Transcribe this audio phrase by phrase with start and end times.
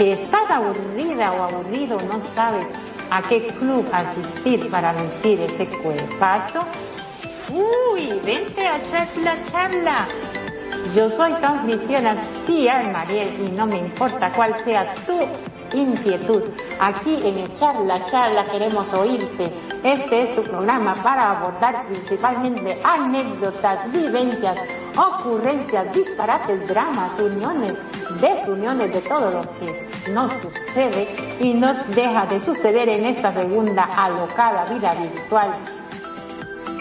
[0.00, 2.66] que estás aburrida o aburrido, no sabes
[3.10, 6.60] a qué club asistir para lucir ese cuerpazo.
[7.50, 10.08] Uy, vente a echar la charla.
[10.96, 15.18] Yo soy anfitriona, sí, Mariel, y no me importa cuál sea tu
[15.76, 16.44] inquietud.
[16.80, 19.52] Aquí en Echar la Charla queremos oírte.
[19.82, 24.58] Este es tu programa para abordar principalmente anécdotas, vivencias,
[24.94, 27.78] ocurrencias, disparates, dramas, uniones,
[28.20, 31.08] desuniones de todo lo que nos sucede
[31.40, 35.54] y nos deja de suceder en esta segunda alocada vida virtual.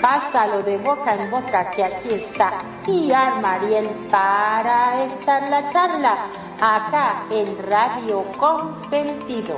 [0.01, 2.51] Pásalo de boca en boca que aquí está
[2.83, 6.25] Ciar Mariel para echar la charla
[6.59, 9.55] acá en Radio Consentido.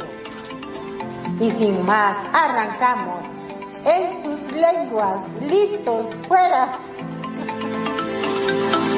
[1.39, 3.25] Y sin más, arrancamos
[3.85, 6.71] en sus lenguas, listos, fuera.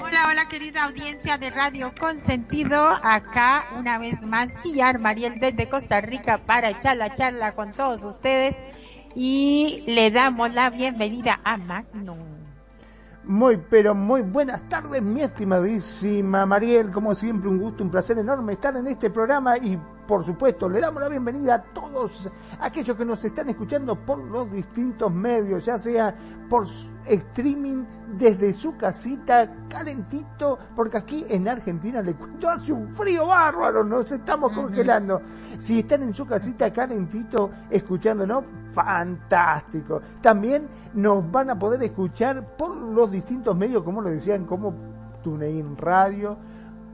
[0.00, 6.00] Hola, hola querida audiencia de Radio Consentido, acá una vez más Ciar Mariel desde Costa
[6.00, 8.62] Rica para echar la charla con todos ustedes
[9.14, 12.39] y le damos la bienvenida a Magnum.
[13.30, 16.90] Muy, pero muy buenas tardes, mi estimadísima Mariel.
[16.90, 19.78] Como siempre, un gusto, un placer enorme estar en este programa y,
[20.10, 22.28] por supuesto, le damos la bienvenida a todos
[22.58, 26.12] aquellos que nos están escuchando por los distintos medios, ya sea
[26.48, 26.66] por
[27.06, 27.84] streaming
[28.18, 34.10] desde su casita, calentito, porque aquí en Argentina le cuento, hace un frío bárbaro, nos
[34.10, 35.22] estamos congelando.
[35.60, 38.42] Si están en su casita calentito escuchándonos,
[38.72, 40.00] fantástico.
[40.20, 44.74] También nos van a poder escuchar por los distintos medios, como lo decían, como
[45.22, 46.36] TuneIn Radio,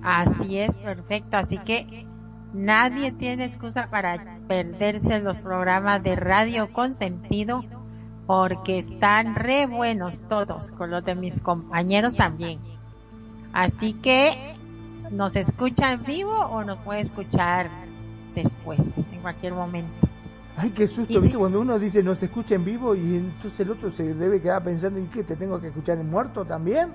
[0.03, 1.37] Así es, perfecto.
[1.37, 2.05] Así que
[2.53, 7.63] nadie tiene excusa para perderse los programas de radio con sentido
[8.27, 12.59] porque están re buenos todos, con los de mis compañeros también.
[13.53, 14.53] Así que
[15.11, 17.69] nos escucha en vivo o nos puede escuchar
[18.35, 20.06] después, en cualquier momento.
[20.59, 21.37] Ay, qué susto, ¿viste?
[21.37, 24.63] Cuando uno dice no se escucha en vivo y entonces el otro se debe quedar
[24.63, 26.89] pensando en qué, ¿te tengo que escuchar en muerto también?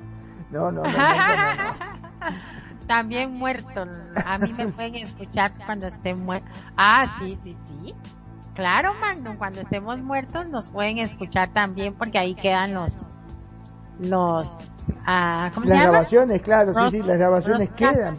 [0.51, 0.91] No, no, no.
[0.91, 0.93] no,
[2.89, 3.87] también muerto.
[4.27, 6.49] A mí me pueden escuchar cuando esté muerto.
[6.77, 7.95] Ah, sí, sí, sí.
[8.55, 13.07] Claro, Magnum, cuando estemos muertos nos pueden escuchar también porque ahí quedan los
[14.01, 14.59] los
[15.07, 18.19] ah, ¿cómo las se grabaciones, claro, sí, sí, las grabaciones quedan.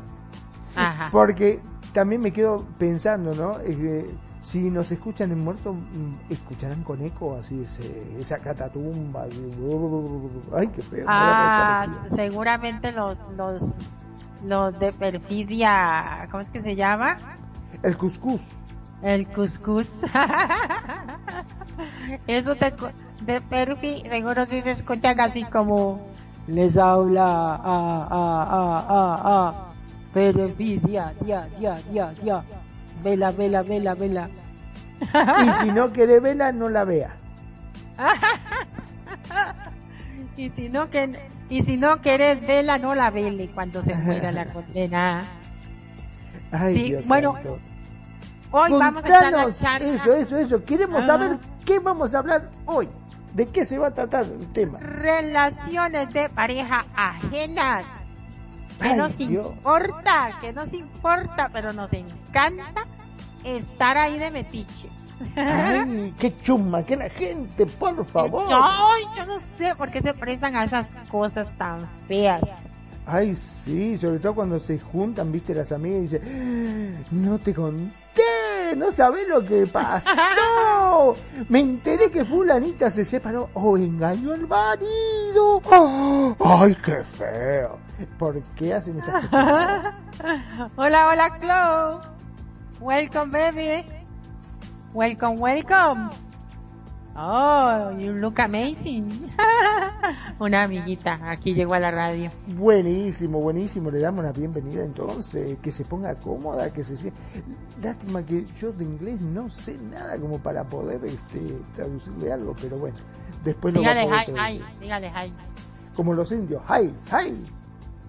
[0.74, 1.10] Ajá.
[1.12, 1.60] Porque
[1.92, 3.60] también me quedo pensando, ¿no?
[3.60, 4.10] Eh,
[4.44, 9.26] si nos escuchan en muerto, mm, escucharán con eco así ese, esa catatumba.
[10.54, 11.06] Ay, qué feo.
[11.08, 13.78] Ah, seguramente los los
[14.44, 17.16] los de perfidia, ¿cómo es que se llama?
[17.82, 18.42] El cuscús.
[19.02, 20.02] El cuscús.
[22.28, 22.74] Eso de,
[23.26, 26.06] de perfi, seguro sí se escuchan así como
[26.48, 29.74] les habla a a a a a
[30.14, 32.44] perfidia, dia, dia, dia, dia.
[33.02, 34.30] Vela, vela, vela, vela.
[35.46, 37.16] Y si no quiere vela, no la vea.
[40.38, 41.10] y si no que
[41.50, 45.24] y si no querés vela, no la vele cuando se muera la condena.
[46.52, 47.60] Ay, Sí, Dios bueno, santo.
[48.52, 49.94] Hoy vamos a la charla.
[49.94, 50.64] Eso, eso, eso.
[50.64, 52.88] Queremos saber qué vamos a hablar hoy.
[53.34, 54.80] ¿De qué se va a tratar el tema?
[54.80, 57.84] Relaciones de pareja ajenas.
[58.80, 62.86] Que nos importa, que nos importa, pero nos encanta
[63.44, 64.92] estar ahí de metiches.
[65.36, 68.46] Ay, qué chumma, que la gente, por favor.
[68.52, 72.42] Ay, yo no sé por qué se prestan a esas cosas tan feas.
[73.06, 78.76] Ay, sí, sobre todo cuando se juntan, viste, las amigas y dicen, no te conté,
[78.78, 80.10] no sabés lo que pasó.
[81.50, 85.62] Me enteré que fulanita se separó o engañó al marido.
[86.46, 87.78] Ay, qué feo.
[88.18, 89.96] ¿Por qué hacen esas cosas?
[90.76, 92.13] hola, hola, Chloe.
[92.84, 93.86] Welcome, baby.
[94.94, 96.10] Welcome, welcome.
[97.16, 99.32] Oh, you look amazing.
[100.40, 102.30] Una amiguita, aquí llegó a la radio.
[102.58, 103.90] Buenísimo, buenísimo.
[103.90, 105.58] Le damos la bienvenida entonces.
[105.62, 107.14] Que se ponga cómoda, que se
[107.82, 111.40] Lástima que yo de inglés no sé nada como para poder este,
[111.74, 112.98] traducirle algo, pero bueno.
[113.46, 115.34] Después dígale lo hi, hi, dígale hi.
[115.96, 117.34] Como los indios, hi, hi.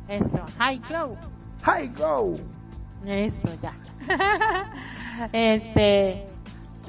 [0.09, 1.17] Eso, hi, go.
[1.65, 2.35] Hi, go.
[3.07, 3.75] Eso, ya.
[5.33, 6.27] este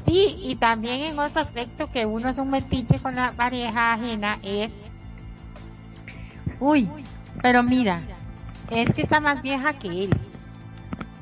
[0.05, 4.37] Sí, y también en otro aspecto que uno es un metiche con la pareja ajena
[4.43, 4.85] es,
[6.59, 6.87] uy,
[7.41, 8.01] pero mira,
[8.69, 10.09] es que está más vieja que él.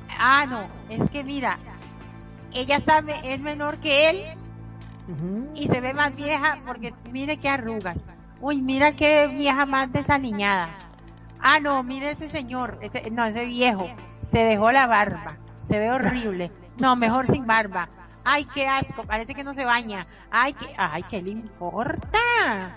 [0.10, 1.60] Ah, no, es que mira,
[2.54, 4.24] ella está, es menor que él
[5.56, 8.07] y se ve más vieja porque mire qué arrugas.
[8.42, 10.72] Uy, mira qué vieja más desaliñada.
[11.44, 13.88] Ah, no, mire ese señor, ese, no, ese viejo,
[14.22, 16.51] se dejó la barba, se ve horrible.
[16.80, 17.88] No, mejor sin barba
[18.24, 22.74] ay, qué asco, parece que no se baña, ay, qué, ay, qué le importa.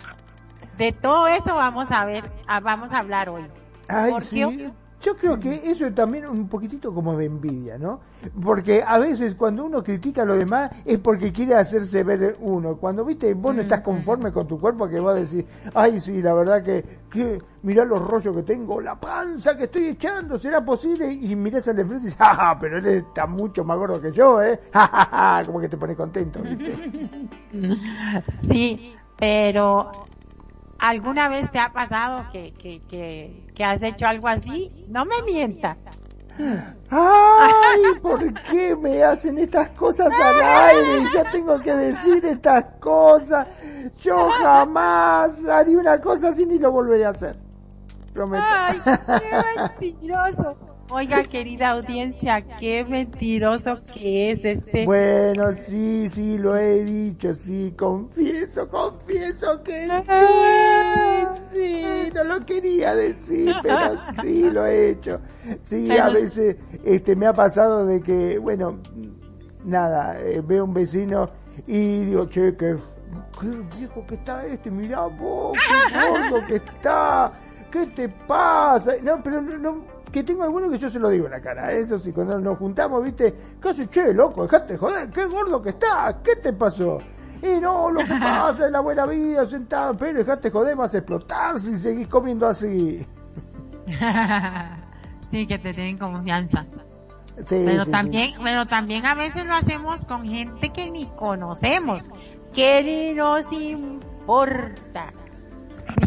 [0.77, 3.47] De todo eso vamos a ver, ah, vamos a hablar hoy.
[3.89, 4.73] Ay, sí.
[5.07, 8.01] Yo creo que eso es también un poquitito como de envidia, ¿no?
[8.43, 12.77] Porque a veces cuando uno critica a los demás es porque quiere hacerse ver uno.
[12.77, 16.21] Cuando viste, vos no estás conforme con tu cuerpo, que vas a decir, ay, sí,
[16.21, 20.65] la verdad que, que mirá los rollos que tengo, la panza que estoy echando, ¿será
[20.65, 21.13] posible?
[21.13, 24.11] Y mirás al de frente y dices, ah, pero él está mucho más gordo que
[24.11, 24.59] yo, ¿eh?
[25.47, 27.21] como que te pone contento, ¿viste?
[28.49, 29.89] Sí, pero
[30.79, 32.81] ¿Alguna vez te ha pasado que, que,
[33.55, 34.71] que, has hecho algo así?
[34.89, 35.79] No me mientas.
[36.91, 37.99] ¡Ay!
[38.03, 41.05] ¿Por qué me hacen estas cosas al aire?
[41.15, 43.47] Yo tengo que decir estas cosas.
[44.01, 47.37] Yo jamás haría una cosa así ni lo volveré a hacer.
[48.13, 48.45] Prometo.
[48.47, 50.76] ¡Ay, qué mentiroso!
[50.91, 54.85] Oiga, querida audiencia, qué mentiroso que es este.
[54.85, 62.95] Bueno, sí, sí, lo he dicho, sí, confieso, confieso que sí, sí, no lo quería
[62.95, 65.21] decir, pero sí lo he hecho.
[65.63, 68.79] Sí, a veces este me ha pasado de que, bueno,
[69.65, 71.29] nada, eh, veo un vecino
[71.67, 72.77] y digo, che, qué,
[73.77, 75.53] viejo que está este, mirá vos,
[75.89, 77.33] qué gordo que está,
[77.73, 78.93] ¿qué te pasa?
[79.03, 81.71] No, pero no que tengo alguno que yo se lo digo en la cara.
[81.73, 86.17] Eso sí, cuando nos juntamos, viste, casi, che, loco, dejate joder, qué gordo que estás,
[86.25, 87.01] ¿qué te pasó?
[87.43, 90.99] Y no, lo que pasa es la buena vida, sentado, pero dejate joder, vas a
[90.99, 93.07] explotar si seguís comiendo así.
[95.31, 96.65] sí, que te tienen confianza.
[97.45, 102.09] Sí, pero también, pero también a veces lo hacemos con gente que ni conocemos,
[102.55, 105.13] que ni nos importa.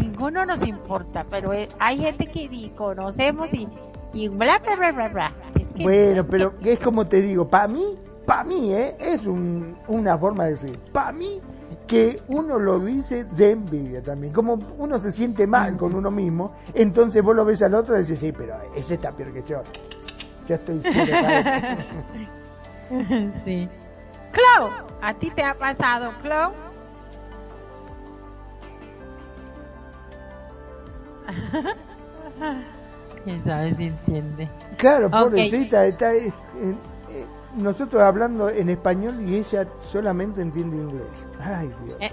[0.00, 3.68] Ninguno nos importa, pero hay gente que ni conocemos y
[4.12, 5.32] y bla, bla, bla, bla,
[5.82, 8.96] bueno, pero es como te digo, para mí, para mí, ¿eh?
[8.98, 11.40] es un, una forma de decir, para mí,
[11.86, 14.32] que uno lo dice de envidia también.
[14.32, 18.00] Como uno se siente mal con uno mismo, entonces vos lo ves al otro y
[18.00, 19.62] dices, sí, pero ese está peor que yo.
[20.46, 20.80] Ya estoy
[23.44, 23.68] Sí.
[24.32, 26.52] Clau, ¿a ti te ha pasado, Clau?
[33.24, 34.48] quién sabe si entiende.
[34.76, 36.76] Claro, pobrecita, está eh, eh,
[37.56, 41.26] nosotros hablando en español y ella solamente entiende inglés.
[41.40, 41.98] Ay, Dios.
[42.00, 42.12] Eh,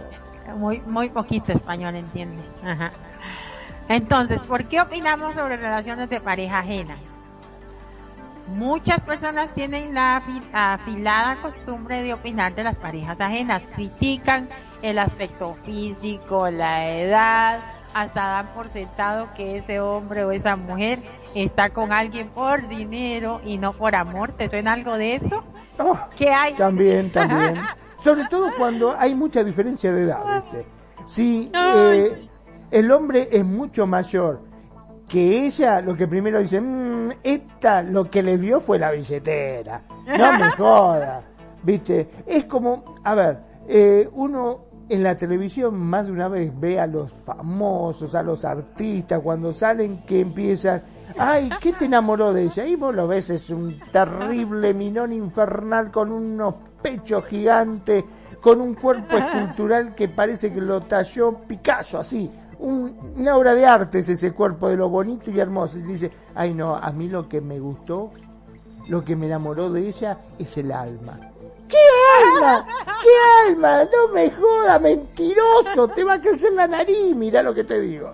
[0.56, 2.44] muy, muy poquito español entiende.
[2.64, 2.92] Ajá.
[3.90, 7.18] Entonces, ¿por qué opinamos sobre relaciones de pareja ajenas?
[8.48, 10.24] Muchas personas tienen la
[10.54, 14.48] afilada costumbre de opinar de las parejas ajenas, critican
[14.82, 17.60] el aspecto físico, la edad,
[17.94, 21.00] hasta dan por sentado que ese hombre o esa mujer
[21.34, 24.34] está con alguien por dinero y no por amor.
[24.34, 25.44] ¿Te suena algo de eso?
[25.79, 26.53] Oh, ¿Qué hay?
[26.53, 27.58] También, también.
[28.00, 30.65] Sobre todo cuando hay mucha diferencia de edad, ¿viste?
[31.06, 32.27] Si eh,
[32.72, 34.41] el hombre es mucho mayor
[35.10, 39.82] que ella, lo que primero dice, mmm, esta lo que le vio fue la billetera.
[40.06, 41.22] No me joda.
[41.63, 42.10] ¿Viste?
[42.25, 46.88] Es como, a ver, eh, uno en la televisión más de una vez ve a
[46.88, 50.82] los famosos, a los artistas, cuando salen que empiezan,
[51.17, 52.65] ay, ¿qué te enamoró de ella?
[52.65, 58.06] Y vos lo ves, es un terrible minón infernal con unos pechos gigantes,
[58.41, 62.32] con un cuerpo escultural que parece que lo talló Picasso, así.
[62.60, 65.77] Un, una obra de arte es ese cuerpo de lo bonito y hermoso.
[65.77, 68.10] Y dice, ay no, a mí lo que me gustó,
[68.88, 71.20] lo que me enamoró de ella es el alma.
[71.67, 71.77] ¿Qué
[72.24, 72.65] alma?
[73.01, 73.83] ¿Qué alma?
[73.83, 75.88] No me joda, mentiroso.
[75.89, 78.13] Te va a crecer la nariz, mira lo que te digo.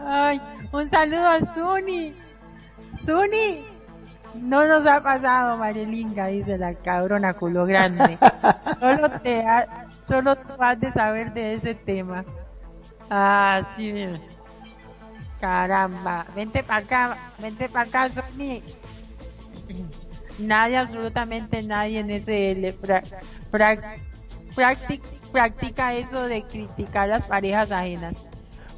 [0.00, 0.40] Ay,
[0.72, 2.14] un saludo a Suni.
[3.04, 3.64] Suni,
[4.34, 8.18] no nos ha pasado, Marilinga, dice la cabrona culo grande.
[8.80, 9.44] Solo te
[10.02, 12.24] solo tú has de saber de ese tema.
[13.10, 13.92] Ah, sí.
[15.40, 16.26] Caramba.
[16.34, 18.62] Vente para acá, vente para acá, Sony.
[20.38, 22.74] Nadie, absolutamente nadie en ese
[25.32, 28.14] practica eso de criticar las parejas ajenas.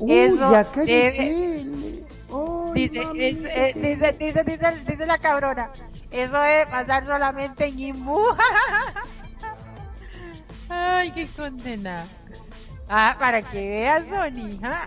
[0.09, 2.05] eso dice,
[2.75, 3.01] dice,
[4.19, 5.71] dice, dice, dice la cabrona.
[6.11, 8.21] Eso es pasar solamente en Imbu.
[10.69, 12.07] Ay, qué condena.
[12.89, 14.59] Ah, para que veas, Sony.
[14.63, 14.87] ¿ah?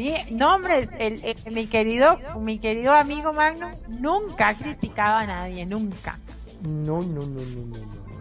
[0.00, 5.66] Sí, no, hombre, el, mi querido, mi querido amigo Magno nunca ha criticado a nadie,
[5.66, 6.18] nunca.
[6.62, 7.76] No, no, no, no, no,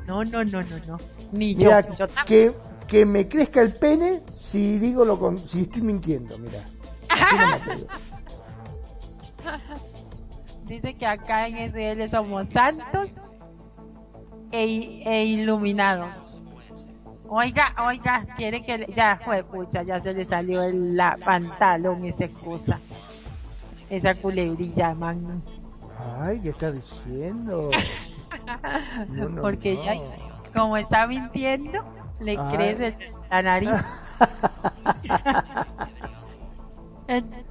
[0.05, 0.23] no.
[0.25, 0.97] No, no, no, no,
[1.31, 2.05] Ni mira, yo.
[2.27, 2.51] que,
[2.85, 6.65] que me crezca el pene si digo lo con, si estoy mintiendo, mira.
[10.65, 13.09] Dice que acá en SL somos santos
[14.51, 16.38] e, e iluminados.
[17.31, 22.25] Oiga, oiga, quiere que ya fue pucha, ya se le salió el la pantalón esa
[22.25, 22.79] excusa.
[23.89, 25.43] Esa culebrilla, man.
[26.19, 27.69] Ay, ¿qué está diciendo?
[29.41, 29.97] Porque ya,
[30.53, 31.83] como está mintiendo,
[32.19, 32.97] le crece
[33.29, 33.69] la nariz.
[37.07, 37.48] Entonces,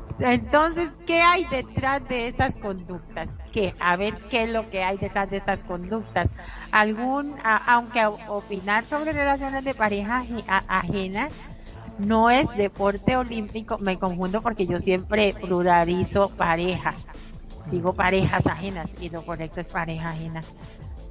[1.07, 3.39] ¿qué hay detrás de estas conductas?
[3.53, 3.75] ¿Qué?
[3.79, 6.29] A ver, ¿qué es lo que hay detrás de estas conductas?
[6.71, 10.25] Algún, aunque opinar sobre relaciones de pareja
[10.69, 11.41] ajenas
[11.99, 16.95] no es deporte olímpico, me confundo porque yo siempre pluralizo pareja.
[17.71, 20.43] Digo parejas ajenas y lo correcto es pareja ajena.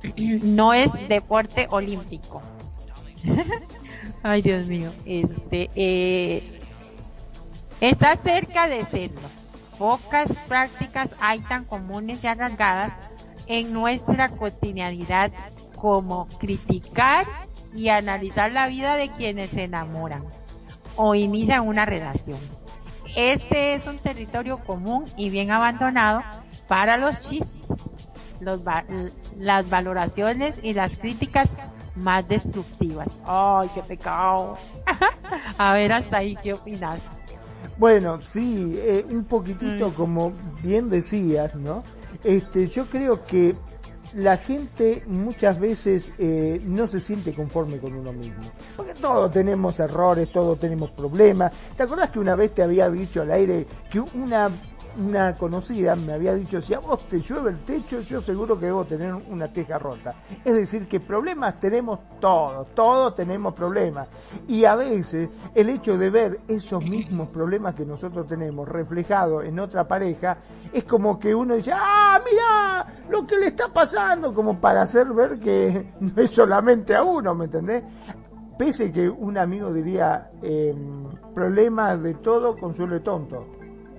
[0.42, 2.42] No es deporte olímpico.
[4.24, 4.92] Ay, Dios mío.
[5.06, 6.57] Este, eh,
[7.82, 9.28] Está cerca de serlo.
[9.78, 12.94] Pocas prácticas hay tan comunes y arraigadas
[13.46, 15.32] en nuestra cotidianidad
[15.76, 17.26] como criticar
[17.76, 20.24] y analizar la vida de quienes se enamoran
[20.96, 22.40] o inician una relación.
[23.16, 26.24] Este es un territorio común y bien abandonado
[26.68, 27.68] para los chismes,
[29.38, 31.50] las valoraciones y las críticas
[31.96, 33.22] más destructivas.
[33.26, 34.58] ¡Ay, qué pecado!
[35.58, 37.00] A ver, hasta ahí, ¿qué opinas?
[37.78, 39.94] Bueno, sí, eh, un poquitito mm.
[39.94, 40.34] como
[40.64, 41.84] bien decías, ¿no?
[42.24, 43.56] Este, yo creo que
[44.16, 48.44] la gente muchas veces eh, no se siente conforme con uno mismo.
[48.76, 51.52] Porque todos tenemos errores, todos tenemos problemas.
[51.76, 54.50] ¿Te acordás que una vez te había dicho al aire que una
[54.98, 58.68] una conocida me había dicho, si a vos te llueve el techo, yo seguro que
[58.68, 60.16] debo tener una teja rota.
[60.44, 64.08] Es decir, que problemas tenemos todos, todos tenemos problemas.
[64.48, 69.60] Y a veces el hecho de ver esos mismos problemas que nosotros tenemos reflejados en
[69.60, 70.38] otra pareja,
[70.74, 75.08] es como que uno dice, ah, mira lo que le está pasando, como para hacer
[75.08, 77.84] ver que no es solamente a uno, ¿me entendés?
[78.58, 83.46] Pese que un amigo diría, em, problemas de todo, consuelo tonto,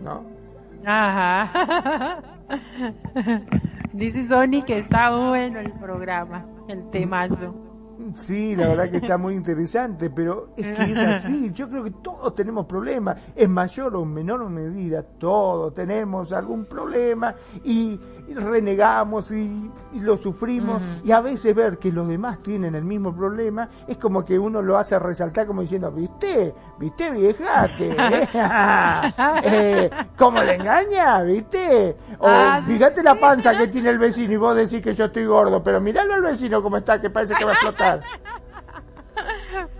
[0.02, 0.37] ¿no?
[0.84, 2.22] Ajá.
[3.92, 7.67] Dice Sony que está bueno el programa, el temazo.
[8.16, 11.50] Sí, la verdad que está muy interesante, pero es que es así.
[11.52, 17.34] Yo creo que todos tenemos problemas, en mayor o menor medida, todos tenemos algún problema
[17.64, 17.98] y,
[18.34, 20.82] renegamos y, lo sufrimos.
[21.04, 24.62] Y a veces ver que los demás tienen el mismo problema es como que uno
[24.62, 26.54] lo hace resaltar como diciendo, ¿viste?
[26.78, 27.68] ¿Viste, vieja?
[27.76, 27.96] Que,
[29.44, 31.22] eh, ¿Cómo le engaña?
[31.22, 31.96] ¿Viste?
[32.18, 35.26] O ah, fíjate la panza que tiene el vecino y vos decís que yo estoy
[35.26, 37.97] gordo, pero miralo al vecino como está, que parece que va a explotar.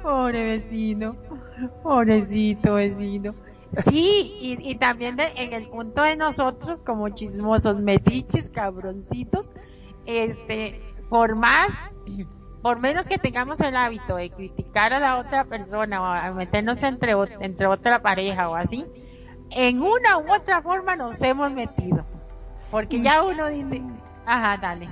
[0.02, 1.16] Pobre vecino,
[1.82, 3.34] pobrecito vecino.
[3.90, 9.50] Sí, y, también en el punto de nosotros como chismosos, metiches, cabroncitos,
[10.06, 11.68] este, por más,
[12.62, 16.82] por menos que tengamos el hábito de criticar a la otra persona o a meternos
[16.82, 18.86] entre, entre otra pareja o así,
[19.50, 22.04] en una u otra forma nos hemos metido.
[22.70, 23.82] Porque ya uno dice,
[24.26, 24.88] ajá, dale.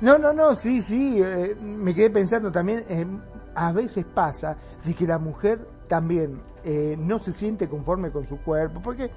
[0.00, 3.06] No, no, no, sí, sí, eh, me quedé pensando también, eh,
[3.54, 8.38] a veces pasa de que la mujer también eh, no se siente conforme con su
[8.38, 9.10] cuerpo, porque,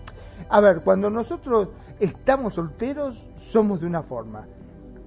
[0.49, 4.45] a ver, cuando nosotros estamos solteros somos de una forma.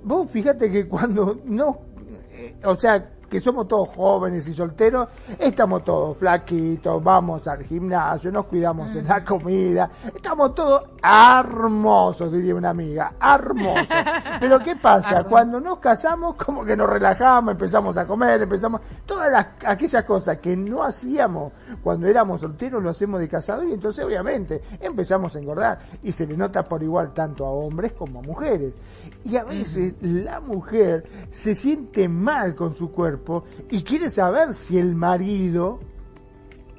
[0.04, 1.78] Vos fíjate que cuando no,
[2.64, 5.08] o sea, que somos todos jóvenes y solteros,
[5.38, 12.54] estamos todos flaquitos, vamos al gimnasio, nos cuidamos en la comida, estamos todos hermosos, diría
[12.54, 13.88] una amiga, hermosos.
[14.40, 15.24] Pero ¿qué pasa?
[15.24, 20.36] Cuando nos casamos, como que nos relajamos, empezamos a comer, empezamos, todas las, aquellas cosas
[20.36, 25.38] que no hacíamos cuando éramos solteros, lo hacemos de casado y entonces obviamente empezamos a
[25.38, 28.74] engordar y se le nota por igual tanto a hombres como a mujeres.
[29.24, 34.78] Y a veces la mujer se siente mal con su cuerpo y quiere saber si
[34.78, 35.80] el marido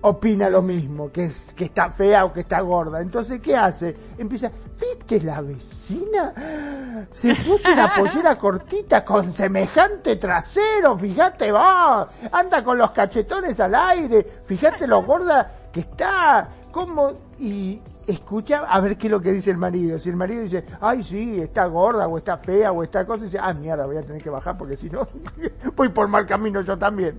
[0.03, 3.01] opina lo mismo, que, es, que está fea o que está gorda.
[3.01, 3.95] Entonces, ¿qué hace?
[4.17, 7.07] Empieza, ¿viste la vecina?
[7.11, 13.75] Se puso una pollera cortita con semejante trasero, fíjate va, anda con los cachetones al
[13.75, 19.31] aire, fíjate lo gorda que está, cómo, y escucha a ver qué es lo que
[19.31, 19.97] dice el marido.
[19.97, 23.39] Si el marido dice, ay, sí, está gorda o está fea o está cosa, dice,
[23.39, 25.07] ah, mierda, voy a tener que bajar porque si no,
[25.75, 27.17] voy por mal camino yo también.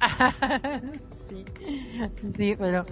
[2.36, 2.84] sí, pero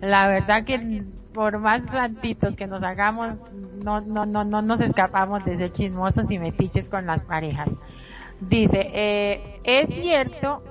[0.00, 3.36] la verdad que por más santitos que nos hagamos,
[3.84, 7.70] no, no, no, no nos escapamos de ser chismosos y metiches con las parejas.
[8.40, 10.62] Dice, eh, es cierto,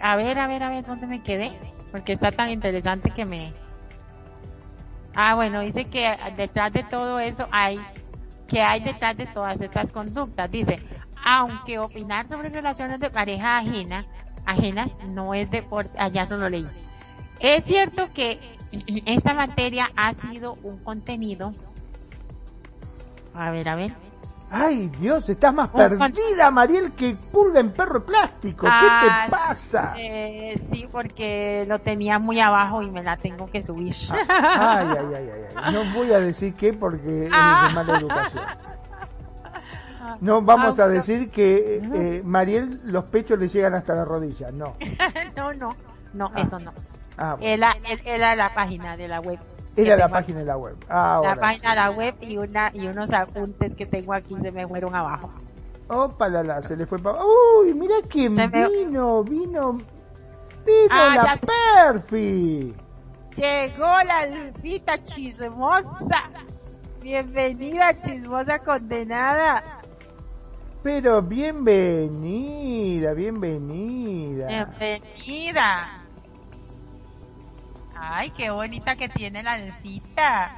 [0.00, 1.52] a ver, a ver, a ver, ¿dónde me quedé?
[1.92, 3.52] Porque está tan interesante que me...
[5.14, 7.78] Ah, bueno, dice que detrás de todo eso hay,
[8.48, 10.50] que hay detrás de todas estas conductas.
[10.50, 10.82] Dice,
[11.22, 14.06] aunque opinar sobre relaciones de pareja ajena,
[14.46, 16.66] ajenas no es deporte, allá no lo leí.
[17.40, 18.40] Es cierto que
[19.04, 21.52] esta materia ha sido un contenido,
[23.34, 23.92] a ver, a ver,
[24.54, 28.66] Ay, Dios, estás más perdida, Mariel, que pulga en perro plástico.
[28.66, 29.94] ¿Qué te ah, pasa?
[29.96, 33.96] Eh, sí, porque lo tenía muy abajo y me la tengo que subir.
[34.10, 37.70] Ah, ay, ay, ay, ay, No voy a decir qué porque es de ah.
[37.72, 38.44] mala educación.
[40.20, 44.76] No vamos a decir que eh, Mariel los pechos le llegan hasta la rodilla, no.
[45.36, 45.76] no, no,
[46.12, 46.74] no, eso no.
[47.16, 47.74] Ah, era,
[48.04, 49.38] era la página de la web.
[49.76, 50.76] Era la página de la web.
[50.88, 54.50] Ah, la página de la web y una y unos apuntes que tengo aquí se
[54.50, 55.32] me fueron abajo.
[55.88, 57.18] Opa, la, la, se le fue para...
[57.24, 62.74] Uy, mira quién vino, vino, vino ah, la Perfi.
[63.34, 66.30] Llegó la Lupita chismosa.
[67.00, 69.80] Bienvenida, chismosa condenada.
[70.82, 74.46] Pero bienvenida, bienvenida.
[74.46, 76.01] Bienvenida.
[78.04, 80.50] Ay, qué bonita que tiene la alcita.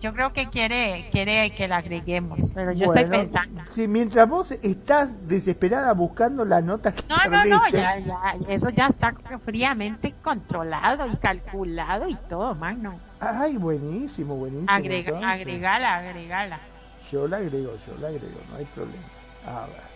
[0.00, 3.62] Yo creo que quiere, quiere que la agreguemos, pero yo estoy pensando.
[3.72, 8.70] Si mientras vos estás desesperada buscando la nota que No, no, no, ya, ya, eso
[8.70, 12.98] ya está fríamente controlado y calculado y todo, magno.
[13.20, 14.70] Ay, buenísimo, buenísimo.
[14.70, 16.60] Agrega, agregala, agregala.
[17.10, 19.04] Yo la agrego, yo la agrego, no hay problema.
[19.46, 19.95] A ver.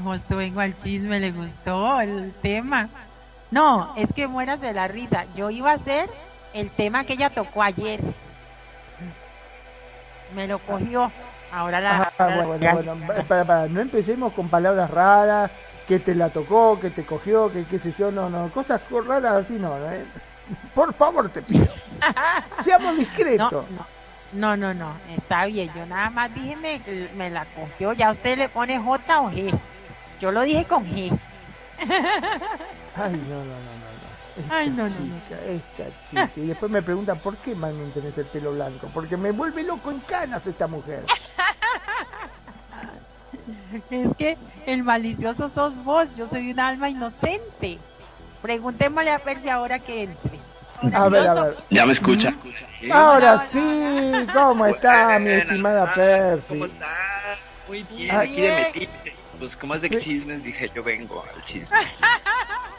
[0.00, 2.88] Gustó, vengo al chisme, le gustó el tema.
[3.50, 5.26] No, es que mueras de la risa.
[5.36, 6.10] Yo iba a hacer
[6.52, 8.00] el tema que ella tocó ayer.
[10.34, 11.12] Me lo cogió.
[11.52, 12.12] Ahora la.
[12.18, 15.52] Ah, bueno, bueno, para, para, no empecemos con palabras raras,
[15.86, 19.36] que te la tocó, que te cogió, que qué sé yo, no, no, cosas raras
[19.36, 20.04] así no, ¿eh?
[20.74, 21.68] Por favor, te pido.
[22.60, 23.66] Seamos discretos.
[24.32, 25.70] No, no, no, está bien.
[25.74, 26.80] Yo nada más dije me,
[27.14, 27.92] me la cogió.
[27.92, 29.56] Ya usted le pone J o G.
[30.24, 31.10] Yo lo dije con G.
[32.96, 34.38] Ay, no, no, no, no.
[34.38, 36.30] Esta Ay, no, chica, no, Esta chica.
[36.36, 38.88] Y después me pregunta, ¿por qué Magnum tenés el pelo blanco?
[38.94, 41.04] Porque me vuelve loco en canas esta mujer.
[43.90, 47.78] es que el malicioso sos vos, yo soy un alma inocente.
[48.40, 50.38] Preguntémosle a Percy ahora que entre.
[50.90, 51.56] A ver, a ver.
[51.68, 52.34] Ya me escucha.
[52.90, 56.46] Ahora sí, ¿cómo está mi estimada Percy?
[56.48, 56.86] ¿Cómo está?
[57.68, 58.10] Muy bien.
[58.10, 58.88] Aquí de
[59.38, 61.76] pues como es de chismes, dije yo vengo al chisme.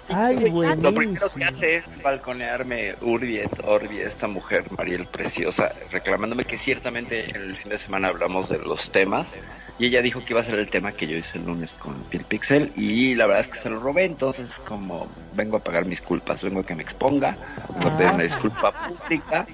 [0.08, 0.76] Ay, bueno.
[0.82, 6.58] Lo primero que hace es balconearme Urbi et Orbi, esta mujer, Mariel Preciosa, reclamándome que
[6.58, 9.34] ciertamente en el fin de semana hablamos de los temas
[9.80, 11.96] y ella dijo que iba a ser el tema que yo hice el lunes con
[12.04, 16.02] Pixel y la verdad es que se lo robé, entonces como vengo a pagar mis
[16.02, 17.36] culpas, vengo a que me exponga,
[17.74, 19.48] vengo a pedir una disculpa pública,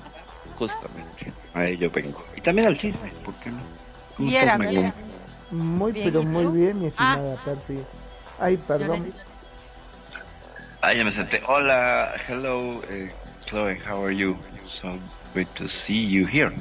[0.58, 2.26] justamente, a ello vengo.
[2.36, 3.62] Y también al chisme, ¿por qué no?
[4.18, 4.94] ¿Cómo estás,
[5.52, 7.54] muy, pero muy bien, mi estimada ah.
[8.40, 9.14] Ay, perdón.
[10.82, 11.42] Ah, ya me senté.
[11.48, 13.12] Hola, hello, eh,
[13.46, 14.36] Chloe, how are you?
[14.66, 14.98] So
[15.34, 16.52] great to see you here.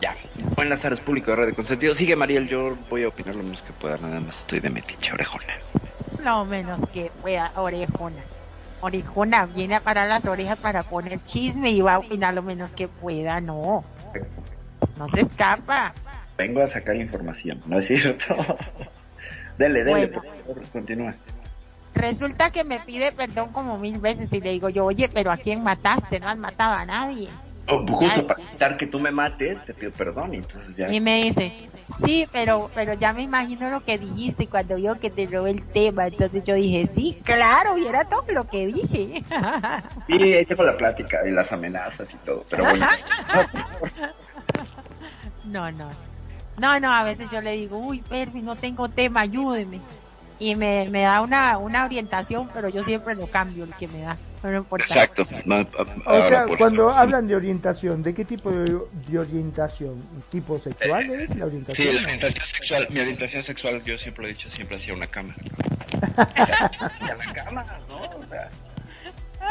[0.00, 0.14] Ya.
[0.54, 1.94] Buenas tardes, público de Radio Consentido.
[1.94, 5.12] Sigue, Mariel, yo voy a opinar lo menos que pueda, nada más estoy de metiche,
[5.12, 5.54] orejona.
[6.22, 8.22] Lo menos que pueda, orejona.
[8.82, 12.74] Orejona viene a parar las orejas para poner chisme y va a opinar lo menos
[12.74, 13.84] que pueda, no.
[14.98, 15.94] No se escapa.
[16.36, 18.36] Vengo a sacar información, ¿no es cierto?
[19.58, 20.12] dele, dele, Bueno.
[20.12, 21.14] por favor, continúa.
[21.94, 25.38] Resulta que me pide perdón como mil veces y le digo yo, oye, pero ¿a
[25.38, 26.20] quién mataste?
[26.20, 27.28] No has matado a nadie.
[27.68, 28.26] Oh, justo Ya.
[28.26, 30.92] para evitar que tú me mates, te pido perdón y entonces ya.
[30.92, 31.70] Y me dice,
[32.04, 35.64] sí, pero, pero ya me imagino lo que dijiste cuando vio que te robé el
[35.64, 36.06] tema.
[36.06, 39.22] Entonces yo dije, sí, claro, y era todo lo que dije.
[40.06, 42.86] Sí, ahí tengo la plática y las amenazas y todo, pero bueno.
[45.44, 45.88] No, no.
[46.58, 49.80] No, no, a veces yo le digo, uy, Perfi, no tengo tema, ayúdeme.
[50.38, 54.00] Y me, me da una, una orientación, pero yo siempre lo cambio el que me
[54.02, 54.16] da.
[54.42, 54.86] No importa.
[54.94, 55.26] Exacto.
[56.04, 60.00] O sea, cuando hablan de orientación, ¿de qué tipo de, de orientación?
[60.30, 61.94] ¿Tipo sexual es la Sí, orientación?
[61.96, 65.34] la orientación sexual, mi orientación sexual, yo siempre lo he dicho, siempre hacia una cama.
[66.16, 67.96] hacia la cama, ¿no?
[67.96, 68.48] O sea,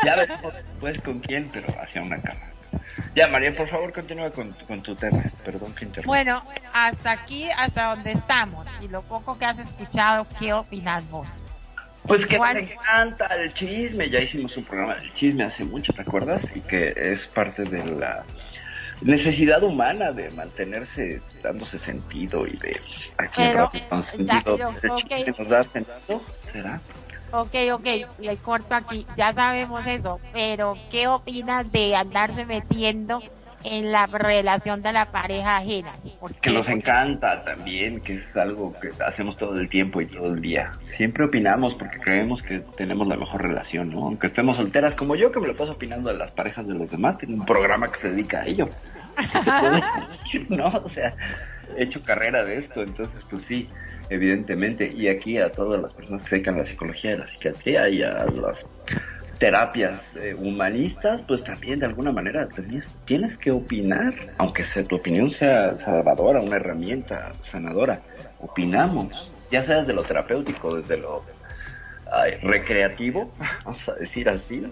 [0.05, 2.39] ya veremos después con quién, pero hacia una cama.
[3.15, 5.23] Ya, María, por favor, continúa con, con tu tema.
[5.43, 6.07] Perdón que interrumpa.
[6.07, 8.67] Bueno, hasta aquí, hasta donde estamos.
[8.81, 11.45] Y lo poco que has escuchado, ¿qué opinas vos?
[12.07, 12.55] Pues que ¿Cuál?
[12.55, 14.09] me encanta el chisme.
[14.09, 16.45] Ya hicimos un programa del chisme hace mucho, ¿te acuerdas?
[16.53, 18.23] Y que es parte de la
[19.01, 22.79] necesidad humana de mantenerse dándose sentido y de
[23.17, 24.41] aquí Pero, Radio con ya, sentido.
[24.43, 25.07] pero, ¿El ok.
[25.07, 26.21] chisme nos da sentido?
[26.51, 26.79] ¿Será?
[27.37, 27.87] Ok, ok,
[28.19, 33.19] le corto aquí, ya sabemos eso, pero ¿qué opinas de andarse metiendo
[33.65, 35.91] en la relación de la pareja ajena?
[36.17, 40.33] ¿Por Que nos encanta también, que es algo que hacemos todo el tiempo y todo
[40.33, 40.71] el día.
[40.85, 44.05] Siempre opinamos porque creemos que tenemos la mejor relación, ¿no?
[44.05, 46.89] Aunque estemos solteras como yo, que me lo paso opinando de las parejas de los
[46.89, 48.69] demás, tengo un programa que se dedica a ello.
[49.17, 50.67] ¿Qué te puedo decir, ¿no?
[50.67, 51.13] O sea,
[51.77, 53.69] he hecho carrera de esto, entonces pues sí,
[54.09, 54.91] evidentemente.
[54.93, 57.89] Y aquí a todas las personas que se dedican a la psicología, a la psiquiatría
[57.89, 58.65] y a las
[59.37, 64.95] terapias eh, humanistas, pues también de alguna manera tienes, tienes que opinar, aunque sea, tu
[64.95, 68.01] opinión sea salvadora, una herramienta sanadora.
[68.39, 71.23] Opinamos, ya sea desde lo terapéutico, desde lo
[72.11, 73.31] ay, recreativo,
[73.65, 74.63] vamos a decir así,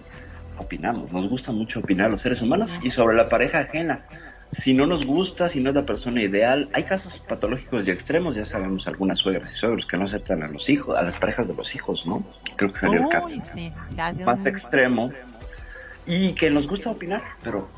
[0.58, 1.12] opinamos.
[1.12, 4.04] Nos gusta mucho opinar los seres humanos y sobre la pareja ajena.
[4.62, 8.36] Si no nos gusta, si no es la persona ideal, hay casos patológicos y extremos,
[8.36, 11.48] ya sabemos algunas suegras y suegros que no aceptan a los hijos, a las parejas
[11.48, 12.24] de los hijos, ¿no?
[12.56, 13.72] Creo que sería el caso sí,
[14.24, 15.10] más extremo
[16.06, 17.68] y que nos gusta opinar, pero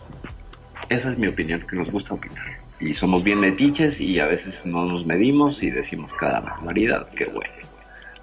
[0.89, 2.45] esa es mi opinión, que nos gusta opinar.
[2.79, 7.25] Y somos bien metiches y a veces no nos medimos y decimos cada barbaridad, qué
[7.25, 7.55] bueno.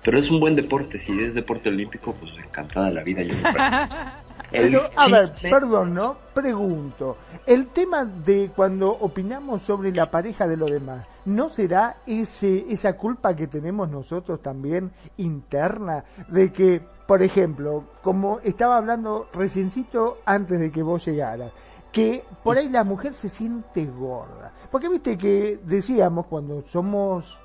[0.03, 3.23] Pero es un buen deporte, si es deporte olímpico, pues encantada la vida.
[3.23, 3.35] Yo
[4.51, 6.15] El Pero, a ver, perdón, ¿no?
[6.33, 7.17] Pregunto.
[7.45, 12.93] El tema de cuando opinamos sobre la pareja de los demás, ¿no será ese, esa
[12.93, 20.59] culpa que tenemos nosotros también interna de que, por ejemplo, como estaba hablando reciencito antes
[20.59, 21.51] de que vos llegaras,
[21.91, 24.51] que por ahí la mujer se siente gorda?
[24.71, 27.39] Porque viste que decíamos cuando somos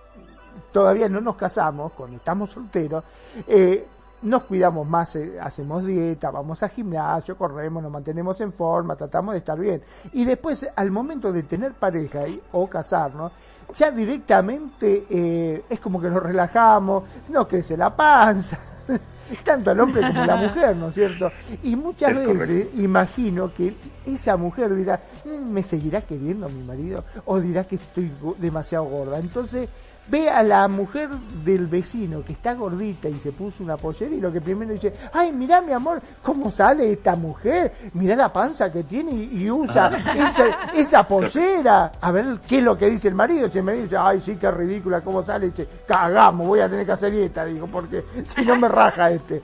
[0.73, 3.05] todavía no nos casamos, cuando estamos solteros,
[3.47, 3.87] eh,
[4.23, 9.33] nos cuidamos más, eh, hacemos dieta, vamos al gimnasio, corremos, nos mantenemos en forma, tratamos
[9.35, 9.83] de estar bien.
[10.13, 13.33] Y después, al momento de tener pareja y- o casarnos,
[13.77, 18.59] ya directamente eh, es como que nos relajamos, nos crece la panza,
[19.45, 21.31] tanto al hombre como a la mujer, ¿no es cierto?
[21.63, 23.77] Y muchas Es veces imagino que
[24.07, 27.05] esa mujer dirá, "Mm, ¿me seguirá queriendo mi marido?
[27.27, 29.19] O dirá que estoy demasiado gorda.
[29.19, 29.69] Entonces
[30.11, 31.09] ve a la mujer
[31.45, 34.93] del vecino que está gordita y se puso una pollera y lo que primero dice,
[35.13, 39.51] ay, mirá mi amor, cómo sale esta mujer, mirá la panza que tiene y, y
[39.51, 41.93] usa esa, esa pollera.
[42.01, 43.49] A ver qué es lo que dice el marido.
[43.49, 46.87] Si el marido dice, ay, sí, qué ridícula, cómo sale, dice, cagamos, voy a tener
[46.87, 49.43] que hacer dieta, digo, porque si no me raja este.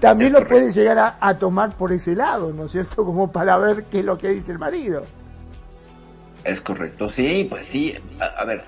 [0.00, 3.04] También lo puede llegar a, a tomar por ese lado, ¿no es cierto?
[3.04, 5.02] Como para ver qué es lo que dice el marido.
[6.44, 7.94] Es correcto, sí, pues sí.
[8.20, 8.62] A, a ver,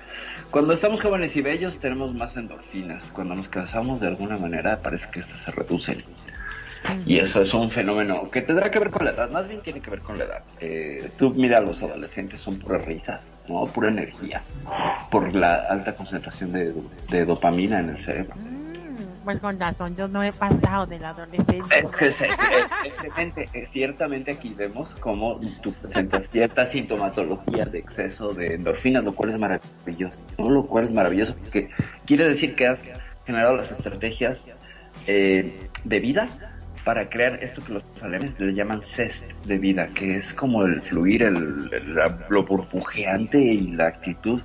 [0.51, 3.03] cuando estamos jóvenes y bellos tenemos más endorfinas.
[3.13, 6.03] Cuando nos casamos de alguna manera parece que estas se reducen.
[7.05, 9.79] Y eso es un fenómeno que tendrá que ver con la edad, más bien tiene
[9.81, 10.43] que ver con la edad.
[10.59, 13.63] Eh, tú mira, los adolescentes son puras risas, ¿no?
[13.65, 14.41] Pura energía,
[15.11, 16.73] por la alta concentración de,
[17.09, 18.33] de dopamina en el cerebro.
[18.35, 18.60] Mm,
[19.23, 21.79] pues con razón, yo no he pasado de la adolescencia.
[22.83, 23.49] Excelente.
[23.71, 29.39] Ciertamente aquí vemos cómo tú presentas cierta sintomatología de exceso de endorfinas, lo cual es
[29.39, 30.17] maravilloso.
[30.37, 30.49] ¿no?
[30.49, 31.69] Lo cual es maravilloso porque
[32.05, 32.79] quiere decir que has
[33.25, 34.43] generado las estrategias
[35.07, 36.27] eh, de vida
[36.83, 40.81] para crear esto que los alemanes le llaman cest de vida, que es como el
[40.81, 41.69] fluir, el,
[42.29, 44.41] lo burbujeante y la actitud,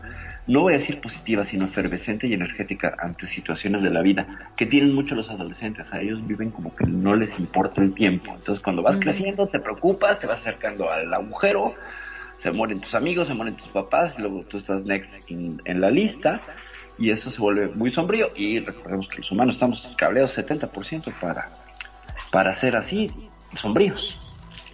[0.46, 4.66] no voy a decir positiva, sino efervescente y energética ante situaciones de la vida, que
[4.66, 8.32] tienen mucho los adolescentes, a ellos viven como que no les importa el tiempo.
[8.34, 11.74] Entonces cuando vas creciendo te preocupas, te vas acercando al agujero,
[12.38, 15.90] se mueren tus amigos, se mueren tus papás, y luego tú estás next en la
[15.90, 16.40] lista,
[16.98, 21.50] y eso se vuelve muy sombrío, y recordemos que los humanos estamos cableados 70% para
[22.30, 23.10] para ser así
[23.54, 24.14] sombríos.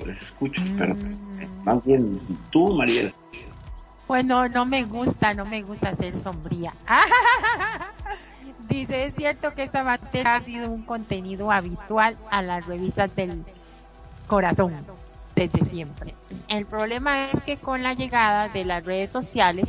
[0.05, 1.65] Les escucho, pero mm.
[1.65, 2.19] más bien
[2.51, 3.13] tú, Mariela.
[4.09, 6.75] Bueno, no me gusta, no me gusta ser sombría.
[8.69, 13.45] Dice, es cierto que esta materia ha sido un contenido habitual a las revistas del
[14.27, 14.75] corazón
[15.35, 16.15] desde siempre.
[16.49, 19.69] El problema es que con la llegada de las redes sociales,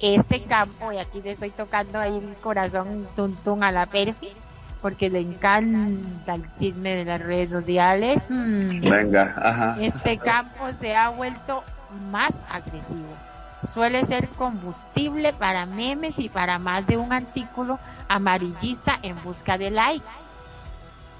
[0.00, 4.32] este campo, y aquí le estoy tocando ahí el corazón tuntun a la perfi,
[4.82, 8.26] porque le encanta el chisme de las redes sociales.
[8.28, 8.80] Mm.
[8.80, 9.76] Venga, ajá.
[9.80, 11.64] Este campo se ha vuelto
[12.10, 13.08] más agresivo.
[13.72, 19.70] Suele ser combustible para memes y para más de un artículo amarillista en busca de
[19.70, 20.06] likes.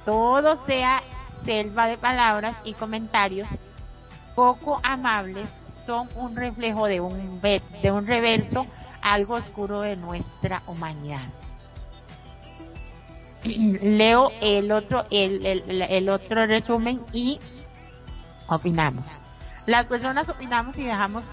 [0.04, 1.02] Todo sea
[1.44, 3.48] selva de palabras y comentarios
[4.34, 5.48] poco amables
[5.86, 8.66] son un reflejo de un, de un reverso
[9.02, 11.26] algo oscuro de nuestra humanidad
[13.46, 17.38] leo el otro, el, otro resumen y
[18.48, 19.22] opinamos.
[19.66, 21.24] Las personas opinamos y dejamos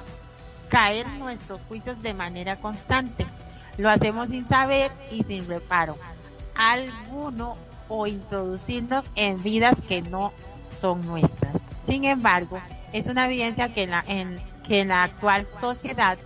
[0.74, 3.28] caer nuestros juicios de manera constante.
[3.78, 5.96] Lo hacemos sin saber y sin reparo
[6.56, 7.56] alguno
[7.90, 10.34] o introducirnos en vidas que no
[10.76, 11.54] son nuestras.
[11.86, 12.60] Sin embargo,
[12.92, 16.18] es una evidencia que en la, en, que en la actual sociedad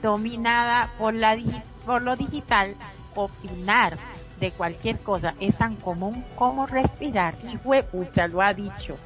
[0.00, 1.36] dominada por la
[1.84, 2.74] por lo digital,
[3.14, 3.98] opinar
[4.40, 7.34] de cualquier cosa es tan común como respirar.
[7.52, 8.96] Y fue pucha, lo ha dicho.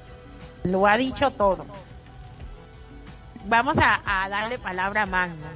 [0.63, 1.67] Lo ha dicho todo.
[3.49, 5.47] Vamos a, darle palabra a Magno.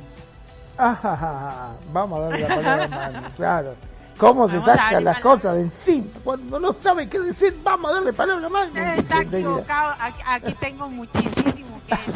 [1.92, 3.74] vamos a darle la palabra a Magno, claro.
[4.16, 6.06] ¿Cómo se sacan las cosas de encima?
[6.22, 8.80] Cuando no sabe qué decir, vamos a darle palabra a Magno.
[8.80, 9.94] Está equivocado.
[10.26, 12.14] Aquí, tengo muchísimo que decir.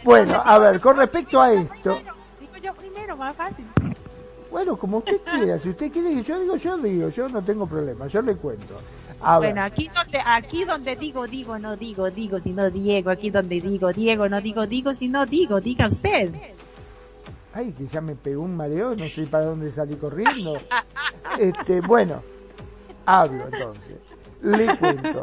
[0.04, 1.98] bueno, a ver, con respecto a esto.
[2.38, 3.66] Digo yo primero, más fácil.
[4.50, 8.06] Bueno, como usted quiera, si usted quiere yo digo, yo digo, yo no tengo problema,
[8.06, 8.80] yo le cuento.
[9.20, 13.60] Bueno, aquí donde, aquí donde digo, digo, no digo, digo, si no Diego, aquí donde
[13.60, 16.32] digo, Diego, no digo, digo, si no digo, diga usted.
[17.52, 20.54] Ay, que ya me pegó un mareo, no sé para dónde salí corriendo.
[21.38, 22.22] Este, bueno,
[23.04, 23.96] hablo entonces,
[24.42, 25.22] le cuento.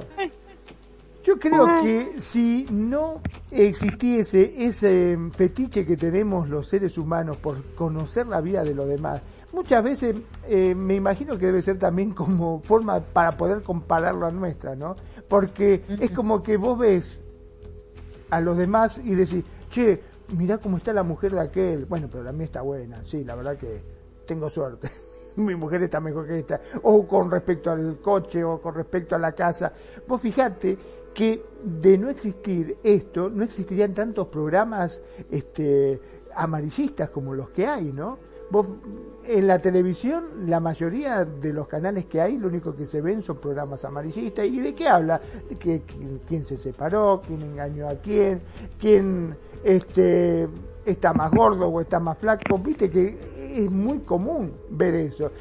[1.23, 8.27] Yo creo que si no existiese ese fetiche que tenemos los seres humanos por conocer
[8.27, 9.21] la vida de los demás,
[9.57, 10.15] muchas veces
[10.47, 14.95] eh, me imagino que debe ser también como forma para poder compararlo a nuestra, ¿no?
[15.27, 17.23] Porque es como que vos ves
[18.29, 19.99] a los demás y decís, che,
[20.37, 21.85] mirá cómo está la mujer de aquel.
[21.85, 23.81] Bueno, pero la mía está buena, sí, la verdad que
[24.27, 24.91] tengo suerte.
[25.37, 26.61] Mi mujer está mejor que esta.
[26.83, 29.73] O con respecto al coche o con respecto a la casa.
[30.07, 30.77] Vos fijate
[31.15, 35.99] que de no existir esto, no existirían tantos programas este,
[36.35, 38.19] amarillistas como los que hay, ¿no?
[38.49, 38.65] Vos,
[39.25, 43.21] en la televisión, la mayoría de los canales que hay, lo único que se ven
[43.21, 44.45] son programas amarillistas.
[44.45, 45.19] ¿Y de qué habla?
[45.49, 45.81] De que,
[46.27, 48.41] quién se separó, quién engañó a quién,
[48.79, 50.47] quién este,
[50.85, 52.57] está más gordo o está más flaco.
[52.57, 55.31] Viste que es muy común ver eso.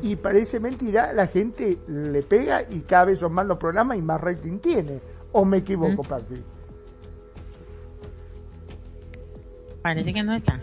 [0.00, 4.02] Y parece mentira, la gente le pega y cada vez son más los programas y
[4.02, 5.00] más rating tiene.
[5.32, 6.08] ¿O me equivoco, ¿Mm?
[9.82, 10.60] Parece que no está.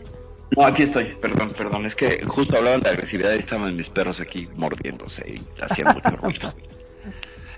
[0.58, 4.20] No, aquí estoy, perdón, perdón, es que justo hablaban de agresividad y estaban mis perros
[4.20, 6.54] aquí mordiéndose y hacían mucho ruido.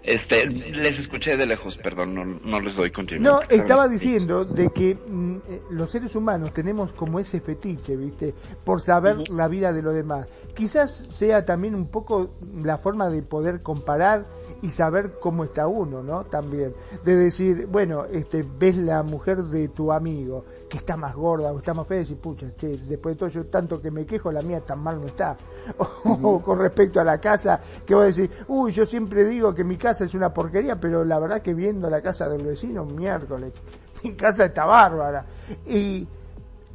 [0.04, 3.32] Este, les escuché de lejos, perdón, no, no les doy continuidad.
[3.32, 8.36] No, estaba diciendo de que mm, eh, los seres humanos tenemos como ese fetiche, ¿viste?
[8.66, 10.28] Por saber la vida de los demás.
[10.54, 14.26] Quizás sea también un poco la forma de poder comparar
[14.62, 16.26] y saber cómo está uno, ¿no?
[16.26, 16.74] También.
[17.06, 21.60] De decir, bueno, este, ves la mujer de tu amigo que está más gorda o
[21.60, 24.32] está más fea y decís, pucha, che, después de todo yo tanto que me quejo,
[24.32, 25.38] la mía tan mal no está.
[26.24, 29.78] O, con respecto a la casa, que vos decís, uy, yo siempre digo que mi
[29.78, 33.54] casa es una porquería, pero la verdad que viendo la casa del vecino, miércoles,
[34.04, 35.28] mi casa está bárbara.
[35.68, 36.08] Y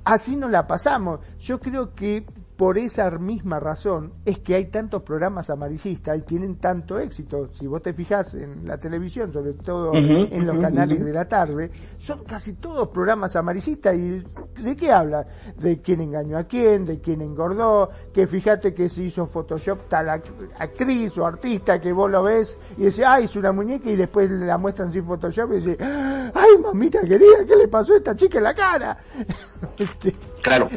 [0.04, 1.18] así nos la pasamos.
[1.40, 2.24] Yo creo que
[2.59, 7.51] por esa misma razón es que hay tantos programas amarillistas y tienen tanto éxito.
[7.55, 11.71] Si vos te fijas en la televisión, sobre todo en los canales de la tarde,
[11.99, 13.94] son casi todos programas amarillistas.
[13.97, 14.25] ¿Y
[14.61, 15.25] de qué habla?
[15.57, 20.09] De quién engañó a quién, de quién engordó, que fíjate que se hizo Photoshop tal
[20.09, 24.29] actriz o artista que vos lo ves y decís, ay, es una muñeca y después
[24.33, 28.38] la muestran sin Photoshop y decís, ay, mamita querida, ¿qué le pasó a esta chica
[28.38, 28.99] en la cara?
[29.79, 30.68] Este, claro.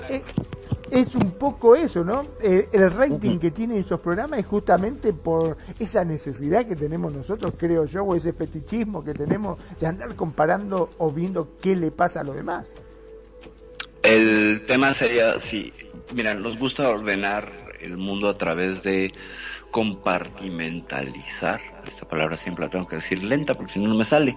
[0.92, 2.28] Es un poco eso, ¿no?
[2.44, 7.54] Eh, el rating que tienen esos programas es justamente por esa necesidad que tenemos nosotros,
[7.58, 12.20] creo yo, o ese fetichismo que tenemos de andar comparando o viendo qué le pasa
[12.20, 12.74] a los demás.
[14.04, 15.72] El tema sería, sí,
[16.14, 17.50] mira, nos gusta ordenar
[17.80, 19.14] el mundo a través de
[19.72, 21.62] compartimentalizar.
[21.88, 24.36] Esta palabra siempre la tengo que decir lenta porque si no, no me sale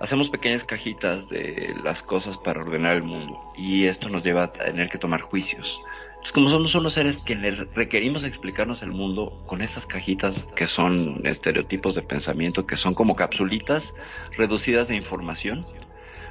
[0.00, 4.52] hacemos pequeñas cajitas de las cosas para ordenar el mundo y esto nos lleva a
[4.52, 5.80] tener que tomar juicios.
[6.26, 7.36] Entonces, como somos unos seres que
[7.76, 13.14] requerimos explicarnos el mundo con estas cajitas que son estereotipos de pensamiento, que son como
[13.14, 13.94] capsulitas
[14.36, 15.64] reducidas de información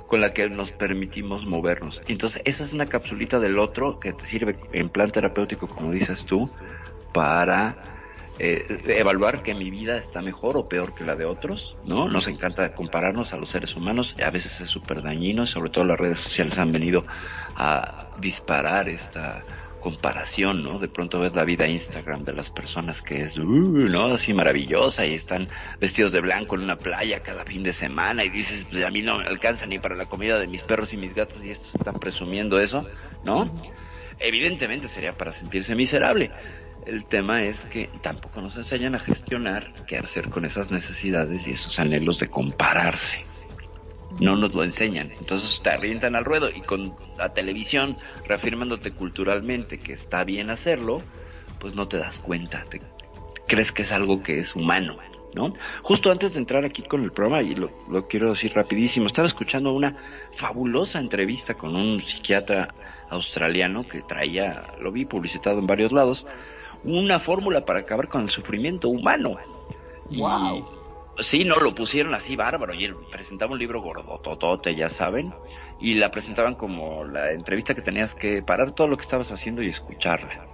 [0.05, 2.01] con la que nos permitimos movernos.
[2.09, 6.25] Entonces, esa es una capsulita del otro que te sirve en plan terapéutico, como dices
[6.25, 6.51] tú,
[7.13, 7.77] para
[8.37, 12.09] eh, evaluar que mi vida está mejor o peor que la de otros, ¿no?
[12.09, 15.97] Nos encanta compararnos a los seres humanos, a veces es súper dañino, sobre todo las
[15.97, 17.05] redes sociales han venido
[17.55, 19.45] a disparar esta
[19.85, 20.79] comparación, ¿no?
[20.79, 24.15] De pronto ves la vida Instagram de las personas que es, uh, ¿no?
[24.15, 25.47] Así maravillosa y están
[25.79, 29.03] vestidos de blanco en una playa cada fin de semana y dices, pues a mí
[29.03, 31.75] no me alcanza ni para la comida de mis perros y mis gatos y estos
[31.75, 32.83] están presumiendo eso,
[33.23, 33.45] ¿no?
[34.17, 36.31] Evidentemente sería para sentirse miserable.
[36.87, 41.51] El tema es que tampoco nos enseñan a gestionar qué hacer con esas necesidades y
[41.51, 43.23] esos anhelos de compararse.
[44.19, 45.11] No nos lo enseñan.
[45.19, 47.97] Entonces te avientan al ruedo y con la televisión
[48.27, 51.01] reafirmándote culturalmente que está bien hacerlo,
[51.59, 52.65] pues no te das cuenta.
[52.69, 52.81] Te,
[53.47, 54.97] crees que es algo que es humano.
[55.33, 55.53] ¿No?
[55.81, 59.27] Justo antes de entrar aquí con el programa, y lo, lo, quiero decir rapidísimo, estaba
[59.27, 59.97] escuchando una
[60.31, 62.73] fabulosa entrevista con un psiquiatra
[63.09, 66.25] australiano que traía, lo vi publicitado en varios lados,
[66.85, 69.35] una fórmula para acabar con el sufrimiento humano.
[70.11, 70.84] Wow.
[71.19, 75.33] Sí, no, lo pusieron así bárbaro y él presentaba un libro gordototote, ya saben,
[75.79, 79.61] y la presentaban como la entrevista que tenías que parar todo lo que estabas haciendo
[79.61, 80.47] y escucharla.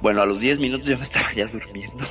[0.00, 2.04] Bueno, a los 10 minutos yo me estaba ya durmiendo.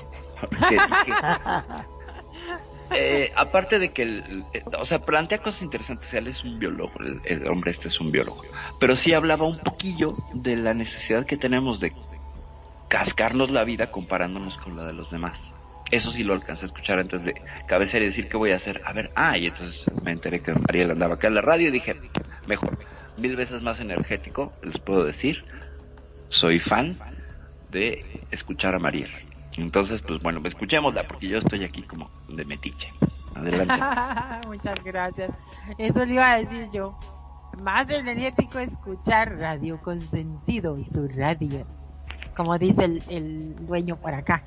[2.91, 4.45] eh, aparte de que, el,
[4.77, 8.11] o sea, plantea cosas interesantes, él es un biólogo, el, el, hombre este es un
[8.11, 8.43] biólogo,
[8.79, 11.93] pero sí hablaba un poquillo de la necesidad que tenemos de
[12.89, 15.54] cascarnos la vida comparándonos con la de los demás.
[15.91, 17.33] Eso sí lo alcancé a escuchar antes de
[17.67, 18.81] cabecear y decir qué voy a hacer.
[18.83, 21.71] A ver, ah, y entonces me enteré que Mariel andaba acá en la radio y
[21.71, 21.95] dije,
[22.47, 22.77] mejor,
[23.17, 25.43] mil veces más energético, les puedo decir.
[26.27, 26.97] Soy fan
[27.69, 29.11] de escuchar a Mariel.
[29.57, 32.89] Entonces, pues bueno, escuchémosla porque yo estoy aquí como de metiche.
[33.35, 33.73] Adelante.
[34.47, 35.31] Muchas gracias.
[35.77, 36.97] Eso le iba a decir yo.
[37.61, 41.65] Más energético escuchar radio con sentido, su radio
[42.35, 44.43] como dice el, dueño por acá.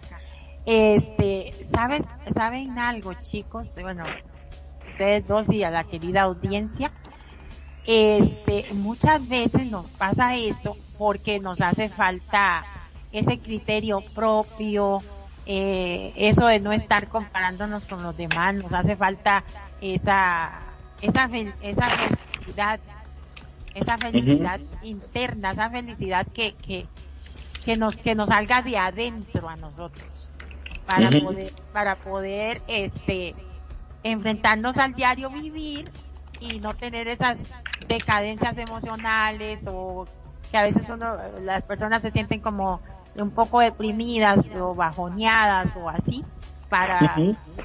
[0.71, 2.05] Este, ¿sabes,
[2.35, 3.71] saben algo, chicos?
[3.81, 4.05] Bueno,
[4.91, 6.93] ustedes dos y a la querida audiencia.
[7.87, 12.67] Este, muchas veces nos pasa eso porque nos hace falta
[13.13, 15.01] ese criterio propio,
[15.47, 19.45] eh, eso de no estar comparándonos con los demás, nos hace falta
[19.81, 20.51] esa,
[21.01, 21.31] esa,
[21.63, 22.81] esa felicidad,
[23.75, 26.87] esa felicidad interna, esa felicidad que, que,
[27.65, 30.28] que nos que nos salga de adentro a nosotros
[30.89, 33.35] para poder para poder este
[34.03, 35.91] enfrentarnos al diario vivir
[36.41, 37.39] y no tener esas
[37.89, 40.07] decadencias emocionales o
[40.51, 42.81] que a veces uno las personas se sienten como
[43.17, 46.25] un poco deprimidas o bajoneadas o así
[46.71, 47.17] para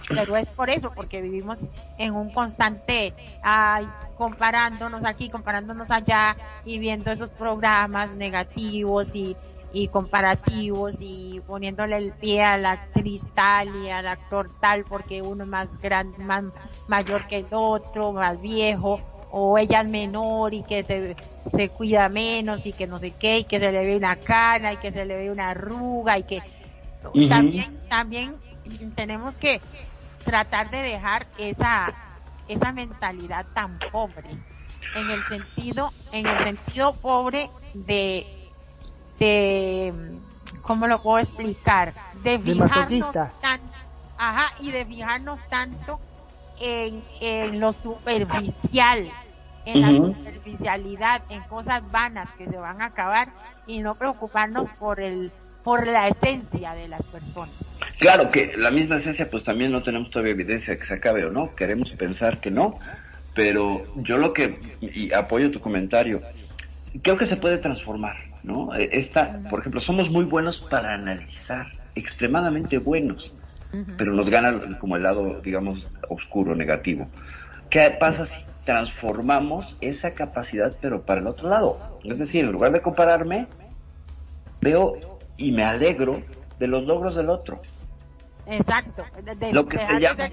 [0.10, 1.60] pero es por eso porque vivimos
[1.98, 9.38] en un constante ay, comparándonos aquí comparándonos allá y viendo esos programas negativos y
[9.74, 15.24] y comparativos y poniéndole el pie a la actriz tal y al actor tal porque
[15.24, 16.46] uno es más grande, más
[16.88, 21.16] mayor que el otro, más viejo, o ella es menor y que se,
[21.48, 24.74] se cuida menos y que no sé qué, y que se le ve una cana
[24.74, 26.44] y que se le ve una arruga y que
[27.28, 28.36] también, también
[28.96, 29.60] tenemos que
[30.24, 31.92] tratar de dejar esa,
[32.48, 34.30] esa mentalidad tan pobre
[34.94, 38.43] en el sentido, en el sentido pobre de
[39.24, 39.94] de,
[40.62, 41.94] ¿cómo lo puedo explicar?
[42.24, 43.12] De fijarnos
[43.42, 43.78] tanto,
[44.18, 46.00] ajá, y de fijarnos tanto
[46.60, 49.10] en, en lo superficial,
[49.66, 53.30] en la superficialidad, en cosas vanas que se van a acabar
[53.66, 55.32] y no preocuparnos por el
[55.64, 57.56] por la esencia de las personas.
[57.98, 61.24] Claro que la misma esencia pues también no tenemos todavía evidencia de que se acabe
[61.24, 62.80] o no, queremos pensar que no,
[63.34, 66.22] pero yo lo que y apoyo tu comentario,
[67.02, 68.74] creo que se puede transformar, ¿no?
[68.76, 73.32] E, esta, por ejemplo, somos muy buenos para analizar, extremadamente buenos,
[73.98, 77.08] pero nos gana como el lado, digamos, oscuro, negativo.
[77.72, 82.00] ¿Qué pasa si transformamos esa capacidad, pero para el otro lado?
[82.04, 83.48] Es decir, en lugar de compararme,
[84.62, 86.22] veo y me alegro
[86.60, 87.62] de los logros del otro.
[88.46, 89.04] Exacto.
[89.52, 90.30] lo que se llama...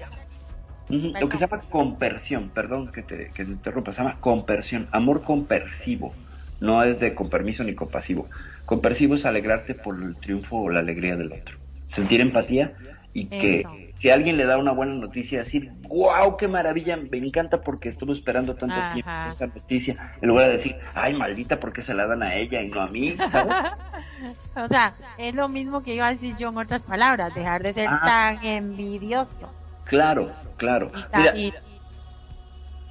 [0.89, 5.23] Lo que se llama compersión, perdón que te, que te interrumpa, se llama compersión, amor
[5.23, 6.13] compersivo,
[6.61, 8.29] no es de con permiso ni compasivo.
[8.65, 11.57] Compersivo es alegrarte por el triunfo o la alegría del otro,
[11.87, 12.73] sentir empatía
[13.13, 13.65] y que
[13.99, 18.13] si alguien le da una buena noticia, decir, wow, qué maravilla, me encanta porque estuve
[18.13, 22.23] esperando tanto tiempo esta noticia, en lugar de decir, ay, maldita, porque se la dan
[22.23, 23.17] a ella y no a mí?
[24.55, 27.73] o sea, es lo mismo que iba a decir yo en otras palabras, dejar de
[27.73, 29.51] ser tan envidioso.
[29.83, 30.91] Claro, claro.
[31.13, 31.33] Mira,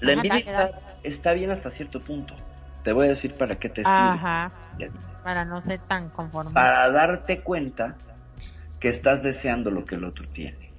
[0.01, 0.71] la envidia
[1.03, 2.35] está, bien hasta cierto punto.
[2.83, 4.91] Te voy a decir para qué te sirve.
[5.23, 6.61] Para no ser tan conformista.
[6.61, 7.97] Para darte cuenta
[8.79, 10.71] que estás deseando lo que el otro tiene.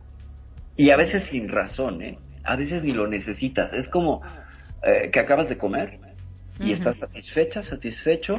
[0.75, 2.17] Y a veces sin razón, ¿eh?
[2.43, 3.71] A veces ni lo necesitas.
[3.71, 4.21] Es como
[4.81, 5.99] eh, que acabas de comer
[6.59, 8.35] y estás satisfecha, satisfecho,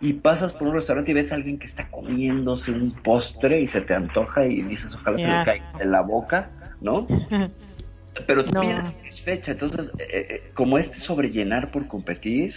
[0.00, 3.68] y pasas por un restaurante y ves a alguien que está comiéndose un postre y
[3.68, 6.50] se te antoja y dices, ojalá se le caiga en la boca,
[6.80, 7.06] ¿no?
[8.26, 8.86] Pero tú no.
[8.86, 9.52] satisfecha.
[9.52, 12.54] Entonces, eh, eh, como este sobrellenar por competir,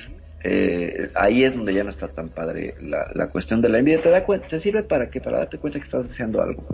[0.47, 3.99] eh, ahí es donde ya no está tan padre la, la cuestión de la envidia.
[3.99, 6.67] Te da cuenta, te sirve para que para darte cuenta que estás deseando algo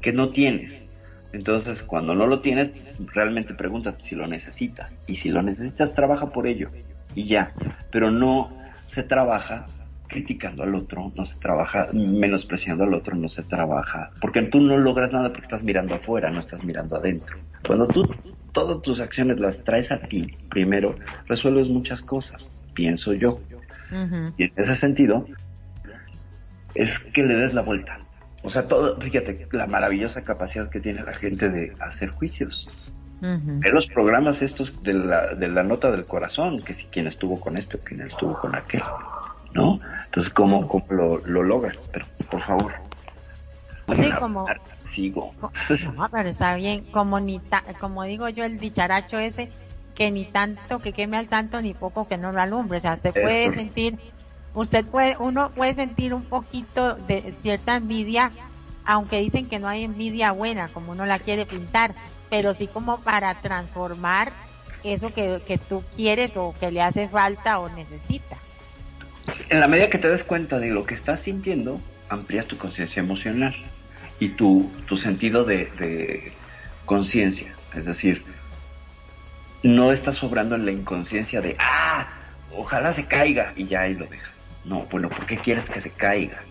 [0.00, 0.84] que no tienes.
[1.32, 2.72] Entonces, cuando no lo tienes,
[3.14, 5.00] realmente pregúntate si lo necesitas.
[5.06, 6.70] Y si lo necesitas, trabaja por ello.
[7.14, 7.52] Y ya.
[7.92, 8.50] Pero no
[8.86, 9.66] se trabaja
[10.08, 14.10] criticando al otro, no se trabaja menospreciando al otro, no se trabaja.
[14.20, 17.38] Porque tú no logras nada porque estás mirando afuera, no estás mirando adentro.
[17.64, 18.02] Cuando tú
[18.50, 20.96] todas tus acciones las traes a ti, primero,
[21.28, 23.40] resuelves muchas cosas pienso yo.
[24.38, 25.26] Y en ese sentido,
[26.74, 27.98] es que le des la vuelta.
[28.42, 32.68] O sea, todo, fíjate, la maravillosa capacidad que tiene la gente de hacer juicios.
[33.20, 37.38] Uh los programas estos de la, de la nota del corazón, que si quién estuvo
[37.38, 38.82] con este o quién estuvo con aquel,
[39.54, 39.80] ¿no?
[40.06, 41.76] Entonces, ¿cómo, cómo lo, lo logras?
[41.92, 42.72] Pero, por favor.
[43.94, 44.46] Sí, como...
[44.92, 45.34] Sigo.
[45.96, 47.40] No, pero está bien, como, ni
[47.80, 49.50] como digo yo, el dicharacho ese,
[49.94, 52.78] que ni tanto que queme al santo ni poco que no lo alumbre.
[52.78, 53.98] O sea, usted puede sentir,
[54.54, 58.30] usted puede, uno puede sentir un poquito de cierta envidia,
[58.84, 61.94] aunque dicen que no hay envidia buena, como uno la quiere pintar,
[62.30, 64.32] pero sí como para transformar
[64.82, 68.36] eso que, que tú quieres o que le hace falta o necesita.
[69.48, 73.00] En la medida que te des cuenta de lo que estás sintiendo, amplías tu conciencia
[73.00, 73.54] emocional
[74.18, 76.32] y tu, tu sentido de, de
[76.84, 77.54] conciencia.
[77.74, 78.22] Es decir,
[79.62, 82.06] no estás sobrando en la inconsciencia de, ah,
[82.54, 84.32] ojalá se caiga y ya ahí lo dejas.
[84.64, 86.42] No, bueno, ¿por qué quieres que se caiga?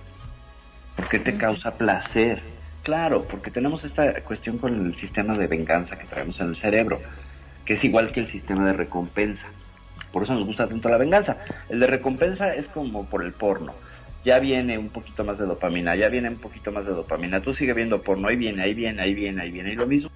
[0.96, 2.42] ¿Por qué te causa placer?
[2.84, 7.00] Claro, porque tenemos esta cuestión con el sistema de venganza que traemos en el cerebro,
[7.66, 9.46] que es igual que el sistema de recompensa.
[10.12, 11.38] Por eso nos gusta tanto la venganza.
[11.70, 13.74] El de recompensa es como por el porno.
[14.26, 17.42] Ya viene un poquito más de dopamina, ya viene un poquito más de dopamina.
[17.42, 19.74] Tú sigue viendo porno, ahí viene, ahí viene, ahí viene, ahí viene.
[19.74, 20.12] Y lo mismo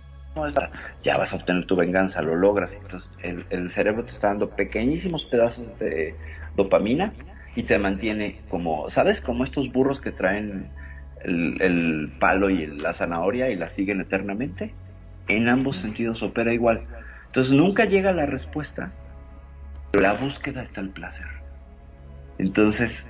[1.04, 2.74] ya vas a obtener tu venganza, lo logras.
[2.74, 6.16] Entonces el, cerebro te está dando pequeñísimos pedazos de
[6.56, 7.14] dopamina
[7.56, 9.22] y te mantiene como, ¿sabes?
[9.22, 10.70] Como estos burros que traen
[11.24, 14.74] el, palo y la zanahoria y la siguen eternamente.
[15.28, 16.86] En ambos sentidos opera igual.
[17.28, 18.92] Entonces nunca llega la respuesta,
[19.92, 21.28] pero la búsqueda está el placer.
[22.38, 23.06] Entonces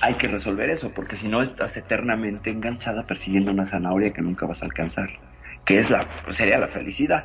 [0.00, 4.46] hay que resolver eso, porque si no estás eternamente enganchada persiguiendo una zanahoria que nunca
[4.46, 5.10] vas a alcanzar
[5.64, 6.00] que es la,
[6.30, 7.24] sería la felicidad.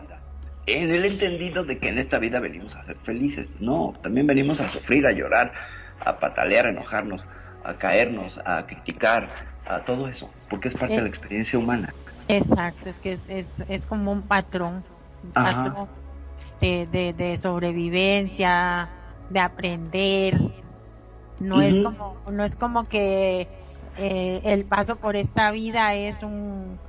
[0.67, 3.55] En el entendido de que en esta vida venimos a ser felices.
[3.59, 5.53] No, también venimos a sufrir, a llorar,
[6.03, 7.23] a patalear, a enojarnos,
[7.63, 9.27] a caernos, a criticar,
[9.67, 11.93] a todo eso, porque es parte de la experiencia humana.
[12.27, 14.83] Exacto, es que es, es, es como un patrón,
[15.33, 15.87] patrón
[16.61, 18.89] de, de, de, sobrevivencia,
[19.29, 20.39] de aprender.
[21.39, 23.47] No es como, no es como que
[23.97, 26.79] eh, el paso por esta vida es un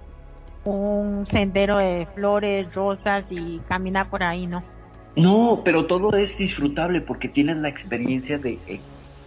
[0.73, 4.63] un sendero de flores, rosas y camina por ahí, ¿no?
[5.17, 8.81] No, pero todo es disfrutable porque tienes la experiencia de, eh,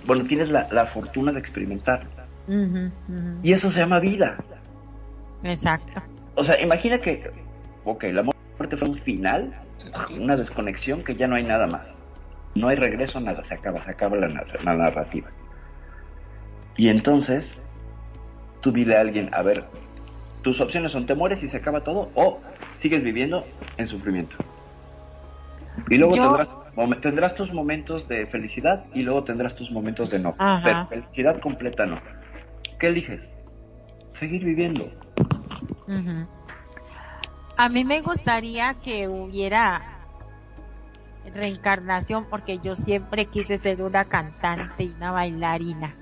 [0.06, 2.08] bueno, tienes la, fortuna de experimentar.
[3.44, 4.38] Y eso se llama vida.
[5.44, 6.02] Exacto.
[6.36, 7.32] O sea, imagina que,
[7.86, 9.54] ok, la muerte fue un final,
[10.20, 12.00] una desconexión que ya no hay nada más.
[12.56, 15.30] No hay regreso, nada, se acaba, se acaba la, la narrativa.
[16.76, 17.58] Y entonces,
[18.62, 19.66] tú dile a alguien, a ver,
[20.42, 22.40] tus opciones son te mueres y se acaba todo o
[22.80, 23.46] sigues viviendo
[23.78, 24.36] en sufrimiento.
[25.90, 30.36] Y luego tendrás, tendrás, tus momentos de felicidad y luego tendrás tus momentos de no.
[30.64, 31.98] Pero felicidad completa no.
[32.80, 33.28] ¿Qué eliges?
[34.14, 34.90] Seguir viviendo.
[37.58, 39.82] A mí me gustaría que hubiera
[41.34, 45.96] reencarnación porque yo siempre quise ser una cantante y una bailarina.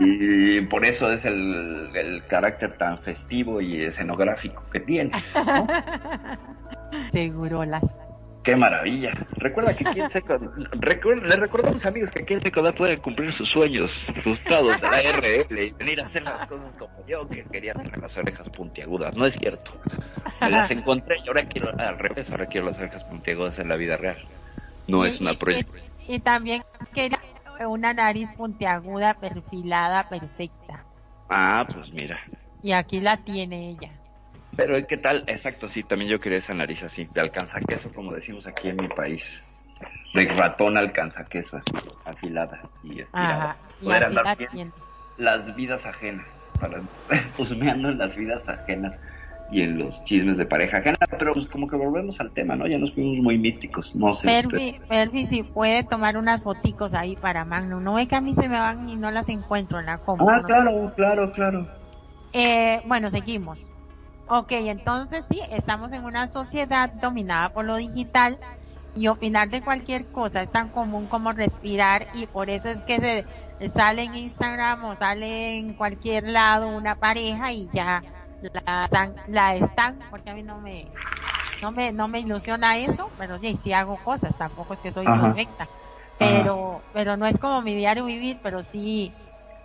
[0.00, 5.12] Y, por eso es el, carácter tan festivo y escenográfico que tiene.
[7.08, 8.00] Seguro las.
[8.42, 9.12] Qué maravilla.
[9.36, 14.80] Recuerda que quien se le recordamos amigos que quien se puede cumplir sus sueños frustrados
[14.80, 18.16] de la RL y venir a hacer las cosas como yo que quería tener las
[18.16, 19.16] orejas puntiagudas.
[19.16, 19.70] No es cierto.
[20.40, 23.76] Me las encontré y ahora quiero al revés, ahora quiero las orejas puntiagudas en la
[23.76, 24.18] vida real.
[24.88, 25.92] No es una proyección.
[26.08, 27.20] Y, también quería
[27.66, 30.84] una nariz puntiaguda, perfilada, perfecta.
[31.28, 32.18] Ah, pues mira.
[32.62, 33.90] Y aquí la tiene ella.
[34.56, 35.24] Pero ¿qué tal?
[35.26, 38.76] Exacto, sí, también yo quería esa nariz así, de alcanza queso, como decimos aquí en
[38.76, 39.42] mi país.
[40.14, 41.72] De ratón alcanza queso, así,
[42.04, 43.56] afilada y estirada.
[43.82, 44.38] Poder andar
[45.16, 46.26] las vidas ajenas,
[46.60, 46.82] para,
[47.38, 48.92] husmeando en las vidas ajenas
[49.52, 52.66] y en los chismes de pareja ajena, pero pues como que volvemos al tema, ¿no?
[52.66, 54.26] Ya nos fuimos muy místicos, no sé.
[54.26, 58.34] Perfi, Perfi si puede tomar unas foticos ahí para Magno, no es que a mí
[58.34, 60.38] se me van y no las encuentro en la compra.
[60.38, 61.68] Ah, claro, claro, claro.
[62.32, 63.70] Eh, bueno, seguimos.
[64.26, 68.38] Ok, entonces sí, estamos en una sociedad dominada por lo digital
[68.94, 73.26] y opinar de cualquier cosa es tan común como respirar y por eso es que
[73.58, 78.02] se sale en Instagram o sale en cualquier lado una pareja y ya
[78.52, 80.84] la están, la están, porque a mí no me,
[81.60, 85.06] no me, no me ilusiona eso, pero sí, sí hago cosas, tampoco es que soy
[85.06, 85.68] perfecta,
[86.18, 89.14] pero, pero no es como mi diario vivir, pero sí,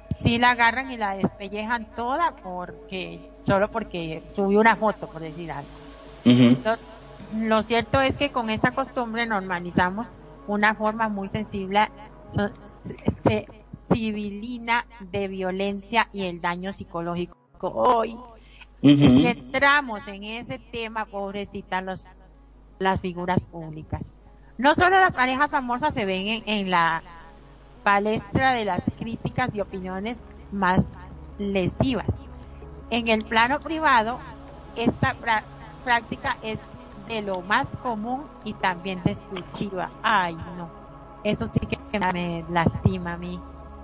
[0.10, 5.52] sí la agarran y la despellejan toda porque, solo porque subió una foto, por decir
[5.52, 5.72] algo.
[7.34, 10.10] lo cierto es que con esta costumbre normalizamos
[10.46, 11.88] una forma muy sensible,
[13.88, 17.36] civilina de violencia y el daño psicológico.
[17.60, 18.16] Hoy
[18.82, 22.20] si entramos en ese tema, pobrecita los,
[22.80, 24.14] las figuras públicas.
[24.58, 27.04] No solo las parejas famosas se ven en, la
[27.84, 31.00] palestra de las críticas y opiniones más
[31.38, 32.08] lesivas.
[32.90, 34.20] En el plano privado,
[34.76, 35.16] esta
[35.84, 36.60] práctica es
[37.08, 39.92] de lo más común y también destructiva.
[40.02, 40.70] Ay, no.
[41.24, 41.78] Eso sí que
[42.14, 43.40] me lastima a mí.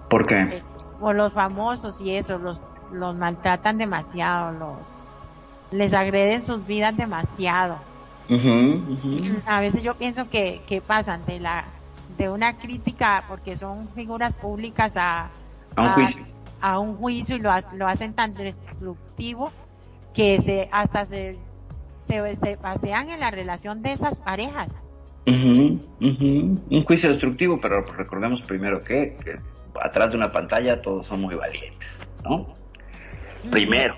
[0.10, 0.64] ¿Por qué?
[1.00, 2.64] Por los famosos y eso, los
[2.94, 5.08] los maltratan demasiado, los
[5.72, 7.78] les agreden sus vidas demasiado.
[9.46, 11.66] A veces yo pienso que, que pasan de la
[12.18, 15.30] de una crítica porque son figuras públicas a,
[15.76, 17.36] a, un, juicio.
[17.36, 19.52] y lo, lo hacen tan destructivo
[20.14, 21.38] que se hasta se,
[21.96, 24.72] se, pasean en la relación de esas parejas.
[25.26, 29.40] Un juicio destructivo, pero recordemos primero que, que
[29.82, 31.90] atrás de una pantalla todos son muy valientes,
[32.24, 32.63] ¿no?
[33.52, 33.96] Primero,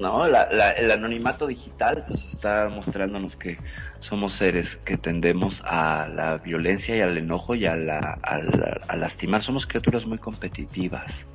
[0.00, 0.26] ¿no?
[0.26, 3.58] el anonimato digital pues está mostrándonos que
[4.00, 9.42] somos seres que tendemos a la violencia y al enojo y a, la, a, lastimar.
[9.42, 11.26] Somos criaturas muy competitivas.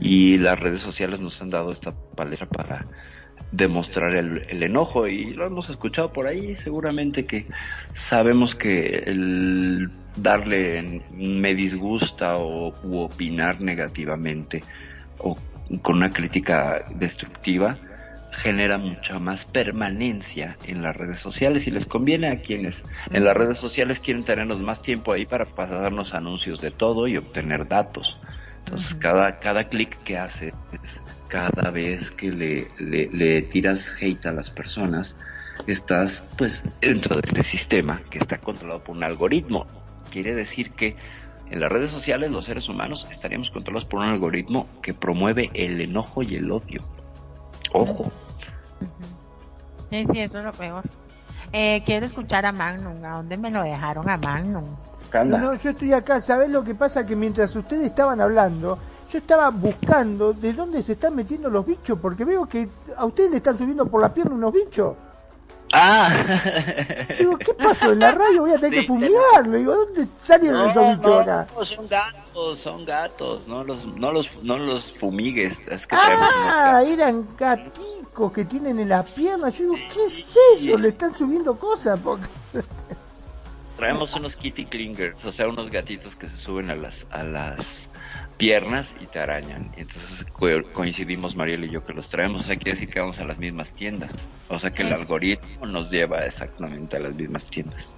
[0.00, 2.86] Y las redes sociales nos han dado esta palestra para
[3.52, 7.46] demostrar el, el, enojo y lo hemos escuchado por ahí seguramente que
[7.94, 14.62] sabemos que el darle me disgusta o u opinar negativamente
[15.18, 15.36] o
[15.82, 17.76] con una crítica destructiva
[18.32, 23.36] genera mucha más permanencia en las redes sociales y les conviene a quienes en las
[23.36, 28.20] redes sociales quieren tenernos más tiempo ahí para pasarnos anuncios de todo y obtener datos.
[28.64, 30.54] Entonces cada, cada clic que haces,
[31.28, 35.16] cada vez que le, le, le tiras hate a las personas,
[35.66, 39.66] estás pues dentro de este sistema que está controlado por un algoritmo.
[40.10, 40.96] Quiere decir que
[41.50, 45.80] en las redes sociales los seres humanos estaríamos controlados por un algoritmo que promueve el
[45.80, 46.82] enojo y el odio.
[47.72, 48.10] Ojo.
[49.90, 50.84] Sí, sí, eso es lo peor.
[51.52, 53.04] Eh, quiero escuchar a Magnum.
[53.04, 54.64] ¿A dónde me lo dejaron a Magnum?
[55.24, 56.20] No, yo estoy acá.
[56.20, 57.06] ¿Sabes lo que pasa?
[57.06, 58.78] Que mientras ustedes estaban hablando,
[59.10, 63.30] yo estaba buscando de dónde se están metiendo los bichos, porque veo que a ustedes
[63.30, 64.94] le están subiendo por la pierna unos bichos.
[65.72, 67.06] Ah.
[67.18, 67.92] Digo, ¿qué pasó?
[67.92, 69.56] En la radio voy a tener que fumigarlo.
[69.56, 71.46] Digo, ¿dónde salieron bichos acá?
[71.54, 73.48] No, son gatos, son gatos.
[73.48, 75.58] No los, no los, no los fumigues.
[75.68, 79.50] Es que ah, eran gaticos que tienen en la pierna.
[79.50, 80.76] Yo digo, ¿qué es eso?
[80.78, 81.98] Le están subiendo cosas.
[82.00, 82.28] Porque...
[83.76, 87.87] Traemos unos kitty clingers, o sea, unos gatitos que se suben a las, a las
[88.38, 89.72] piernas y te arañan.
[89.76, 90.24] Y entonces
[90.72, 93.38] coincidimos Mariel y yo que los traemos, o sea, quiere decir que vamos a las
[93.38, 94.12] mismas tiendas.
[94.48, 97.94] O sea que el algoritmo nos lleva exactamente a las mismas tiendas.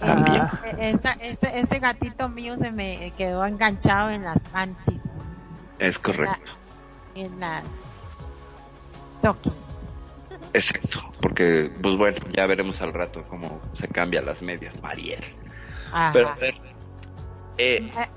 [0.00, 0.60] Ah.
[0.78, 5.12] este, este gatito mío se me quedó enganchado en las panties.
[5.78, 6.52] Es correcto.
[7.14, 7.64] En las
[9.18, 9.56] stockings.
[10.54, 15.24] Exacto, porque pues bueno, ya veremos al rato cómo se cambian las medias, Mariel.
[16.12, 16.54] Pero a ver,
[17.58, 18.08] eh, eh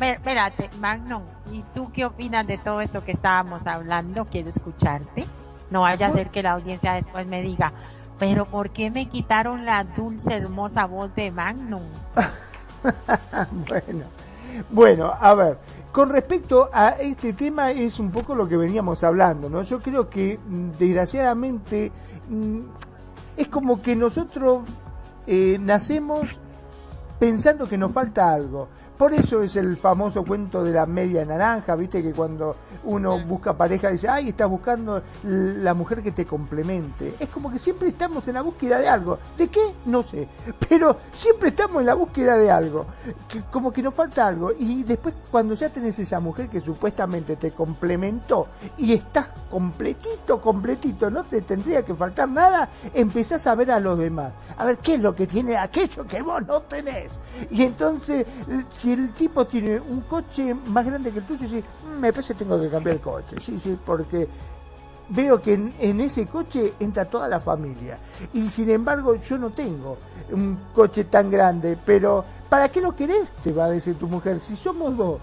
[0.00, 1.22] espérate, Magnum,
[1.52, 4.24] ¿y tú qué opinas de todo esto que estábamos hablando?
[4.26, 5.26] Quiero escucharte.
[5.70, 7.72] No vaya a ser que la audiencia después me diga,
[8.18, 11.82] pero ¿por qué me quitaron la dulce, hermosa voz de Magnum?
[13.68, 14.04] bueno,
[14.70, 15.58] bueno, a ver,
[15.92, 19.62] con respecto a este tema es un poco lo que veníamos hablando, ¿no?
[19.62, 21.90] Yo creo que mm, desgraciadamente
[22.28, 22.60] mm,
[23.36, 24.62] es como que nosotros
[25.26, 26.28] eh, nacemos
[27.18, 28.68] pensando que nos falta algo.
[29.02, 33.52] Por eso es el famoso cuento de la media naranja, viste que cuando uno busca
[33.52, 37.16] pareja dice, ay, estás buscando la mujer que te complemente.
[37.18, 39.18] Es como que siempre estamos en la búsqueda de algo.
[39.36, 39.74] ¿De qué?
[39.86, 40.28] No sé.
[40.68, 42.86] Pero siempre estamos en la búsqueda de algo.
[43.50, 44.52] como que nos falta algo.
[44.56, 48.46] Y después cuando ya tenés esa mujer que supuestamente te complementó
[48.78, 53.98] y estás completito, completito, no te tendría que faltar nada, empezás a ver a los
[53.98, 54.32] demás.
[54.56, 57.18] A ver qué es lo que tiene aquello que vos no tenés.
[57.50, 58.26] Y entonces,
[58.72, 62.34] si el tipo tiene un coche más grande que el tuyo, sí, mm, me parece
[62.34, 64.28] que tengo que cambiar el coche, sí, sí, porque
[65.08, 67.98] veo que en, ese coche entra toda la familia.
[68.32, 69.98] Y sin embargo, yo no tengo
[70.30, 73.30] un coche tan grande, pero ¿para qué lo querés?
[73.42, 75.20] Te va a decir tu mujer, si somos dos.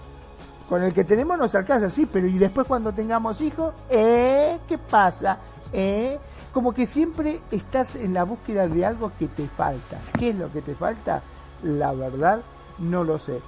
[0.68, 4.58] Con el que tenemos nos alcanza, sí, pero y después cuando tengamos hijos, ¿eh?
[4.68, 5.38] ¿Qué pasa?
[5.72, 6.18] ¿Eh?
[6.52, 9.98] Como que siempre estás en la búsqueda de algo que te falta.
[10.16, 11.22] ¿Qué es lo que te falta?
[11.64, 12.40] La verdad,
[12.78, 13.40] no lo sé.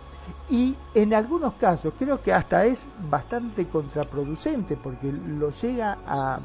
[0.49, 6.41] Y en algunos casos creo que hasta es bastante contraproducente porque lo llega a,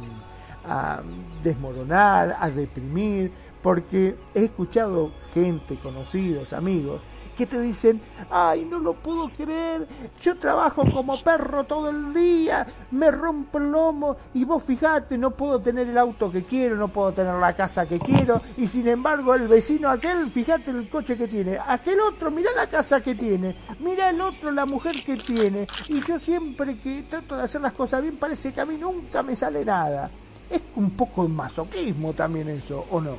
[0.66, 1.02] a
[1.44, 7.02] desmoronar, a deprimir, porque he escuchado gente, conocidos, amigos,
[7.38, 9.88] que te dicen, ay, no lo puedo creer,
[10.20, 15.32] yo trabajo como perro todo el día, me rompo el lomo y vos fijate, no
[15.32, 18.88] puedo tener el auto que quiero, no puedo tener la casa que quiero, y sin
[18.88, 23.14] embargo el vecino aquel, fíjate el coche que tiene, aquel otro, mira la casa que
[23.14, 27.62] tiene, mira el otro, la mujer que tiene, y yo siempre que trato de hacer
[27.62, 30.10] las cosas bien, parece que a mí nunca me sale nada.
[30.50, 33.18] Es un poco masoquismo también eso, ¿o no?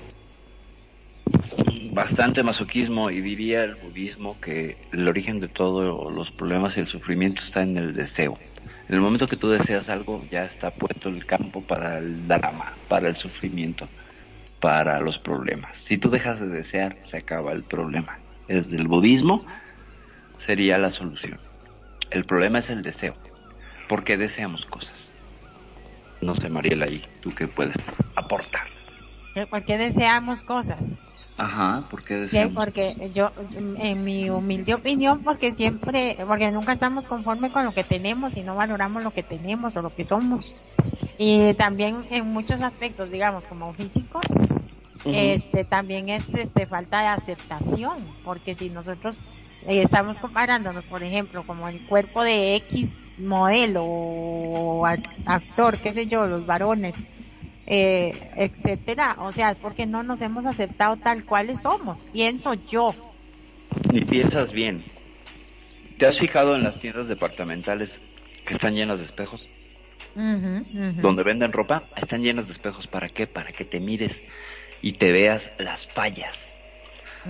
[1.93, 6.87] Bastante masoquismo y diría el budismo que el origen de todos los problemas y el
[6.87, 8.39] sufrimiento está en el deseo.
[8.89, 12.74] En el momento que tú deseas algo, ya está puesto el campo para el drama,
[12.89, 13.89] para el sufrimiento,
[14.61, 15.76] para los problemas.
[15.79, 18.18] Si tú dejas de desear, se acaba el problema.
[18.47, 19.45] Desde el budismo
[20.39, 21.39] sería la solución.
[22.11, 23.14] El problema es el deseo.
[23.89, 25.11] porque deseamos cosas?
[26.20, 27.76] No sé, Mariela, ahí, ¿tú qué puedes
[28.14, 28.66] aportar?
[29.51, 30.97] ¿Por qué deseamos cosas?
[31.39, 37.53] Ajá, ¿por qué Porque yo, en mi humilde opinión, porque siempre, porque nunca estamos conformes
[37.53, 40.53] con lo que tenemos y no valoramos lo que tenemos o lo que somos.
[41.16, 44.24] Y también en muchos aspectos, digamos, como físicos,
[45.05, 49.20] este, también es, este, falta de aceptación, porque si nosotros
[49.66, 54.86] eh, estamos comparándonos, por ejemplo, como el cuerpo de X modelo o
[55.24, 56.97] actor, qué sé yo, los varones,
[57.71, 59.16] eh, etcétera.
[59.19, 62.95] O sea, es porque no nos hemos aceptado tal cuales somos, pienso yo.
[63.93, 64.85] Ni piensas bien.
[65.99, 68.01] ¿Te has fijado en las tiendas departamentales
[68.47, 69.47] que están llenas de espejos?
[70.14, 72.87] Donde venden ropa, están llenas de espejos.
[72.87, 73.27] ¿Para qué?
[73.27, 74.21] Para que te mires
[74.81, 76.39] y te veas las fallas.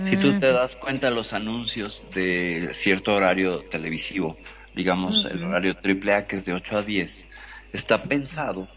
[0.05, 4.37] Si tú te das cuenta los anuncios de cierto horario televisivo,
[4.73, 7.27] digamos el horario triple A que es de 8 a 10,
[7.73, 8.69] está pensado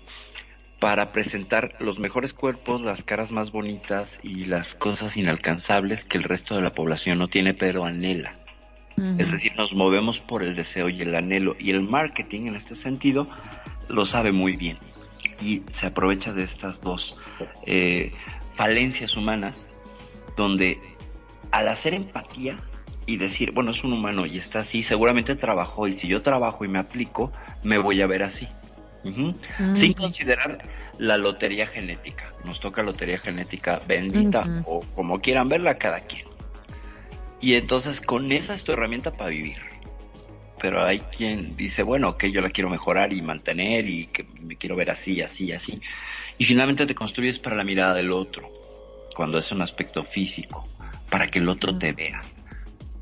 [0.82, 6.24] para presentar los mejores cuerpos, las caras más bonitas y las cosas inalcanzables que el
[6.24, 8.40] resto de la población no tiene pero anhela.
[9.16, 12.74] Es decir, nos movemos por el deseo y el anhelo y el marketing en este
[12.74, 13.28] sentido
[13.86, 14.76] lo sabe muy bien
[15.40, 17.16] y se aprovecha de estas dos
[17.64, 18.10] eh,
[18.54, 19.56] falencias humanas
[20.36, 20.80] donde
[21.52, 22.56] al hacer empatía
[23.06, 26.64] y decir, bueno, es un humano y está así, seguramente trabajó y si yo trabajo
[26.64, 27.30] y me aplico,
[27.62, 28.48] me voy a ver así.
[29.74, 30.58] Sin considerar
[30.98, 32.32] la lotería genética.
[32.44, 36.26] Nos toca lotería genética bendita o como quieran verla cada quien.
[37.40, 39.56] Y entonces con esa es tu herramienta para vivir.
[40.60, 44.56] Pero hay quien dice, bueno, que yo la quiero mejorar y mantener y que me
[44.56, 45.80] quiero ver así, así, así.
[46.38, 48.48] Y finalmente te construyes para la mirada del otro,
[49.16, 50.68] cuando es un aspecto físico.
[51.10, 52.22] para que el otro te vea.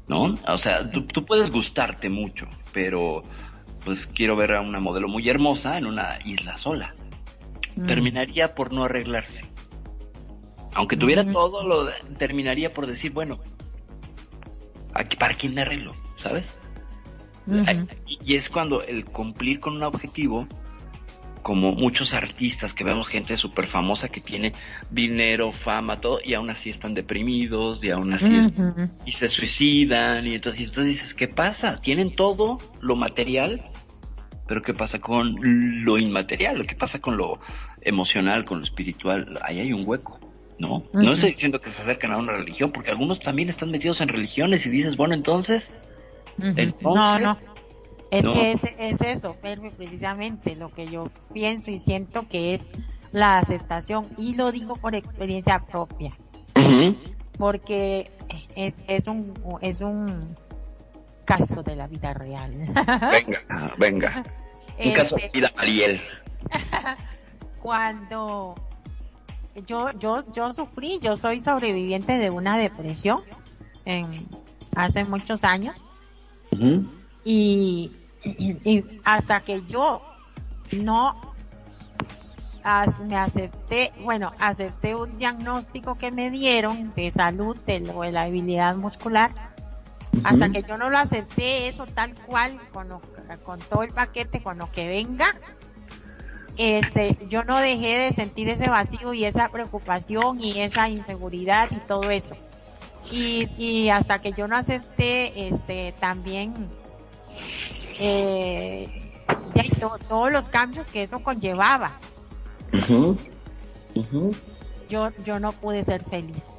[0.08, 0.36] ¿No?
[0.48, 3.22] O sea, tú, tú puedes gustarte mucho, pero
[3.84, 6.94] pues quiero ver a una modelo muy hermosa en una isla sola.
[7.76, 7.86] Mm.
[7.86, 9.44] Terminaría por no arreglarse.
[10.74, 11.32] Aunque tuviera Mm.
[11.32, 13.38] todo, lo de- terminaría por decir, bueno,
[14.94, 15.94] aquí, ¿para quién me arreglo?
[16.16, 16.56] ¿Sabes?
[18.26, 20.46] Y es cuando el cumplir con un objetivo,
[21.42, 24.52] como muchos artistas que vemos gente súper famosa que tiene
[24.90, 28.52] dinero, fama, todo, y aún así están deprimidos, y aún así es-
[29.06, 31.80] y se suicidan, y entonces, y entonces dices, ¿qué pasa?
[31.80, 33.62] Tienen todo lo material,
[34.46, 35.36] pero ¿qué pasa con
[35.84, 36.66] lo inmaterial?
[36.66, 37.40] ¿Qué pasa con lo
[37.80, 39.38] emocional, con lo espiritual?
[39.42, 40.18] Ahí hay un hueco.
[40.58, 40.84] ¿No?
[40.92, 44.08] No estoy diciendo que se acercan a una religión, porque algunos también están metidos en
[44.08, 45.74] religiones y dices, bueno, entonces.
[46.58, 47.59] Entonces, no, no.
[48.10, 48.32] Es no.
[48.32, 52.68] que es, es eso, Fermi, precisamente lo que yo pienso y siento que es
[53.12, 56.16] la aceptación y lo digo por experiencia propia,
[57.38, 58.10] porque
[58.56, 60.36] es, es un es un
[61.24, 62.50] caso de la vida real.
[62.52, 64.22] Venga, venga.
[64.82, 66.00] Un caso Este, de vida, Mariel.
[67.62, 68.54] cuando
[69.66, 73.20] yo yo yo sufrí, yo soy sobreviviente de una depresión
[73.84, 74.26] en
[74.74, 75.84] hace muchos años
[77.24, 77.92] y,
[78.22, 80.02] y hasta que yo
[80.72, 81.16] no
[83.08, 89.30] me acepté, bueno, acepté un diagnóstico que me dieron de salud de, debilidad muscular,
[90.24, 93.00] hasta que yo no lo acepté eso tal cual, con, lo-
[93.44, 95.32] con todo el paquete, con lo que venga,
[96.58, 101.76] este, yo no dejé de sentir ese vacío y esa preocupación y esa inseguridad y
[101.86, 102.36] todo eso.
[103.10, 106.52] Y, y hasta que yo no acepté, este, también,
[108.00, 109.12] eh,
[109.54, 111.92] y to- todos los cambios que eso conllevaba,
[114.88, 116.50] yo, yo no pude ser feliz.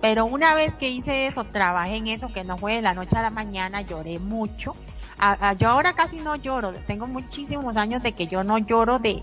[0.00, 3.16] Pero una vez que hice eso, trabajé en eso, que no fue de la noche
[3.16, 4.74] a la mañana, lloré mucho.
[5.18, 8.98] A- a- yo ahora casi no lloro, tengo muchísimos años de que yo no lloro
[8.98, 9.22] de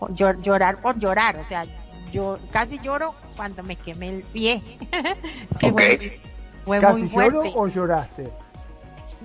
[0.00, 1.64] llor- llorar por llorar, o sea,
[2.12, 4.62] yo casi lloro cuando me quemé el pie.
[5.58, 6.20] Que fue,
[6.64, 8.30] fue ¿Casi muy lloro o lloraste?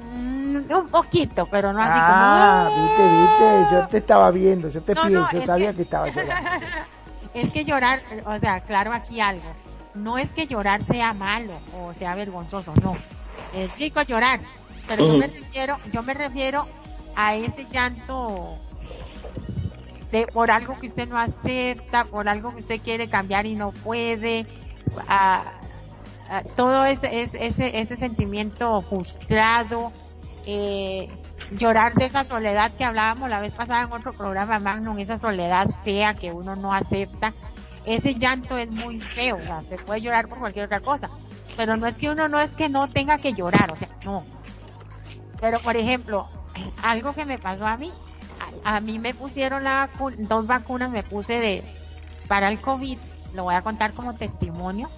[0.04, 2.82] Mm, un poquito, pero no así ah, como...
[2.84, 6.08] viste, viste, yo te estaba viendo, yo te No, yo es sabía que- que estaba
[6.10, 6.50] llorando.
[7.34, 9.44] Es que llorar, o sea, claro aquí algo.
[9.94, 12.98] No es que llorar sea malo o sea vergonzoso, no.
[13.54, 14.40] Es rico llorar,
[14.88, 16.66] pero yo me refiero, yo me refiero
[17.16, 18.58] a ese llanto
[20.12, 23.72] de por algo que usted no acepta, por algo que usted quiere cambiar y no
[23.72, 24.48] puede,
[25.08, 25.44] a
[26.56, 29.92] todo ese, ese, ese, sentimiento frustrado,
[30.46, 31.08] eh,
[31.52, 35.68] llorar de esa soledad que hablábamos la vez pasada en otro programa, Magnum, esa soledad
[35.84, 37.34] fea que uno no acepta.
[37.86, 41.10] Ese llanto es muy feo, o sea, se puede llorar por cualquier otra cosa,
[41.56, 44.26] pero no es que uno no es que no tenga que llorar, o sea, no.
[45.40, 46.28] Pero por ejemplo,
[46.84, 47.94] algo que me pasó a mí,
[48.66, 51.64] a, a mí me pusieron la dos vacunas, me puse de
[52.28, 52.98] para el COVID,
[53.34, 54.90] lo voy a contar como testimonio,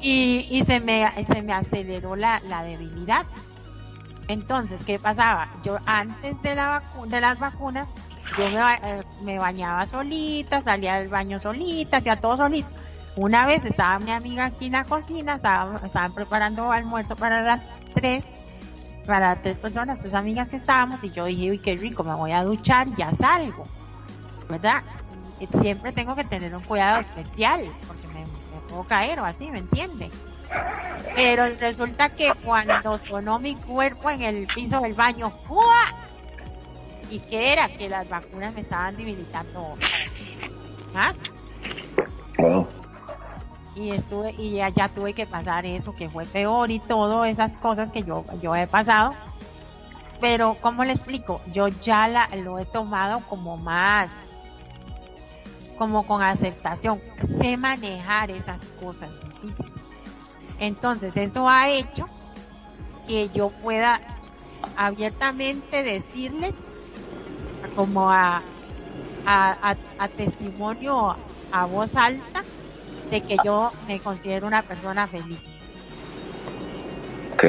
[0.00, 3.26] Y, y se me se me aceleró la, la debilidad.
[4.28, 5.48] Entonces, ¿qué pasaba?
[5.62, 7.88] Yo antes de la vacu- de las vacunas,
[8.38, 12.68] yo me, eh, bañaba solita, salía del baño solita, hacía todo solito.
[13.16, 17.68] Una vez estaba mi amiga aquí en la cocina, estaba, estaban preparando almuerzo para las
[17.94, 18.24] tres,
[19.06, 22.32] para tres personas, tres amigas que estábamos, y yo dije, uy, qué rico, me voy
[22.32, 23.66] a duchar ya salgo.
[24.48, 24.82] ¿Verdad?
[25.60, 28.03] Siempre tengo que tener un cuidado especial, porque
[28.68, 30.10] puedo caer o así, ¿me entiende?
[31.16, 35.32] Pero resulta que cuando sonó mi cuerpo en el piso del baño.
[37.10, 37.68] ¿Y qué era?
[37.68, 39.76] Que las vacunas me estaban debilitando
[40.92, 41.22] más.
[42.38, 42.66] Oh.
[43.76, 47.58] Y estuve, y ya, ya tuve que pasar eso, que fue peor y todo, esas
[47.58, 49.14] cosas que yo, yo he pasado.
[50.20, 51.40] Pero, ¿cómo le explico?
[51.52, 54.10] Yo ya la, lo he tomado como más,
[55.78, 57.00] como con aceptación.
[57.20, 59.10] Sé manejar esas cosas
[59.42, 59.72] difíciles.
[60.58, 62.06] Entonces, eso ha hecho
[63.06, 64.00] que yo pueda
[64.76, 66.54] abiertamente decirles,
[67.74, 68.42] como a,
[69.26, 71.16] a, a, a testimonio
[71.50, 72.42] a voz alta,
[73.10, 75.52] de que yo me considero una persona feliz.
[77.34, 77.44] Ok.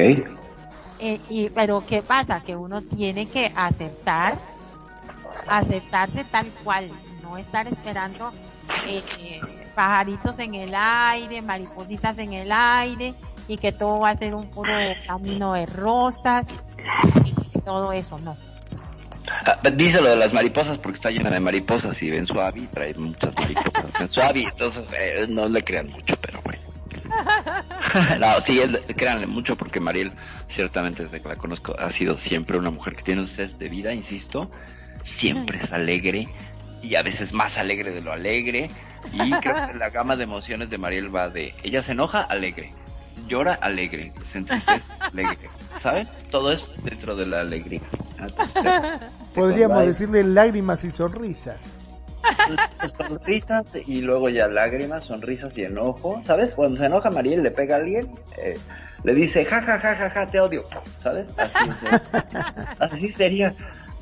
[0.98, 2.40] Eh, y, pero ¿qué pasa?
[2.40, 4.38] Que uno tiene que aceptar,
[5.48, 6.90] aceptarse tal cual,
[7.26, 8.32] no estar esperando
[8.86, 9.40] eh,
[9.74, 13.14] pajaritos en el aire, maripositas en el aire,
[13.48, 14.72] y que todo va a ser un puro
[15.06, 16.46] camino de rosas,
[17.24, 18.36] y todo eso, no.
[19.28, 22.66] Ah, dice lo de las mariposas porque está llena de mariposas y ven suave y
[22.68, 26.62] trae muchas mariposas en suave, entonces eh, no le crean mucho, pero bueno.
[28.20, 28.60] no, sí,
[28.96, 30.12] créanle mucho porque Mariel,
[30.48, 33.68] ciertamente desde que la conozco, ha sido siempre una mujer que tiene un cese de
[33.68, 34.50] vida, insisto,
[35.04, 36.28] siempre es alegre
[36.82, 38.70] y a veces más alegre de lo alegre.
[39.12, 42.72] Y creo que la gama de emociones de Mariel va de, ella se enoja, alegre,
[43.28, 45.48] llora, alegre, se entristece, alegre,
[45.80, 46.08] ¿sabes?
[46.30, 47.80] Todo es dentro de la alegría.
[49.34, 51.64] Podríamos decirle lágrimas y sonrisas.
[52.96, 56.52] sonrisas y luego ya lágrimas, sonrisas y enojo, ¿sabes?
[56.54, 58.58] Cuando se enoja Mariel le pega a alguien, eh,
[59.04, 60.62] le dice, ja, ja, ja, ja, ja, te odio,
[61.02, 61.26] ¿sabes?
[61.38, 61.70] Así,
[62.80, 63.54] así sería.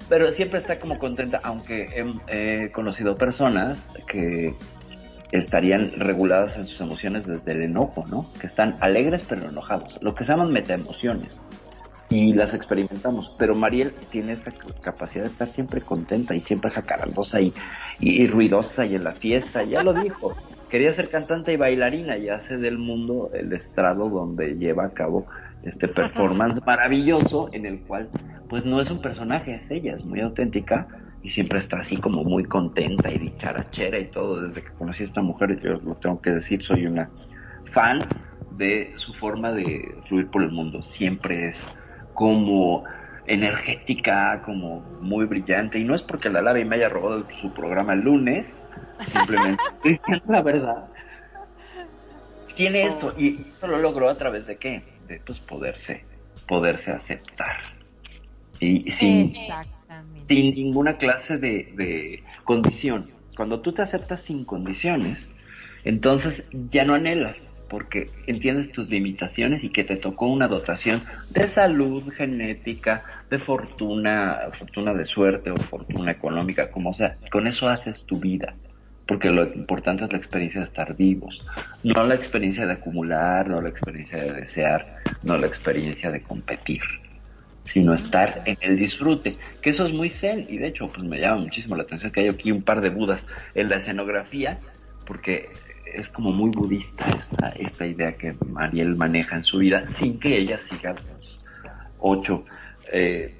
[0.09, 1.89] Pero siempre está como contenta, aunque
[2.29, 4.55] he, conocido personas que
[5.33, 8.27] estarían reguladas en sus emociones desde el enojo, ¿no?
[8.41, 11.41] Que están alegres pero enojados, lo que se llaman metaemociones
[12.11, 13.35] y las experimentamos.
[13.39, 17.53] Pero Mariel tiene esta capacidad de estar siempre contenta y siempre jacarandosa y,
[18.01, 19.63] y, ruidosa y en la fiesta.
[19.65, 20.35] Ya lo dijo,
[20.71, 25.27] quería ser cantante y bailarina y hace del mundo el estrado donde lleva a cabo
[25.63, 28.09] este performance maravilloso en el cual
[28.55, 30.87] pues no es un personaje, es ella, es muy auténtica
[31.25, 34.43] y siempre está así como muy contenta y dicharachera y todo.
[34.43, 37.11] Desde que conocí a esta mujer, yo lo tengo que decir, soy una
[37.73, 38.07] fan
[38.53, 40.83] de su forma de fluir por el mundo.
[40.83, 41.67] Siempre es
[42.13, 42.85] como
[43.27, 45.81] energética, como muy brillante.
[45.81, 48.63] Y no es porque la Lave me haya robado su programa el lunes,
[49.11, 49.61] simplemente
[50.29, 50.85] la verdad.
[52.55, 54.85] Tiene esto, y esto lo logró a través de qué?
[55.09, 56.05] De pues poderse,
[56.47, 57.74] poderse aceptar.
[58.61, 59.33] Y sin,
[60.29, 63.11] sin ninguna clase de, de condición.
[63.37, 65.33] Cuando tú te aceptas sin condiciones,
[65.85, 67.37] entonces ya no anhelas,
[67.69, 74.39] porque entiendes tus limitaciones y que te tocó una dotación de salud genética, de fortuna,
[74.53, 78.55] fortuna de suerte o fortuna económica, como sea, con eso haces tu vida,
[79.07, 81.45] porque lo importante es la experiencia de estar vivos,
[81.83, 86.81] no la experiencia de acumular, no la experiencia de desear, no la experiencia de competir
[87.65, 91.19] sino estar en el disfrute, que eso es muy zen y de hecho pues me
[91.19, 94.61] llama muchísimo la atención que hay aquí un par de budas en la escenografía
[95.07, 95.49] porque
[95.85, 100.37] es como muy budista esta, esta idea que Mariel maneja en su vida sin que
[100.39, 101.41] ella siga los
[101.99, 102.45] ocho
[102.93, 103.35] eh,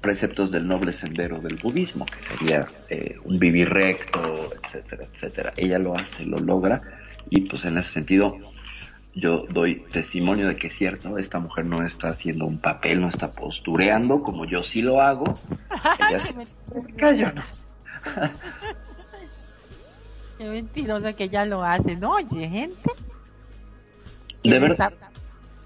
[0.00, 5.52] preceptos del noble sendero del budismo, que sería eh, un vivir recto, etcétera, etcétera.
[5.56, 6.80] Ella lo hace, lo logra
[7.28, 8.36] y pues en ese sentido
[9.14, 13.08] yo doy testimonio de que es cierto, esta mujer no está haciendo un papel, no
[13.08, 15.24] está postureando como yo sí lo hago.
[16.98, 17.42] Ella no.
[20.38, 22.12] Qué mentirosa que ya lo hace, ¿no?
[22.12, 22.90] Oye, gente.
[24.42, 24.92] De verdad.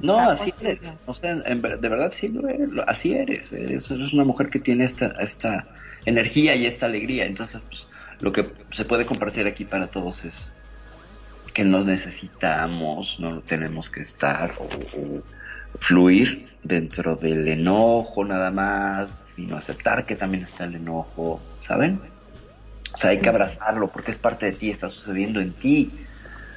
[0.00, 0.80] No, así eres.
[1.06, 1.54] O sea, de
[1.88, 3.52] verdad sí lo eres, así eres.
[3.52, 3.88] eres.
[3.90, 5.66] una mujer que tiene esta, esta
[6.04, 7.24] energía y esta alegría.
[7.26, 7.86] Entonces, pues,
[8.20, 10.34] lo que se puede compartir aquí para todos es
[11.54, 14.68] que no necesitamos, no tenemos que estar o
[15.78, 22.00] fluir dentro del enojo nada más, sino aceptar que también está el enojo, ¿saben?
[22.92, 25.90] O sea, hay que abrazarlo porque es parte de ti, está sucediendo en ti.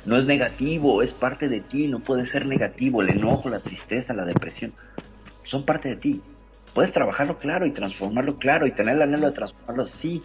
[0.06, 3.02] No es negativo, es parte de ti, no puede ser negativo.
[3.02, 4.74] El enojo, la tristeza, la depresión,
[5.44, 6.22] son parte de ti.
[6.74, 10.22] Puedes trabajarlo claro y transformarlo claro y tener el anhelo de transformarlo, sí.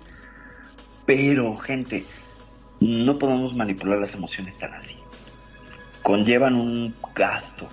[1.06, 2.04] Pero, gente,
[2.82, 4.96] no podemos manipular las emociones tan así.
[6.02, 7.68] Conllevan un gasto.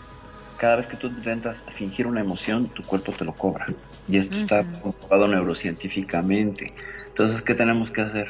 [0.57, 3.67] Cada vez que tú intentas fingir una emoción, tu cuerpo te lo cobra.
[4.07, 6.73] Y esto está comprobado neurocientíficamente.
[7.07, 8.29] Entonces, ¿qué tenemos que hacer?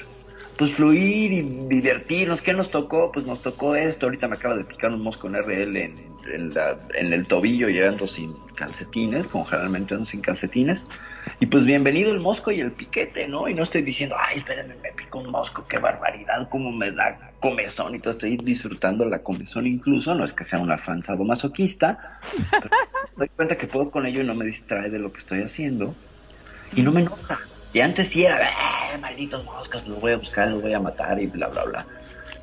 [0.58, 2.42] Pues fluir y divertirnos.
[2.42, 3.12] ¿Qué nos tocó?
[3.12, 4.06] Pues nos tocó esto.
[4.06, 5.96] Ahorita me acaba de picar un mosco en RL en,
[6.96, 10.86] en, el tobillo y ando sin calcetines, como generalmente ando sin calcetines.
[11.40, 13.48] Y pues bienvenido el mosco y el piquete, ¿no?
[13.48, 17.32] Y no estoy diciendo, ay, espérenme, me pico un mosco, qué barbaridad, cómo me da
[17.40, 18.12] comezón y todo.
[18.12, 22.20] Estoy disfrutando la comezón incluso, no es que sea una fan masoquista,
[22.52, 22.70] pero
[23.16, 25.42] me doy cuenta que puedo con ello y no me distrae de lo que estoy
[25.42, 25.96] haciendo.
[26.76, 27.40] Y no me enoja
[27.74, 31.22] y antes sí era, eh, malditos moscas, los voy a buscar, los voy a matar
[31.22, 31.86] y bla, bla, bla.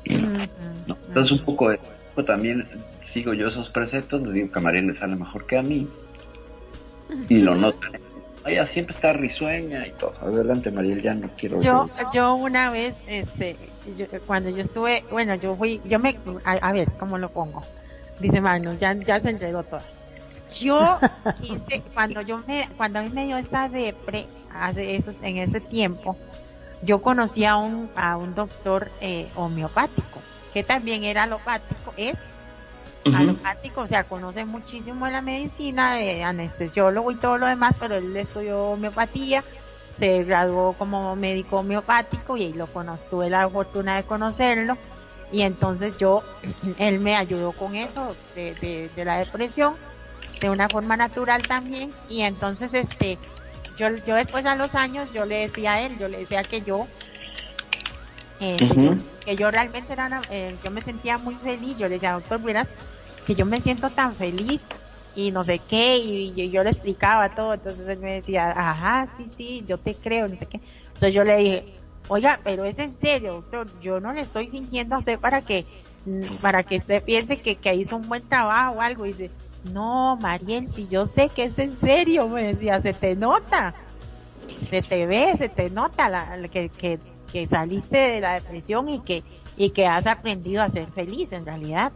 [0.05, 0.15] Y
[0.87, 1.79] no, Entonces un poco de,
[2.25, 2.65] también
[3.11, 5.87] sigo yo esos preceptos, le digo que a María le sale mejor que a mí.
[7.27, 7.87] Y lo noto.
[8.47, 10.13] Ella siempre está risueña y todo.
[10.21, 11.59] Adelante, Mariel, ya no quiero.
[11.59, 13.55] Yo, yo una vez, este,
[14.25, 17.61] cuando yo estuve, bueno, yo fui, yo me, a, ver, ¿cómo lo pongo?
[18.19, 19.81] Dice Manu, ya, ya se enredó todo.
[20.59, 20.99] Yo
[21.41, 25.59] quise, cuando yo me, cuando a mí me dio esta depre, hace eso, en ese
[25.59, 26.15] tiempo,
[26.81, 30.21] yo conocí a un, a un doctor eh, homeopático,
[30.53, 32.29] que también era alopático, es
[33.15, 37.95] alopático, o sea, conoce muchísimo de la medicina, de anestesiólogo y todo lo demás, pero
[37.95, 39.43] él estudió homeopatía,
[39.95, 44.77] se graduó como médico homeopático y ahí lo conozco, tuve la fortuna de conocerlo.
[45.31, 46.23] Y entonces yo,
[46.77, 49.73] él me ayudó con eso de, de, la depresión,
[50.39, 51.91] de una forma natural también.
[52.09, 53.17] Y entonces este,
[53.77, 56.61] yo, yo después a los años, yo le decía a él, yo le decía que
[56.61, 56.87] yo,
[58.39, 58.57] eh,
[59.25, 61.77] que, yo realmente era, eh, yo me sentía muy feliz.
[61.77, 62.67] Yo le decía, doctor, mira,
[63.27, 64.69] que yo me siento tan feliz
[65.13, 69.25] y no sé qué, y, yo le explicaba todo, entonces él me decía, ajá, sí,
[69.25, 70.61] sí, yo te creo, no sé qué.
[70.87, 71.65] Entonces yo le dije,
[72.07, 75.65] oiga, pero es en serio, doctor, yo no le estoy fingiendo a usted para que,
[76.39, 79.31] para que usted piense que, que hizo un buen trabajo o algo, y dice,
[79.73, 83.73] no, Mariel, si yo sé que es en serio, me decía, se te nota,
[84.69, 86.99] se te ve, se te nota la, que, que,
[87.33, 89.23] que saliste de la depresión y que,
[89.57, 91.91] y que has aprendido a ser feliz en realidad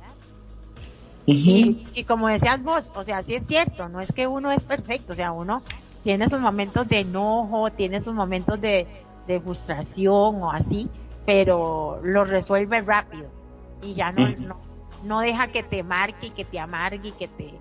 [1.26, 5.14] y, como decías vos, o sea, sí es cierto, no es que uno es perfecto,
[5.14, 5.62] o sea, uno
[6.04, 8.88] tiene sus momentos de enojo, tiene sus momentos de,
[9.28, 10.90] de frustración o así,
[11.26, 13.26] pero lo resuelve rápido.
[13.84, 14.58] Y ya no, no,
[15.04, 17.54] no deja que te marque y que te amargue y que te,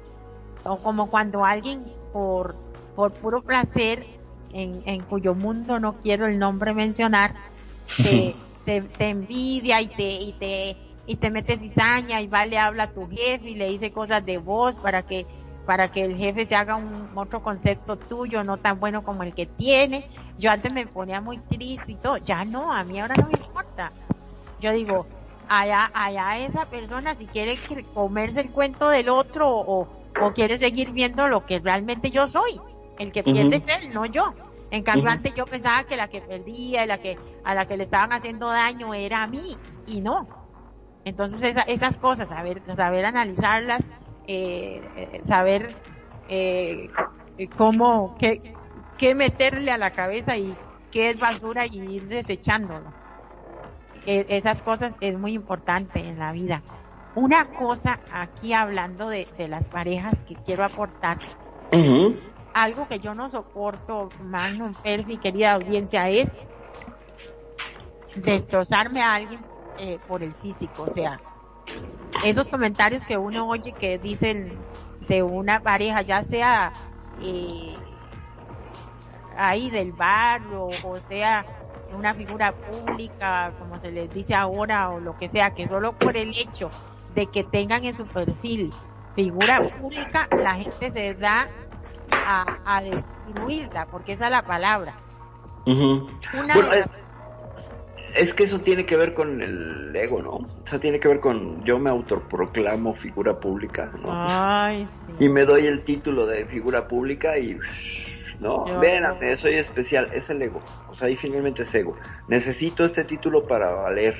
[0.64, 2.54] o como cuando alguien por,
[2.96, 4.04] por puro placer,
[4.52, 7.34] en, en cuyo mundo no quiero el nombre mencionar,
[7.96, 8.34] te,
[8.64, 10.76] te, te envidia y te, y te
[11.10, 14.24] y te metes cizaña y va, le habla a tu jefe y le dice cosas
[14.24, 15.26] de vos para que,
[15.66, 19.34] para que el jefe se haga un otro concepto tuyo, no tan bueno como el
[19.34, 20.08] que tiene.
[20.38, 23.44] Yo antes me ponía muy triste y todo, ya no, a mí ahora no me
[23.44, 23.90] importa.
[24.60, 25.04] Yo digo,
[25.48, 27.58] allá, allá esa persona si quiere
[27.92, 29.88] comerse el cuento del otro o,
[30.22, 32.60] o quiere seguir viendo lo que realmente yo soy.
[33.00, 34.32] El que pierde es él, no yo.
[34.70, 37.82] En cambio, antes yo pensaba que la que perdía la que, a la que le
[37.82, 39.56] estaban haciendo daño era a mí,
[39.88, 40.39] y no.
[41.04, 43.80] Entonces esas cosas, saber, saber analizarlas,
[44.26, 45.74] eh, eh, saber
[46.28, 46.88] eh,
[47.56, 48.56] cómo, qué,
[48.98, 50.56] qué meterle a la cabeza y
[50.92, 52.92] qué es basura y ir desechándolo.
[54.04, 56.62] esas cosas es muy importante en la vida.
[57.14, 61.18] Una cosa aquí hablando de, las parejas que quiero aportar,
[62.52, 64.72] algo que yo no soporto, Magnum,
[65.06, 66.38] mi querida audiencia, es
[68.16, 71.20] destrozarme a alguien eh, por el físico, o sea,
[72.24, 74.58] esos comentarios que uno oye que dicen
[75.08, 76.72] de una pareja, ya sea
[77.22, 77.74] eh,
[79.36, 81.44] ahí del barrio, o sea,
[81.94, 86.16] una figura pública, como se les dice ahora, o lo que sea, que solo por
[86.16, 86.70] el hecho
[87.14, 88.70] de que tengan en su perfil
[89.14, 91.48] figura pública, la gente se da
[92.12, 94.94] a, destruirla, porque esa es la palabra.
[95.66, 96.54] Una
[98.14, 100.30] es que eso tiene que ver con el ego, ¿no?
[100.30, 104.08] O sea, tiene que ver con yo me autoproclamo figura pública, ¿no?
[104.10, 105.12] Ay, sí.
[105.18, 107.58] Y me doy el título de figura pública y,
[108.40, 108.64] ¿no?
[108.80, 110.60] Véanme, soy especial, es el ego.
[110.88, 111.96] O sea, ahí finalmente es ego.
[112.28, 114.16] Necesito este título para valer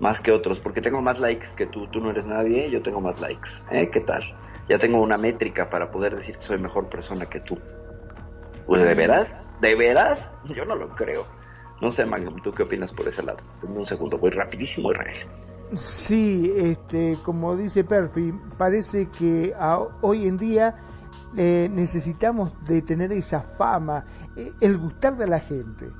[0.00, 3.00] más que otros, porque tengo más likes que tú, tú no eres nadie, yo tengo
[3.00, 3.88] más likes, ¿eh?
[3.92, 4.22] ¿Qué tal?
[4.68, 7.58] Ya tengo una métrica para poder decir que soy mejor persona que tú.
[8.66, 9.36] Pues, ¿de veras?
[9.60, 10.32] ¿De veras?
[10.44, 11.24] Yo no lo creo.
[11.82, 13.40] No sé, Magnum, ¿tú qué opinas por ese lado?
[13.60, 15.16] En un segundo, voy rapidísimo, Israel.
[15.74, 19.52] Sí, este, como dice Perfi, parece que
[20.00, 20.76] hoy en día
[21.36, 24.04] eh, necesitamos de tener esa fama,
[24.36, 25.90] eh, el gustarle a la gente.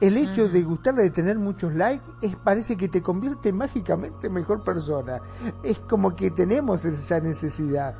[0.00, 4.34] El hecho de gustarle, de tener muchos likes, es, parece que te convierte mágicamente en
[4.34, 5.20] mejor persona.
[5.64, 7.96] Es como que tenemos esa necesidad.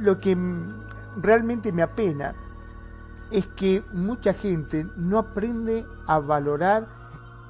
[0.00, 0.38] Lo que
[1.16, 2.34] realmente me apena
[3.32, 6.86] es que mucha gente no aprende a valorar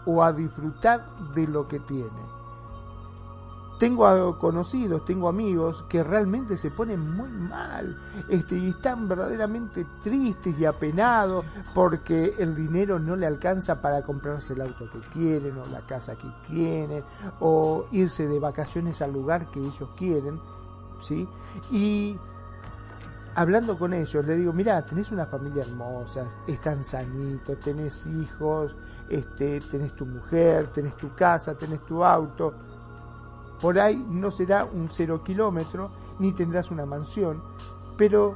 [0.06, 1.04] o a disfrutar
[1.34, 2.32] de lo que tiene.
[3.78, 7.96] Tengo conocidos, tengo amigos que realmente se ponen muy mal
[8.28, 14.52] este, y están verdaderamente tristes y apenados porque el dinero no le alcanza para comprarse
[14.52, 17.02] el auto que quieren o la casa que quieren
[17.40, 20.38] o irse de vacaciones al lugar que ellos quieren,
[21.00, 21.28] ¿sí?
[21.72, 22.16] Y
[23.34, 28.76] hablando con ellos, le digo, mira, tenés una familia hermosa, están sanitos, tenés hijos,
[29.08, 32.54] este, tenés tu mujer, tenés tu casa, tenés tu auto.
[33.60, 37.42] Por ahí no será un cero kilómetro, ni tendrás una mansión,
[37.96, 38.34] pero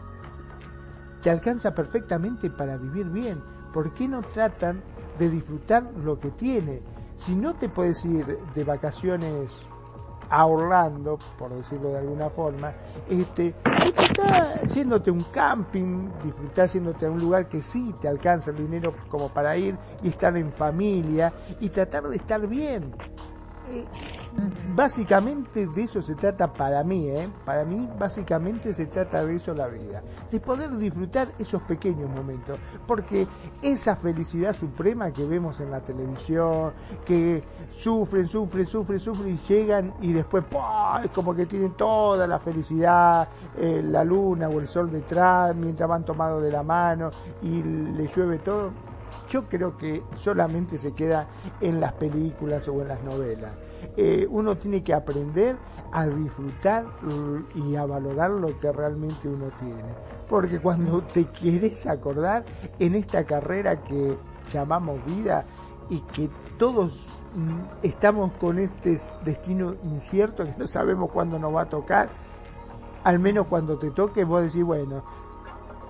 [1.21, 3.43] te alcanza perfectamente para vivir bien.
[3.73, 4.83] ¿Por qué no tratan
[5.19, 6.83] de disfrutar lo que tiene?
[7.17, 9.53] Si no te puedes ir de vacaciones
[10.31, 10.47] a
[11.39, 12.73] por decirlo de alguna forma,
[13.09, 13.55] este,
[13.85, 19.29] disfrutar haciéndote un camping, disfrutar haciéndote un lugar que sí te alcanza el dinero como
[19.29, 22.95] para ir y estar en familia y tratar de estar bien.
[23.69, 23.85] Eh,
[24.75, 27.29] básicamente de eso se trata para mí, ¿eh?
[27.45, 32.59] Para mí básicamente se trata de eso la vida, de poder disfrutar esos pequeños momentos,
[32.87, 33.27] porque
[33.63, 36.73] esa felicidad suprema que vemos en la televisión,
[37.05, 37.43] que
[37.79, 40.45] sufren, sufren, sufren, sufren y llegan y después
[41.05, 45.89] es como que tienen toda la felicidad, eh, la luna o el sol detrás, mientras
[45.89, 47.11] van tomados de la mano
[47.43, 48.71] y le llueve todo.
[49.31, 51.27] Yo creo que solamente se queda
[51.61, 53.53] en las películas o en las novelas
[53.97, 55.57] eh, uno tiene que aprender
[55.93, 56.85] a disfrutar
[57.55, 59.95] y a valorar lo que realmente uno tiene.
[60.29, 62.45] Porque cuando te quieres acordar
[62.79, 64.17] en esta carrera que
[64.53, 65.45] llamamos vida
[65.89, 66.29] y que
[66.59, 72.09] todos mm, estamos con este destino incierto que no sabemos cuándo nos va a tocar,
[73.05, 75.05] al menos cuando te toque vos decís, bueno,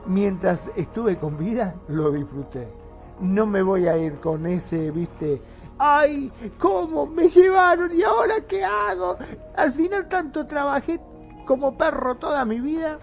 [0.07, 2.86] mientras estuve con vida lo disfruté.
[3.21, 5.41] No me voy a ir con ese, viste,
[5.79, 9.17] ay, ¿cómo me llevaron y ahora qué hago?
[9.57, 11.01] Al final tanto trabajé
[11.47, 12.99] como perro toda mi vida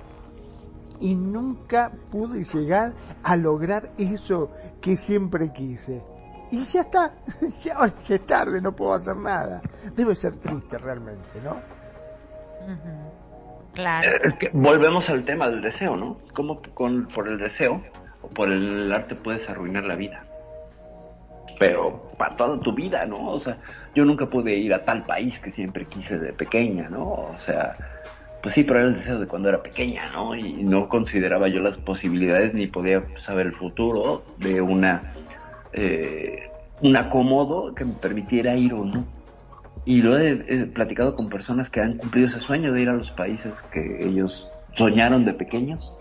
[1.00, 2.94] y nunca pude llegar
[3.24, 4.52] a lograr eso
[4.82, 6.04] que siempre quise.
[6.52, 7.14] Y ya está,
[7.64, 9.62] ya, es tarde, no puedo hacer nada.
[9.96, 11.58] Debe ser triste realmente, ¿no?
[13.74, 14.12] Claro.
[14.12, 16.18] Eh, volvemos al tema del deseo, ¿no?
[16.34, 17.82] ¿Cómo con, por el deseo
[18.34, 20.24] por el arte puedes arruinar la vida?
[21.60, 23.30] pero para toda tu vida, ¿no?
[23.30, 23.58] O sea,
[23.96, 27.04] yo nunca pude ir a tal país que siempre quise de pequeña, ¿no?
[27.04, 27.76] O sea,
[28.42, 30.36] pues sí, pero era el deseo de cuando era pequeña, ¿no?
[30.36, 35.14] Y no consideraba yo las posibilidades ni podía saber el futuro de una
[35.74, 36.50] eh,
[36.82, 39.06] un acomodo que me permitiera ir o no.
[39.86, 42.94] Y lo he, he, platicado con personas que han cumplido ese sueño de ir a
[42.94, 45.94] los países que ellos soñaron de pequeños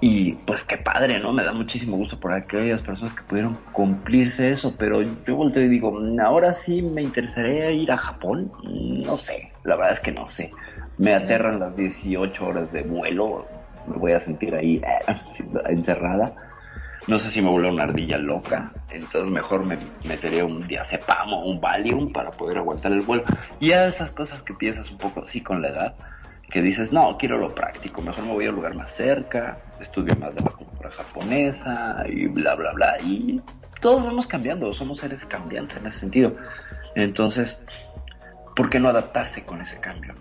[0.00, 1.32] y pues qué padre, ¿no?
[1.32, 5.68] Me da muchísimo gusto por aquellas personas que pudieron cumplirse eso, pero yo volteo y
[5.68, 8.52] digo, ahora sí me interesaría ir a Japón.
[8.62, 10.52] No sé, la verdad es que no sé.
[10.98, 13.46] Me aterran las 18 horas de vuelo,
[13.88, 15.16] me voy a sentir ahí eh,
[15.68, 16.32] encerrada.
[17.08, 21.44] No sé si me vuelve una ardilla loca, entonces mejor me metería un diazepam o
[21.46, 23.24] un Valium para poder aguantar el vuelo.
[23.58, 25.94] Y a esas cosas que piensas un poco así con la edad,
[26.50, 30.16] que dices, no, quiero lo práctico, mejor me voy a un lugar más cerca, estudio
[30.16, 32.96] más de la cultura japonesa y bla, bla, bla.
[33.02, 33.40] Y
[33.80, 36.36] todos vamos cambiando, somos seres cambiantes en ese sentido.
[36.94, 37.60] Entonces,
[38.56, 40.14] ¿por qué no adaptarse con ese cambio?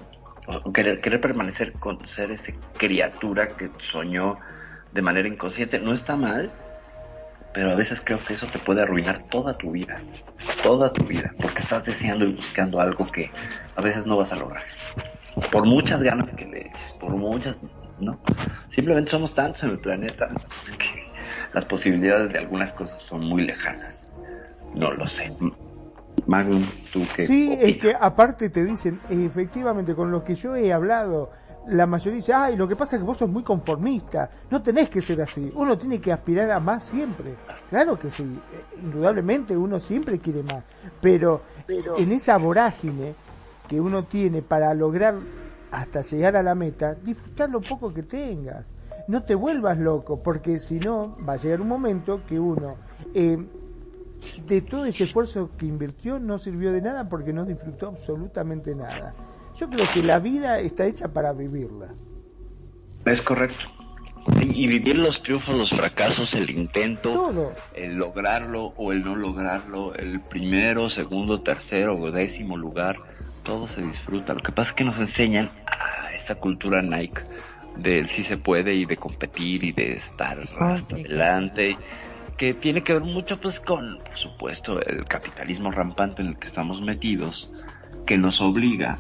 [0.48, 4.38] O querer, querer permanecer con ser esa criatura que soñó
[4.92, 5.80] de manera inconsciente.
[5.80, 6.52] No está mal,
[7.54, 10.02] pero a veces creo que eso te puede arruinar toda tu vida,
[10.62, 13.32] toda tu vida, porque estás deseando y buscando algo que
[13.76, 14.64] a veces no vas a lograr
[15.52, 17.56] por muchas ganas que le eches, por muchas,
[18.00, 18.20] ¿no?
[18.70, 20.30] Simplemente somos tantos en el planeta
[20.78, 21.08] que
[21.54, 24.12] las posibilidades de algunas cosas son muy lejanas.
[24.74, 25.32] No lo sé.
[26.26, 27.24] Magnum, tú que...
[27.24, 31.32] Sí, es que aparte te dicen, efectivamente, con lo que yo he hablado,
[31.68, 34.90] la mayoría dice, ay, lo que pasa es que vos sos muy conformista, no tenés
[34.90, 37.36] que ser así, uno tiene que aspirar a más siempre.
[37.70, 40.64] Claro que sí, eh, indudablemente uno siempre quiere más,
[41.02, 43.14] pero, pero en esa vorágine
[43.68, 45.16] que uno tiene para lograr
[45.72, 48.66] hasta llegar a la meta, disfrutar lo poco que tengas.
[49.08, 52.76] No te vuelvas loco, porque si no, va a llegar un momento que uno,
[53.14, 53.38] eh,
[54.46, 59.14] de todo ese esfuerzo que invirtió, no sirvió de nada porque no disfrutó absolutamente nada.
[59.56, 61.88] Yo creo que la vida está hecha para vivirla.
[63.06, 63.66] Es correcto.
[64.42, 70.20] Y vivir los triunfos, los fracasos, el intento, el lograrlo o el no lograrlo, el
[70.20, 72.98] primero, segundo, tercero o décimo lugar
[73.48, 74.34] todo se disfruta.
[74.34, 77.22] Lo que pasa es que nos enseñan a esta cultura Nike
[77.78, 81.78] de si se puede y de competir y de estar ah, adelante,
[82.38, 86.48] que tiene que ver mucho pues con, por supuesto, el capitalismo rampante en el que
[86.48, 87.50] estamos metidos,
[88.06, 89.00] que nos obliga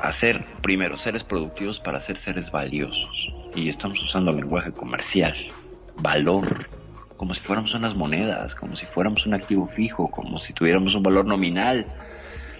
[0.00, 3.28] a ser primero seres productivos para ser seres valiosos.
[3.54, 5.36] Y estamos usando lenguaje comercial,
[6.00, 6.66] valor,
[7.18, 11.02] como si fuéramos unas monedas, como si fuéramos un activo fijo, como si tuviéramos un
[11.02, 11.86] valor nominal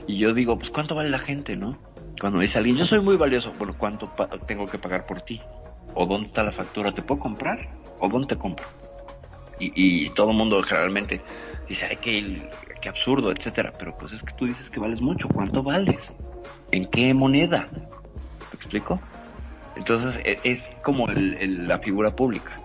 [0.07, 1.79] y yo digo, pues ¿cuánto vale la gente, no?
[2.21, 4.11] Cuando dice alguien, yo soy muy valioso, bueno, ¿cuánto
[4.47, 5.41] tengo que pagar por ti?
[5.95, 6.93] ¿O dónde está la factura?
[6.93, 7.69] ¿Te puedo comprar?
[7.99, 8.67] ¿O dónde te compro?
[9.59, 11.21] Y, todo el mundo generalmente
[11.69, 12.51] dice, ay, qué,
[12.81, 13.73] qué absurdo, etcétera.
[13.79, 15.29] Pero pues es que tú dices que vales mucho.
[15.29, 16.15] ¿Cuánto vales?
[16.73, 17.69] ¿En qué moneda?
[17.73, 19.01] ¿Me explico?
[19.77, 22.59] Entonces e, es, como la figura pública.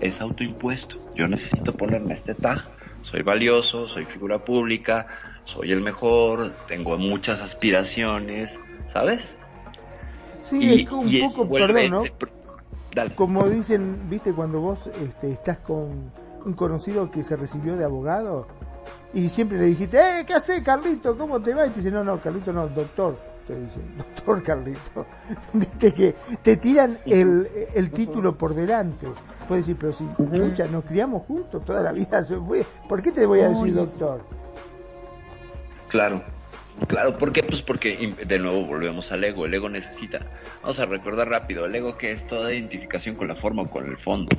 [0.00, 0.96] Es autoimpuesto.
[1.14, 2.62] Yo necesito ponerme este tag.
[3.02, 5.06] Soy valioso, soy figura pública,
[5.44, 8.58] soy el mejor, tengo muchas aspiraciones,
[8.92, 9.22] ¿sabes?
[10.40, 12.02] Sí, es un poco, perdón, ¿no?
[13.14, 16.12] Como dicen, viste, cuando vos este, estás con
[16.44, 18.46] un conocido que se recibió de abogado
[19.14, 21.16] Y siempre le dijiste, eh, ¿qué haces, Carlito?
[21.16, 21.66] ¿Cómo te va?
[21.66, 23.16] Y te dice, no, no, Carlito no, doctor.
[23.46, 25.06] Te dice, doctor Carlito.
[25.52, 29.06] Viste que te tiran el, el título por delante.
[29.48, 32.26] Puedes decir, pero si, escucha, nos criamos juntos toda la vida.
[32.88, 34.41] ¿Por qué te voy a decir doctor?
[35.92, 36.24] Claro.
[36.88, 37.42] Claro, ¿por qué?
[37.42, 39.44] Pues porque de nuevo volvemos al ego.
[39.44, 40.26] El ego necesita,
[40.62, 43.86] vamos a recordar rápido, el ego que es toda identificación con la forma o con
[43.86, 44.34] el fondo.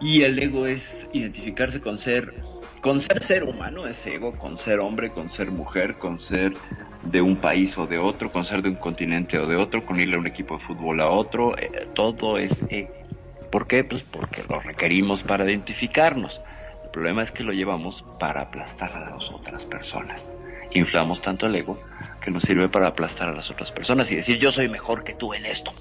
[0.00, 0.82] Y el ego es
[1.12, 2.34] identificarse con ser,
[2.80, 6.54] con ser ser humano es ego, con ser hombre, con ser mujer, con ser
[7.02, 10.00] de un país o de otro, con ser de un continente o de otro, con
[10.00, 12.94] irle a un equipo de fútbol a otro, eh, todo es ego.
[13.52, 13.84] ¿Por qué?
[13.84, 16.40] Pues porque lo requerimos para identificarnos.
[16.94, 20.32] Problema es que lo llevamos para aplastar a las otras personas
[20.74, 21.78] inflamos tanto el ego
[22.20, 25.14] que nos sirve para aplastar a las otras personas y decir yo soy mejor que
[25.14, 25.72] tú en esto,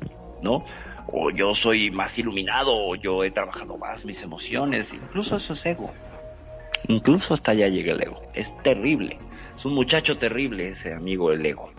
[0.42, 0.64] ¿no?
[1.08, 5.66] O yo soy más iluminado, o yo he trabajado más mis emociones, incluso eso es
[5.66, 5.92] ego.
[6.88, 8.22] Incluso hasta allá llega el ego.
[8.34, 9.18] Es terrible.
[9.56, 11.72] Es un muchacho terrible ese amigo el ego.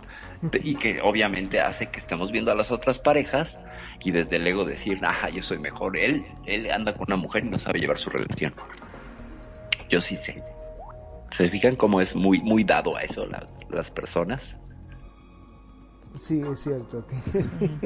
[0.62, 3.58] Y que obviamente hace que estemos viendo a las otras parejas
[4.00, 5.96] y desde el ego decir, ah, yo soy mejor.
[5.96, 8.54] Él, él anda con una mujer y no sabe llevar su relación.
[9.94, 10.42] Yo sí sé.
[11.36, 14.42] ¿Se fijan cómo es muy, muy dado a eso las, las personas?
[16.20, 17.06] Sí, es cierto.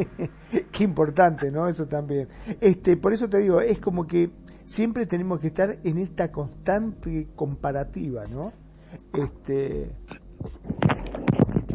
[0.72, 1.68] Qué importante, ¿no?
[1.68, 2.26] Eso también.
[2.62, 4.30] Este, por eso te digo, es como que
[4.64, 8.55] siempre tenemos que estar en esta constante comparativa, ¿no?
[9.12, 9.93] Este,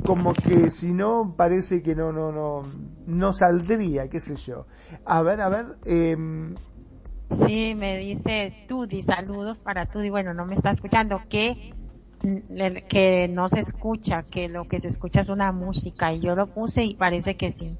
[0.04, 2.64] como que si no parece que no, no, no,
[3.06, 4.66] no saldría, qué sé yo.
[5.06, 6.18] A ver, a ver, eh,
[7.34, 10.10] Sí, me dice Tudi, saludos para Tudi.
[10.10, 11.74] Bueno, no me está escuchando, que,
[12.88, 16.14] que no se escucha, que lo que se escucha es una música.
[16.14, 17.78] Y yo lo puse y parece que sí.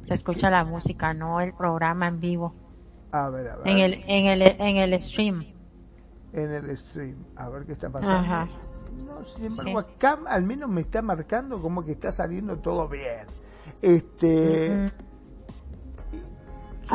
[0.00, 2.54] Se escucha la música, no el programa en vivo.
[3.12, 3.68] A ver, a ver.
[3.68, 5.44] En el, en el, en el stream.
[6.32, 7.16] En el stream.
[7.36, 8.18] A ver qué está pasando.
[8.18, 8.48] Ajá.
[9.06, 13.26] No, sin embargo, acá al menos me está marcando como que está saliendo todo bien.
[13.82, 14.90] Este.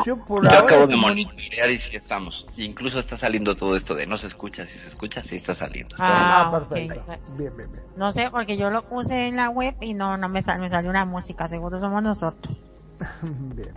[0.04, 2.46] Yo por acabo de monitorear y sí estamos.
[2.56, 5.94] Incluso está saliendo todo esto de no se escucha, si se escucha, sí está saliendo.
[5.98, 7.04] ah, perfecto.
[7.36, 7.84] Bien, bien, bien.
[7.96, 10.70] No sé, porque yo lo puse en la web y no, no me, sal, me
[10.70, 12.64] salió una música, seguro somos nosotros.
[13.54, 13.74] bien.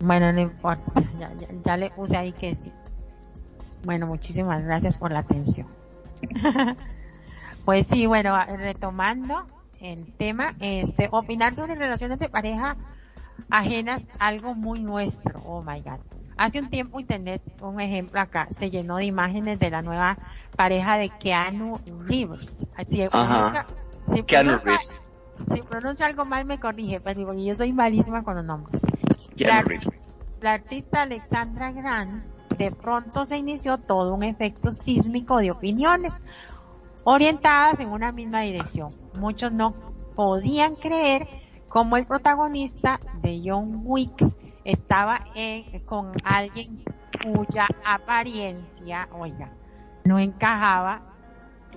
[0.00, 2.72] Bueno, no importa, ya, ya, ya le puse ahí que sí.
[3.84, 5.66] Bueno, muchísimas gracias por la atención.
[7.64, 9.46] pues sí, bueno, retomando
[9.80, 12.76] el tema, este, opinar sobre relaciones de pareja
[13.50, 15.40] ajenas algo muy nuestro.
[15.44, 16.00] Oh my God.
[16.36, 20.18] Hace un tiempo internet, un ejemplo acá, se llenó de imágenes de la nueva
[20.54, 22.66] pareja de Keanu Reeves.
[22.86, 23.66] Si pronuncia,
[24.12, 24.78] si pronuncia,
[25.54, 28.80] si pronuncia algo mal me corrige, pero yo soy malísima con los nombres.
[29.36, 29.64] La,
[30.40, 32.22] la artista Alexandra Grant
[32.58, 36.20] de pronto se inició todo un efecto sísmico de opiniones
[37.04, 38.90] orientadas en una misma dirección.
[39.18, 39.72] Muchos no
[40.14, 41.28] podían creer
[41.68, 44.24] como el protagonista de John Wick
[44.64, 45.18] estaba
[45.84, 46.84] con alguien
[47.22, 49.50] cuya apariencia, oiga,
[50.04, 51.02] no encajaba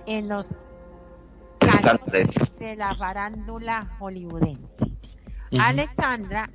[0.06, 0.54] en los
[1.58, 4.90] cánones de la farándula hollywoodense.
[5.58, 6.48] Alexandra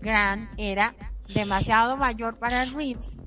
[0.00, 0.94] Grant era
[1.32, 3.22] demasiado mayor para Reeves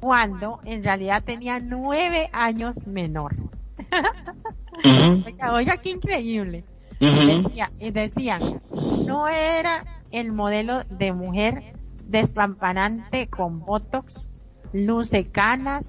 [0.00, 3.34] cuando en realidad tenía nueve años menor.
[5.52, 6.64] oiga, qué increíble.
[7.00, 8.60] Y, decían,
[9.08, 11.74] no era el modelo de mujer
[12.06, 14.30] despampanante con botox,
[14.72, 15.88] luce canas,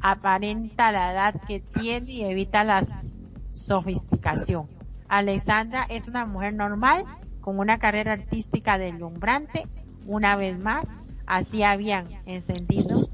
[0.00, 2.82] aparenta la edad que tiene y evita la
[3.50, 4.66] sofisticación.
[5.08, 7.04] Alexandra es una mujer normal
[7.40, 9.66] con una carrera artística deslumbrante.
[10.06, 10.86] Una vez más,
[11.26, 13.08] así habían encendido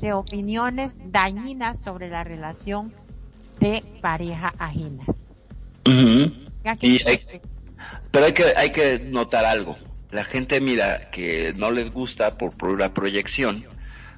[0.00, 2.92] de opiniones dañinas sobre la relación
[3.60, 5.28] de pareja ajenas
[8.10, 9.76] pero hay que, hay que notar algo.
[10.10, 13.64] La gente mira que no les gusta por, por la proyección.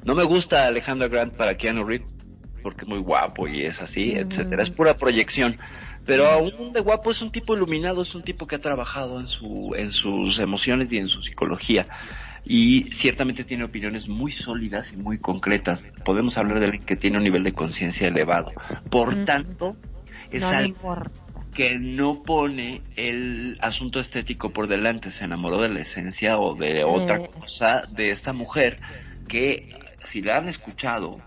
[0.04, 2.08] No me gusta Alejandro Grant para Keanu Reeves
[2.62, 4.62] porque es muy guapo y es así, etcétera.
[4.62, 5.56] Es pura proyección.
[6.06, 9.26] Pero aún de guapo es un tipo iluminado, es un tipo que ha trabajado en
[9.26, 11.86] su, en sus emociones y en su psicología.
[12.44, 15.90] Y ciertamente tiene opiniones muy sólidas y muy concretas.
[16.04, 18.52] Podemos hablar de alguien que tiene un nivel de conciencia elevado.
[18.90, 19.76] Por tanto,
[20.30, 20.96] es algo,
[21.54, 26.84] que no pone el asunto estético por delante, se enamoró de la esencia o de
[26.84, 28.78] otra cosa de esta mujer
[29.28, 29.68] que
[30.04, 31.18] si la han escuchado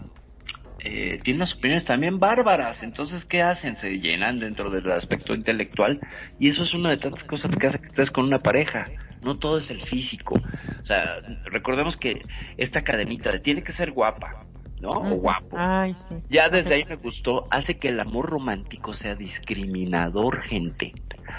[0.80, 3.78] eh, tiene unas opiniones también bárbaras, entonces ¿qué hacen?
[3.78, 6.00] Se llenan dentro del aspecto intelectual
[6.40, 8.90] y eso es una de tantas cosas que hace que estés con una pareja,
[9.22, 12.22] no todo es el físico, o sea, recordemos que
[12.58, 14.46] esta cadenita de tiene que ser guapa,
[14.84, 14.92] ¿no?
[14.92, 15.58] O guapo.
[15.58, 16.16] Ay, sí.
[16.30, 20.94] Ya desde ahí me gustó, hace que el amor romántico sea discriminador, gente.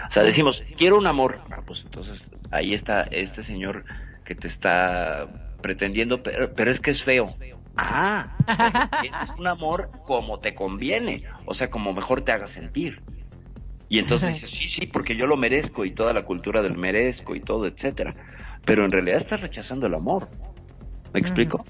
[0.09, 1.41] O sea, decimos, quiero un amor.
[1.51, 3.85] Ah, pues entonces ahí está este señor
[4.25, 7.37] que te está pretendiendo, pero, pero es que es feo.
[7.77, 8.35] Ah,
[9.23, 13.03] es un amor como te conviene, o sea, como mejor te haga sentir.
[13.91, 17.35] Y entonces dices, sí, sí, porque yo lo merezco y toda la cultura del merezco
[17.35, 18.15] y todo, etcétera.
[18.65, 20.31] Pero en realidad estás rechazando el amor.
[21.13, 21.65] ¿Me explico?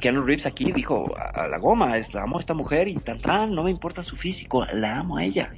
[0.00, 3.54] Keanu Reeves aquí dijo a, la goma, es, amo a esta mujer y tan tan,
[3.54, 5.50] no me importa su físico, la amo a ella.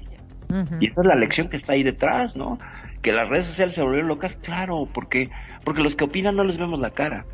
[0.80, 2.58] Y esa es la lección que está ahí detrás, ¿no?
[3.00, 5.30] Que las redes sociales se volvieron locas, claro, porque
[5.64, 7.24] porque los que opinan no les vemos la cara.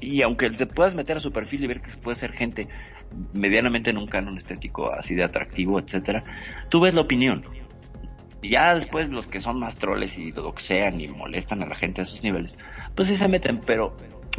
[0.00, 2.68] Y aunque te puedas meter a su perfil y ver que puede ser gente
[3.32, 6.22] medianamente en un canon estético así de atractivo, etcétera,
[6.68, 7.44] tú ves la opinión.
[8.42, 12.00] Y ya después los que son más troles y sean y molestan a la gente
[12.00, 12.56] a esos niveles,
[12.94, 13.96] pues sí se meten, pero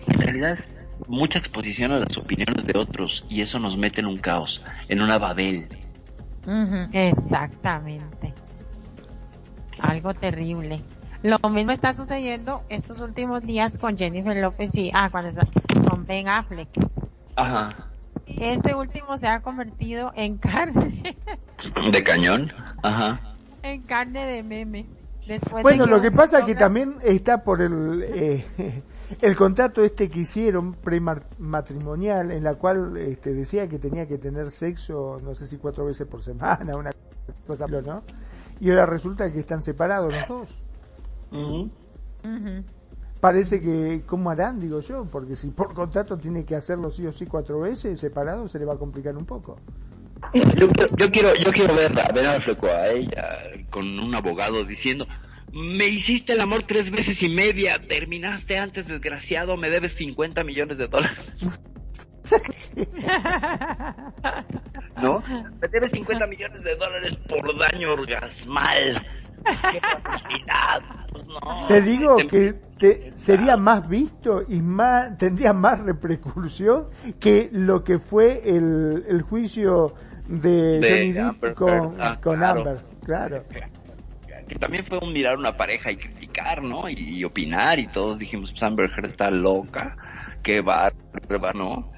[0.07, 4.07] en realidad es mucha exposición a las opiniones de otros y eso nos mete en
[4.07, 5.67] un caos, en una babel.
[6.93, 8.33] Exactamente.
[9.81, 10.81] Algo terrible.
[11.21, 15.47] Lo mismo está sucediendo estos últimos días con Jennifer López y, ah, cuando está,
[15.89, 16.69] con Ben Affleck.
[17.35, 17.69] Ajá.
[18.25, 21.17] Este último se ha convertido en carne,
[21.91, 22.51] De cañón.
[22.83, 23.19] Ajá.
[23.63, 24.85] en carne de meme.
[25.27, 28.83] Después de Bueno, lo que pasa es que también está por el eh,
[29.21, 34.51] el contrato este que hicieron prematrimonial en la cual este, decía que tenía que tener
[34.51, 36.91] sexo, no sé si cuatro veces por semana, una
[37.47, 38.03] cosa, ¿no?
[38.59, 40.49] Y ahora resulta que están separados los dos.
[43.19, 44.59] Parece que, ¿cómo harán?
[44.59, 48.47] Digo yo, porque si por contrato tiene que hacerlo sí o sí cuatro veces separado,
[48.47, 49.57] se le va a complicar un poco.
[50.33, 54.13] Yo, quiero- yo quiero, yo quiero ver a Ben Affleck o a ella con un
[54.15, 55.05] abogado diciendo,
[55.53, 60.77] me hiciste el amor tres veces y media, terminaste antes, desgraciado, me debes 50 millones
[60.77, 61.17] de dólares.
[65.01, 65.23] ¿No?
[65.61, 69.05] Me debes 50 millones de dólares por daño orgasmal.
[69.71, 70.81] ¡Qué capacidad!
[71.11, 71.65] Pues no.
[71.67, 76.89] Te digo Te- que te- sería más visto y más tendría más repercusión
[77.19, 79.93] que lo que fue el, el juicio
[80.27, 81.95] de, De Johnny Amber con.
[81.99, 82.59] Ah, con claro.
[82.59, 83.43] Amber, claro.
[84.49, 86.89] Que también fue un mirar una pareja y criticar, ¿no?
[86.89, 89.95] Y, opinar y todos dijimos, pues Amber Heard está loca,
[90.43, 91.91] qué bárbara, ¿no?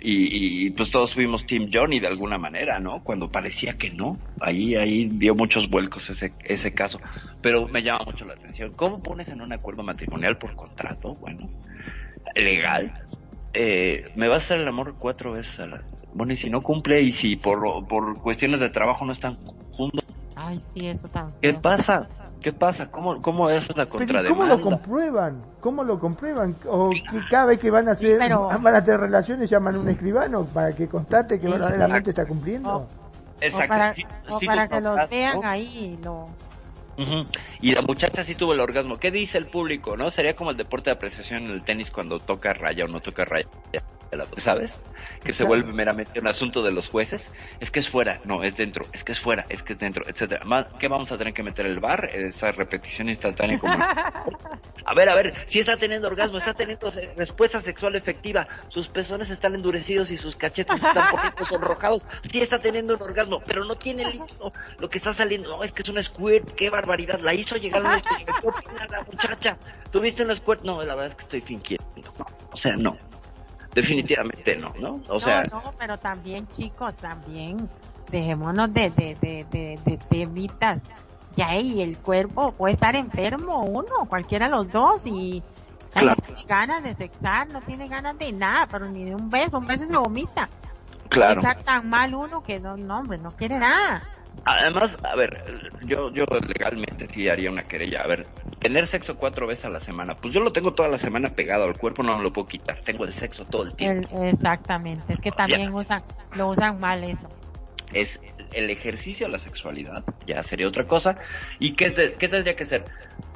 [0.00, 3.02] Y, y, pues todos fuimos Team Johnny de alguna manera, ¿no?
[3.02, 4.16] Cuando parecía que no.
[4.40, 7.00] Ahí, ahí dio muchos vuelcos ese, ese caso.
[7.42, 8.72] Pero me llama mucho la atención.
[8.74, 11.14] ¿Cómo pones en un acuerdo matrimonial por contrato?
[11.14, 11.50] Bueno,
[12.36, 12.92] legal.
[13.54, 15.82] Eh, me va a hacer el amor cuatro veces a la...
[16.14, 19.34] Bueno, y si no cumple y si por, por cuestiones de trabajo no están
[19.72, 20.04] juntos,
[20.48, 21.38] Ay, sí, eso también.
[21.40, 22.08] ¿Qué pasa?
[22.40, 22.90] ¿Qué pasa?
[22.90, 24.28] ¿Cómo, cómo es la Pero ¿y contrademanda?
[24.28, 25.38] ¿cómo lo comprueban?
[25.60, 26.56] ¿Cómo lo comprueban?
[26.66, 29.80] ¿O que cada vez que van a hacer pero- van a tener relaciones llaman a
[29.80, 31.64] un escribano para que constate que Exacto.
[31.66, 32.76] verdaderamente está cumpliendo?
[32.76, 32.86] O
[33.40, 33.68] Exacto.
[33.68, 35.10] para, Sí- o sí para que los orgasmo.
[35.10, 35.98] vean ahí.
[36.02, 36.26] Lo...
[37.60, 38.98] Y la muchacha sí tuvo el orgasmo.
[38.98, 39.96] ¿Qué dice el público?
[39.96, 40.10] ¿No?
[40.10, 43.24] Sería como el deporte de apreciación en el tenis cuando toca raya o no toca
[43.24, 43.46] raya.
[44.38, 44.72] ¿Sabes?
[45.22, 47.30] Que se vuelve meramente un asunto de los jueces.
[47.60, 50.04] Es que es fuera, no, es dentro, es que es fuera, es que es dentro,
[50.06, 50.40] etcétera.
[50.78, 52.08] ¿Qué vamos a tener que meter el bar?
[52.12, 53.74] Esa repetición instantánea como...
[54.88, 59.28] A ver, a ver, si está teniendo orgasmo, está teniendo respuesta sexual efectiva, sus pezones
[59.28, 63.74] están endurecidos y sus cachetes están poquito sonrojados, sí está teniendo un orgasmo, pero no
[63.74, 67.34] tiene líquido, lo que está saliendo, no, es que es un squirt, qué barbaridad, la
[67.34, 69.58] hizo llegar a un squirt, ¿Qué opina la muchacha,
[69.90, 70.62] ¿tuviste un squirt?
[70.62, 71.84] No, la verdad es que estoy fingiendo,
[72.50, 72.96] o sea, no,
[73.80, 75.00] definitivamente no, ¿no?
[75.08, 77.68] O sea, no, no, pero también, chicos, también
[78.10, 80.86] dejémonos de, de, de, de, de temitas.
[81.36, 85.42] Ya ahí el cuerpo puede estar enfermo uno, cualquiera de los dos, y
[85.90, 86.08] Claro.
[86.08, 89.58] no tiene ganas de sexar, no tiene ganas de nada, pero ni de un beso,
[89.58, 90.48] un beso se vomita.
[91.08, 91.40] claro.
[91.40, 94.02] Está tan mal uno que no, no, hombre, no quiere nada.
[94.44, 95.42] Además, a ver,
[95.82, 98.00] yo, yo legalmente sí haría una querella.
[98.02, 98.26] A ver,
[98.60, 101.64] tener sexo cuatro veces a la semana, pues yo lo tengo toda la semana pegado
[101.64, 102.80] al cuerpo, no me lo puedo quitar.
[102.82, 104.22] Tengo el sexo todo el tiempo.
[104.22, 106.02] El- exactamente, es que también usan,
[106.34, 107.28] lo usan mal eso.
[107.92, 108.18] Es
[108.52, 111.16] el ejercicio de la sexualidad, ya sería otra cosa.
[111.58, 112.84] ¿Y qué, te- qué tendría que ser?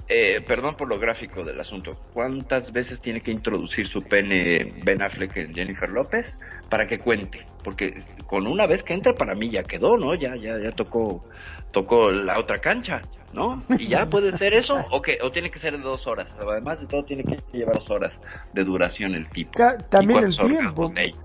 [0.09, 1.93] Eh, perdón por lo gráfico del asunto.
[2.12, 6.39] ¿Cuántas veces tiene que introducir su pene Ben Affleck en Jennifer López
[6.69, 7.47] para que cuente?
[7.65, 10.14] Porque con una vez que entre para mí ya quedó, ¿no?
[10.14, 11.22] Ya, ya, ya tocó,
[11.70, 13.02] tocó la otra cancha,
[13.34, 13.62] ¿no?
[13.78, 16.34] Y ya puede ser eso o que, o tiene que ser de dos horas.
[16.40, 18.14] Además de todo tiene que llevar dos horas
[18.54, 19.52] de duración el tipo.
[19.59, 20.84] Ca- también ¿Y el tiempo.
[20.86, 21.20] orgasmos?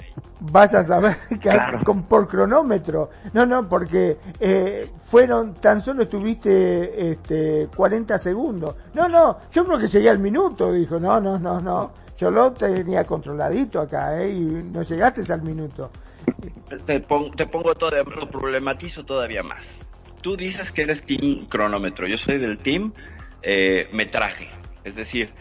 [0.51, 1.79] Vas a saber que Claro.
[1.85, 3.09] con, por cronómetro.
[3.31, 8.75] No, no, porque eh, fueron, tan solo estuviste este, 40 segundos.
[8.93, 10.99] No, no, yo creo que llegué al minuto, dijo.
[10.99, 11.91] No, no, no, no.
[12.17, 14.29] Yo lo tenía controladito acá, ¿eh?
[14.29, 15.89] Y no llegaste al minuto.
[16.85, 19.65] Te, te pongo todavía, lo problematizo todavía más.
[20.21, 22.91] Tú dices que eres team cronómetro, yo soy del team
[23.41, 24.49] eh, metraje.
[24.83, 25.33] Es decir,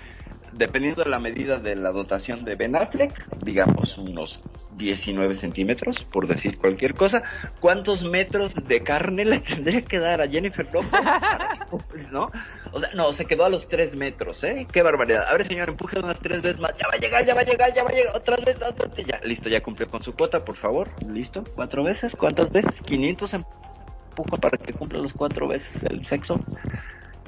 [0.57, 4.41] dependiendo de la medida de la dotación de Ben Affleck, digamos unos
[4.77, 7.23] 19 centímetros, por decir cualquier cosa,
[7.61, 10.91] ¿cuántos metros de carne le tendría que dar a Jennifer Lopez?
[12.13, 12.27] ¿No?
[12.73, 14.67] O sea, no, se quedó a los 3 metros, ¿eh?
[14.71, 15.25] Qué barbaridad.
[15.29, 16.73] A ver, señor, empuje unas 3 veces más.
[16.79, 18.17] Ya va a llegar, ya va a llegar, ya va a llegar.
[18.17, 19.07] Otra vez, otra vez.
[19.07, 20.91] Ya, listo, ya cumplió con su cuota, por favor.
[21.07, 21.43] Listo.
[21.55, 22.15] ¿Cuatro veces?
[22.17, 22.81] ¿Cuántas veces?
[22.83, 26.39] 500 empuja para que cumpla los cuatro veces el sexo.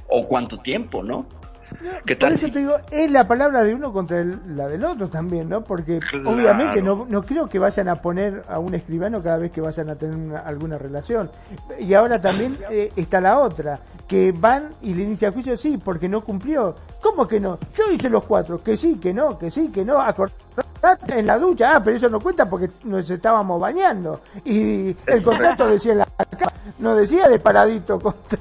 [0.08, 1.28] ¿O cuánto tiempo, no?
[2.18, 5.62] Por eso te digo, es la palabra de uno contra la del otro también, ¿no?
[5.62, 9.60] Porque obviamente no, no creo que vayan a poner a un escribano cada vez que
[9.60, 11.30] vayan a tener alguna relación.
[11.78, 16.08] Y ahora también eh, está la otra, que van y le inician juicio, sí, porque
[16.08, 16.74] no cumplió.
[17.00, 17.58] ¿Cómo que no?
[17.74, 20.00] Yo hice los cuatro, que sí, que no, que sí, que no.
[20.00, 24.20] Acordate en la ducha, ah, pero eso no cuenta porque nos estábamos bañando.
[24.44, 26.08] Y el contrato decía en la
[26.78, 28.38] no decía de paradito contra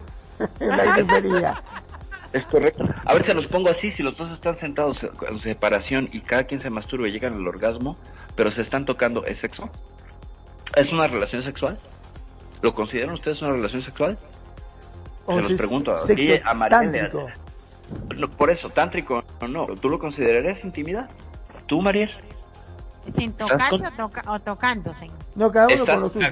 [0.60, 1.64] en la grifería.
[2.34, 2.84] Es correcto.
[3.06, 6.44] A ver, se los pongo así, si los dos están sentados en separación y cada
[6.44, 7.98] quien se masturba y llegan al orgasmo,
[8.36, 9.70] pero se están tocando, ¿es sexo?
[10.76, 11.80] ¿Es una relación sexual?
[12.62, 14.18] ¿Lo consideran ustedes una relación sexual?
[15.28, 15.96] se los pregunto.
[15.96, 17.12] Aquí a Mariel.
[18.38, 21.10] por eso, tántrico o no, ¿tú lo considerarías intimidad?
[21.66, 22.12] ¿Tú, Mariel?
[23.14, 23.86] Sin tocarse
[24.28, 25.10] o, tocándose.
[25.36, 26.28] No, cada uno con lo suyo.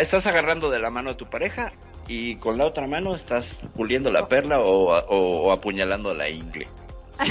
[0.00, 1.72] estás agarrando de la mano de tu pareja
[2.08, 6.66] y con la otra mano estás puliendo la perla o, apuñalando la ingle.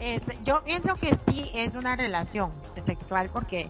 [0.00, 2.52] Este, yo pienso que sí es una relación
[2.86, 3.68] sexual porque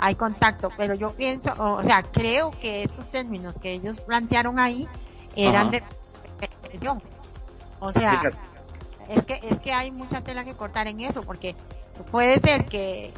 [0.00, 4.88] hay contacto, pero yo pienso, o, sea, creo que estos términos que ellos plantearon ahí
[5.36, 5.84] eran de
[7.78, 8.22] O sea,
[9.08, 11.54] es que es que hay mucha tela que cortar en eso porque
[12.10, 13.12] puede ser que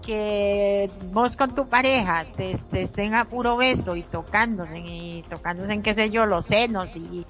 [0.00, 5.82] que vos con tu pareja te, estén a puro beso y tocándose y tocándose en
[5.82, 7.24] qué sé yo los senos y,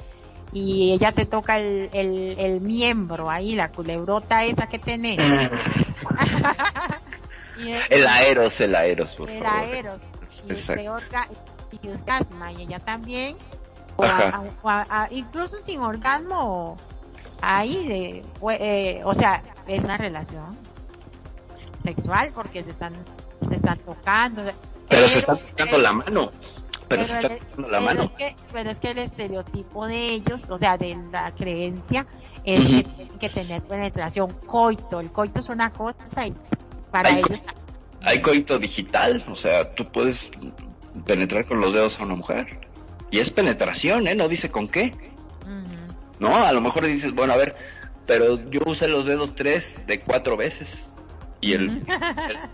[0.52, 5.18] y ella te toca el, el, miembro ahí, la culebrota esa que tenés.
[7.90, 9.58] el aeros, el aeros, por el favor.
[9.58, 10.02] aeros.
[10.48, 11.28] Y usted, orga,
[11.70, 11.90] y y
[12.62, 13.36] ella también.
[15.10, 16.78] incluso sin orgasmo,
[17.42, 18.24] ahí, de,
[18.58, 20.69] eh, o sea, es una relación
[21.82, 22.92] sexual porque se están,
[23.48, 24.42] se están tocando.
[24.88, 26.30] Pero, se están tocando la mano.
[26.88, 28.02] Pero, se están tocando la mano.
[28.02, 32.06] Es que, pero es que el estereotipo de ellos, o sea, de la creencia,
[32.44, 35.00] es que tienen que tener penetración coito.
[35.00, 36.34] El coito es una cosa y
[36.90, 37.40] para ellos.
[38.02, 40.30] hay coito digital, o sea, tú puedes
[41.06, 42.60] penetrar con los dedos a una mujer.
[43.10, 44.14] Y es penetración, ¿eh?
[44.14, 44.92] No dice con qué.
[46.18, 47.56] No, a lo mejor dices, bueno, a ver,
[48.06, 50.86] pero yo usé los dedos tres de cuatro veces
[51.40, 51.86] y el,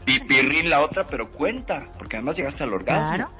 [0.04, 3.16] pipirrín la otra, pero cuenta, porque además llegaste al orgasmo.
[3.16, 3.30] Claro.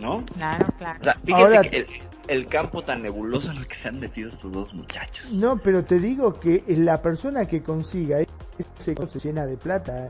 [0.00, 0.24] ¿No?
[0.34, 1.20] Claro, claro.
[1.24, 1.86] fíjense que
[2.28, 5.32] el, campo tan nebuloso en el que se han metido estos dos muchachos.
[5.32, 10.06] No, pero te digo que la persona que consiga ese se llena de plata.
[10.06, 10.08] ¿eh?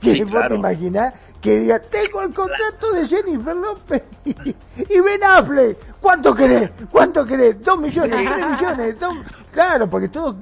[0.00, 5.78] Que vos te imaginás que diga, tengo el contrato de Jennifer López y, Ben Affleck,
[6.00, 6.70] ¿cuánto querés?
[6.90, 7.62] ¿Cuánto querés?
[7.62, 8.30] ¿Dos millones?
[8.30, 8.96] ¿Tres millones?
[9.52, 10.36] Claro, porque todo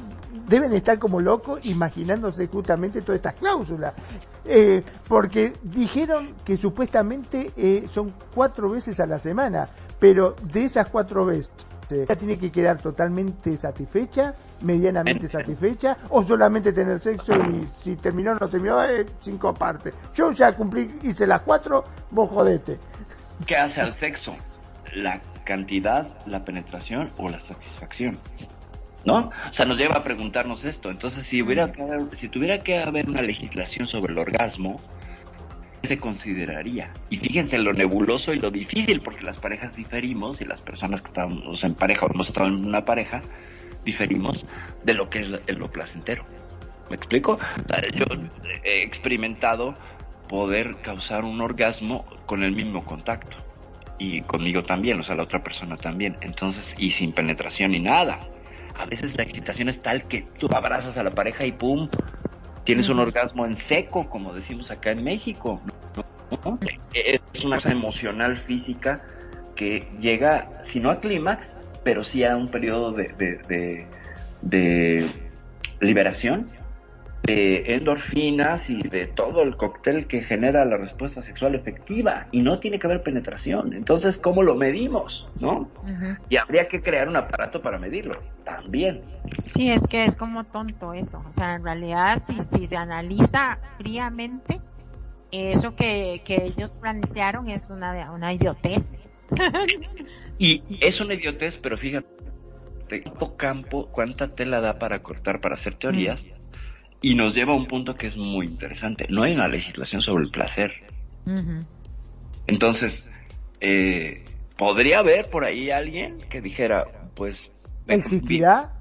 [0.47, 3.95] deben estar como locos imaginándose justamente todas estas cláusulas.
[4.45, 9.69] Eh, porque dijeron que supuestamente eh, son cuatro veces a la semana,
[9.99, 11.51] pero de esas cuatro veces,
[11.91, 18.33] ella tiene que quedar totalmente satisfecha, medianamente satisfecha, o solamente tener sexo y si terminó
[18.33, 19.95] o no terminó, eh, cinco partes.
[20.15, 22.79] Yo ya cumplí, hice las cuatro, vos jodete.
[23.47, 24.35] ¿Qué hace al sexo?
[24.95, 28.19] ¿La cantidad, la penetración o la satisfacción?
[29.05, 29.31] ¿No?
[29.51, 30.91] O sea, nos lleva a preguntarnos esto.
[30.91, 31.83] Entonces, si hubiera que
[32.17, 34.81] si tuviera que haber una legislación sobre el orgasmo,
[35.83, 36.93] ¿qué se consideraría?
[37.11, 41.09] Y fíjense lo nebuloso y lo difícil, porque las parejas diferimos y las personas que
[41.09, 43.23] estamos en pareja o hemos estado en una pareja,
[43.85, 44.45] diferimos
[44.83, 46.25] de lo que es lo placentero.
[46.91, 47.39] ¿Me explico?
[47.95, 48.05] yo
[48.63, 49.75] he experimentado
[50.29, 53.37] poder causar un orgasmo con el mismo contacto
[53.99, 56.17] y conmigo también, o sea, la otra persona también.
[56.21, 58.19] Entonces, y sin penetración ni nada
[58.75, 61.89] a veces la excitación es tal que tú abrazas a la pareja y ¡pum!
[62.65, 65.61] Tienes un orgasmo en seco, como decimos acá en México.
[66.95, 69.03] Es una cosa emocional, física,
[69.55, 73.87] que llega, si no a clímax, pero sí a un periodo de,
[74.43, 75.13] de,
[75.81, 76.51] liberación
[77.25, 82.59] de endorfinas y de todo el cóctel que genera la respuesta sexual efectiva y no
[82.59, 83.73] tiene que haber penetración.
[83.73, 85.29] Entonces, ¿cómo lo medimos?
[85.41, 85.71] ¿No?
[86.29, 89.03] Y habría que crear un aparato para medirlo también.
[89.43, 91.23] Sí, es que es como tonto eso.
[91.29, 94.61] O sea, en realidad, si, si se analiza fríamente,
[95.31, 98.99] eso que, que ellos plantearon es una, una idiotez.
[100.39, 102.07] y es una idiotez, pero fíjate,
[103.03, 106.29] cuánto campo, cuánta tela da para cortar, para hacer teorías.
[107.01, 109.07] Y nos lleva a un punto que es muy interesante.
[109.11, 110.73] No hay una legislación sobre el placer.
[112.47, 113.09] Entonces,
[113.61, 114.25] eh,
[114.57, 116.85] ¿podría haber por ahí alguien que dijera,
[117.15, 117.51] pues...
[117.87, 118.73] ¿Existirá?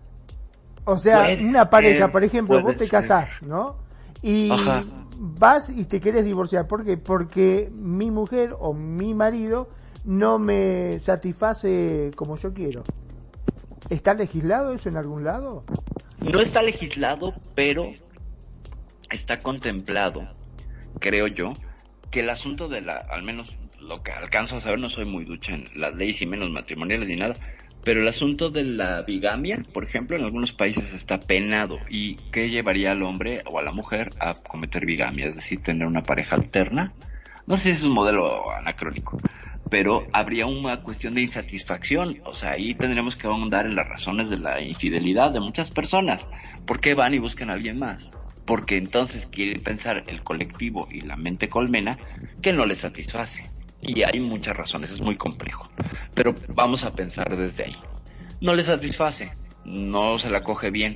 [0.85, 3.77] O sea, una pareja, por ejemplo, vos te casás, ¿no?
[4.21, 4.49] Y
[5.17, 6.67] vas y te quieres divorciar.
[6.67, 6.97] ¿Por qué?
[6.97, 9.69] Porque mi mujer o mi marido
[10.05, 12.83] no me satisface como yo quiero.
[13.89, 15.63] ¿Está legislado eso en algún lado?
[16.23, 17.91] No está legislado, pero
[19.11, 20.25] está contemplado,
[20.99, 21.51] creo yo,
[22.11, 25.25] que el asunto de la, al menos lo que alcanzo a saber, no soy muy
[25.25, 27.35] ducha en las leyes y menos matrimoniales ni nada,
[27.83, 31.77] pero el asunto de la bigamia, por ejemplo, en algunos países está penado.
[31.89, 35.27] ¿Y qué llevaría al hombre o a la mujer a cometer bigamia?
[35.27, 36.93] Es decir, tener una pareja alterna.
[37.45, 39.17] No sé si es un modelo anacrónico,
[39.69, 42.19] pero habría una cuestión de insatisfacción.
[42.25, 46.25] O sea, ahí tendremos que ahondar en las razones de la infidelidad de muchas personas.
[46.65, 48.09] ¿Por qué van y buscan a alguien más?
[48.45, 51.97] porque entonces quiere pensar el colectivo y la mente colmena
[52.41, 53.49] que no le satisface.
[53.81, 55.69] Y hay muchas razones, es muy complejo.
[56.13, 57.75] Pero vamos a pensar desde ahí.
[58.41, 59.31] No le satisface,
[59.65, 60.95] no se la coge bien,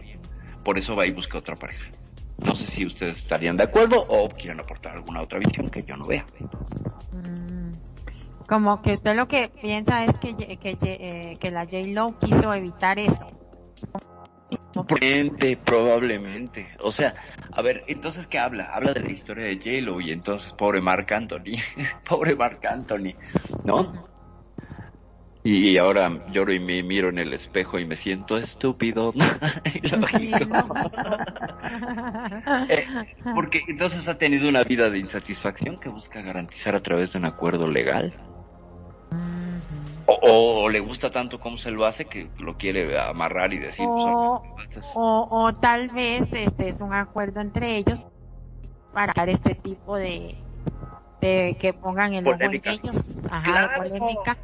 [0.63, 1.89] por eso va y busca otra pareja.
[2.45, 5.97] No sé si ustedes estarían de acuerdo o quieren aportar alguna otra visión que yo
[5.97, 6.25] no vea.
[7.11, 7.46] Mm,
[8.47, 12.97] como que usted lo que piensa es que, que, eh, que la J-Lo quiso evitar
[12.97, 13.27] eso.
[14.73, 16.67] Probablemente, probablemente.
[16.81, 17.13] O sea,
[17.51, 18.71] a ver, entonces, ¿qué habla?
[18.73, 21.57] Habla de la historia de J-Lo y entonces, pobre Mark Anthony,
[22.07, 23.13] pobre Mark Anthony,
[23.65, 24.07] ¿no?
[25.43, 29.13] Y ahora lloro y me miro en el espejo y me siento estúpido.
[32.69, 32.85] Eh,
[33.35, 37.25] porque entonces ha tenido una vida de insatisfacción que busca garantizar a través de un
[37.25, 38.13] acuerdo legal.
[40.05, 43.85] O, le gusta tanto cómo se lo hace que lo quiere amarrar y decir.
[43.85, 48.05] Pues, o, tal vez este es un acuerdo entre ellos
[48.93, 50.35] para dar este tipo de,
[51.21, 54.37] de que pongan el ojo en ellos, ajá, polémica,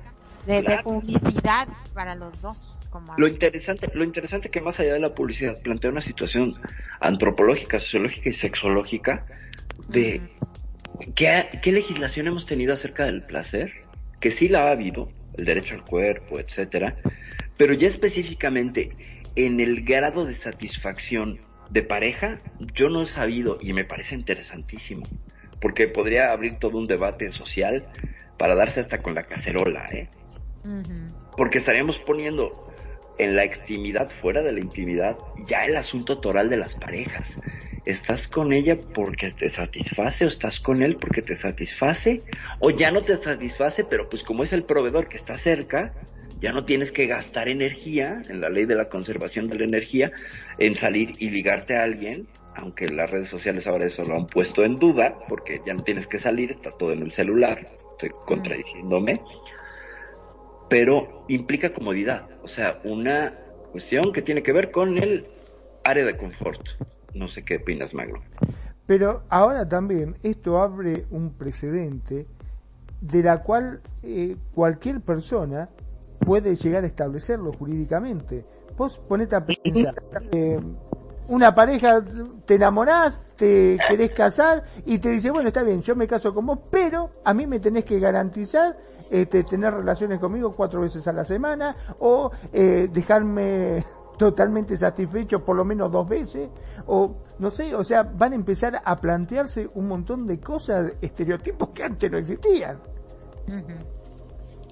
[0.45, 2.80] de, publicidad para los dos.
[2.90, 6.56] Como lo interesante, lo interesante que más allá de la publicidad plantea una situación
[6.99, 9.26] antropológica, sociológica y sexológica
[9.88, 10.22] de
[11.15, 13.82] ¿qué, qué legislación hemos tenido acerca del placer,
[14.23, 16.95] que sí la ha habido, el derecho al cuerpo, etcétera,
[17.57, 18.95] pero ya específicamente
[19.35, 22.39] en el grado de satisfacción de pareja,
[22.73, 25.05] yo no he sabido y me parece interesantísimo,
[25.59, 27.85] porque podría abrir todo un debate social
[28.37, 30.07] para darse hasta con la cacerola, ¿eh?
[31.35, 32.73] Porque estaríamos poniendo
[33.17, 35.17] en la extimidad, fuera de la intimidad,
[35.49, 37.35] ya el asunto toral de las parejas.
[37.85, 42.23] ¿Estás con ella porque te satisface o estás con él porque te satisface?
[42.60, 45.93] O ya no te satisface, pero pues como es el proveedor que está cerca,
[46.39, 50.11] ya no tienes que gastar energía, en la ley de la conservación de la energía,
[50.60, 54.64] en salir y ligarte a alguien, aunque las redes sociales ahora eso lo han puesto
[54.64, 59.22] en duda, porque ya no tienes que salir, está todo en el celular, estoy contradiciéndome,
[60.69, 63.38] pero implica comodidad, o sea, una
[63.72, 65.27] cuestión que tiene que ver con el
[65.84, 66.61] área de confort.
[67.14, 68.19] No sé qué opinas, Magno.
[68.85, 72.27] Pero ahora también esto abre un precedente
[73.02, 75.69] de la cual eh, cualquier persona
[76.19, 78.44] puede llegar a establecerlo jurídicamente.
[78.77, 79.94] Vos ponete a pensar,
[80.31, 80.60] eh,
[81.27, 82.03] una pareja,
[82.45, 86.45] te enamorás, te querés casar y te dice, bueno, está bien, yo me caso con
[86.45, 88.77] vos, pero a mí me tenés que garantizar
[89.10, 93.85] este, tener relaciones conmigo cuatro veces a la semana o eh, dejarme
[94.18, 96.49] totalmente satisfecho por lo menos dos veces
[96.85, 101.69] o no sé, o sea, van a empezar a plantearse un montón de cosas, estereotipos
[101.69, 102.77] que antes no existían.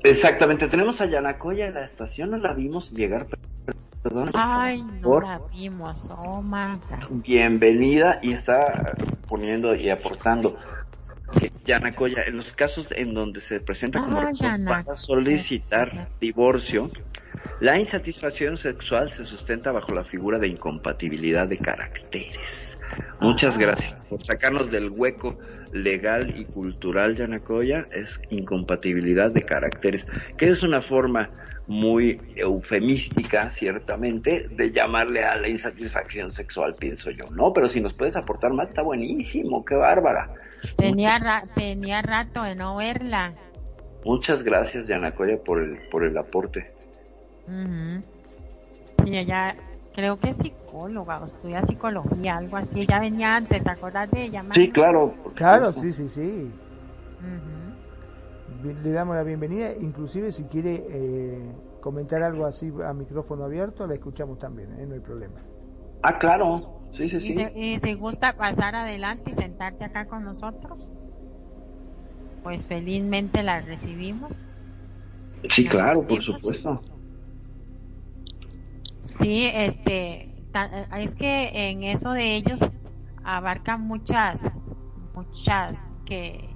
[0.03, 3.27] Exactamente, tenemos a Yanacoya en la estación, no la vimos llegar.
[4.03, 6.43] Perdón, Ay, no la vimos, oh
[7.11, 8.95] Bienvenida y está
[9.27, 10.57] poniendo y aportando.
[11.65, 16.89] Yanacoya, en los casos en donde se presenta como razón para solicitar divorcio,
[17.59, 22.77] la insatisfacción sexual se sustenta bajo la figura de incompatibilidad de caracteres.
[23.19, 25.37] Muchas gracias por sacarnos del hueco
[25.71, 27.85] legal y cultural, Yanacoya.
[27.91, 30.05] Es incompatibilidad de caracteres,
[30.37, 31.29] que es una forma
[31.67, 37.53] muy eufemística, ciertamente, de llamarle a la insatisfacción sexual, pienso yo, ¿no?
[37.53, 40.33] Pero si nos puedes aportar más, está buenísimo, qué bárbara.
[40.77, 43.33] Tenía, tenía rato de no verla.
[44.03, 46.71] Muchas gracias, Yanacoya, por el, por el aporte.
[49.05, 49.55] Y ella,
[49.93, 52.81] creo que es psicóloga, o estudia psicología, algo así.
[52.81, 54.43] Ella venía antes, ¿te acuerdas de ella?
[54.51, 55.13] Sí, claro.
[55.35, 56.49] Claro, sí, sí, sí.
[58.83, 61.51] Le damos la bienvenida, inclusive si quiere eh,
[61.81, 64.85] comentar algo así a micrófono abierto, la escuchamos también, ¿eh?
[64.85, 65.39] no hay problema.
[66.03, 66.81] Ah, claro.
[66.93, 67.47] Sí, sí, sí.
[67.55, 70.93] Y, si gusta pasar adelante y sentarte acá con nosotros,
[72.43, 74.49] pues felizmente la recibimos.
[75.49, 76.81] Sí, claro, por supuesto.
[79.21, 80.43] Sí, este,
[80.97, 82.59] es que en eso de ellos
[83.23, 84.41] abarcan muchas,
[85.13, 86.49] muchas que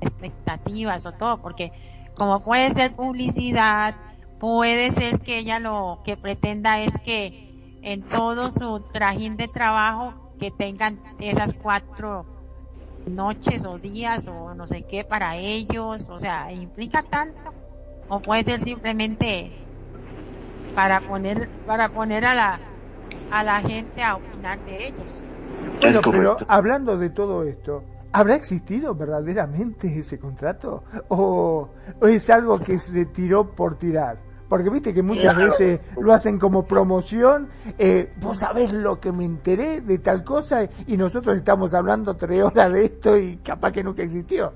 [0.00, 1.72] expectativas o todo, porque
[2.16, 3.94] como puede ser publicidad,
[4.40, 10.34] puede ser que ella lo que pretenda es que en todo su trajín de trabajo
[10.38, 12.26] que tengan esas cuatro
[13.04, 17.54] noches o días o no sé qué para ellos, o sea, implica tanto,
[18.08, 19.65] o puede ser simplemente
[20.74, 22.60] para poner para poner a la
[23.30, 25.26] a la gente a opinar de ellos.
[25.80, 27.82] Bueno, pero hablando de todo esto,
[28.12, 31.68] ¿habrá existido verdaderamente ese contrato o,
[32.02, 34.18] es algo que se tiró por tirar?
[34.48, 37.48] Porque viste que muchas veces lo hacen como promoción,
[37.78, 42.44] eh, vos sabés lo que me enteré de tal cosa y nosotros estamos hablando tres
[42.44, 44.52] horas de esto y capaz que nunca existió.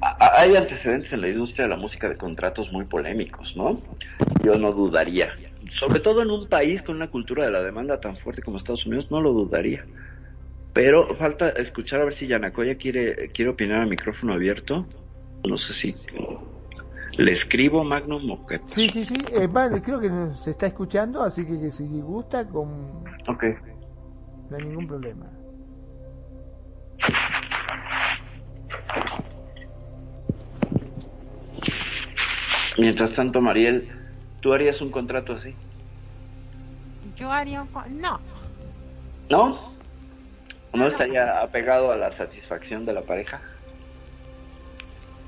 [0.00, 3.80] Hay antecedentes en la industria de la música de contratos muy polémicos, ¿no?
[4.44, 5.34] Yo no dudaría.
[5.70, 8.86] Sobre todo en un país con una cultura de la demanda tan fuerte como Estados
[8.86, 9.84] Unidos, no lo dudaría.
[10.72, 14.86] Pero falta escuchar a ver si Yanacoya quiere, quiere opinar a micrófono abierto.
[15.44, 15.94] No sé si
[17.18, 19.16] le escribo Magnum o Sí, sí, sí.
[19.32, 23.04] Eh, vale, creo que se está escuchando, así que, que si gusta, con...
[23.26, 23.44] Ok.
[24.50, 25.26] No hay ningún problema.
[32.76, 33.88] Mientras tanto, Mariel,
[34.40, 35.54] ¿tú harías un contrato así?
[37.16, 37.68] Yo haría un...
[38.00, 38.20] No.
[39.28, 39.72] ¿No?
[40.72, 43.40] ¿No estaría apegado a la satisfacción de la pareja?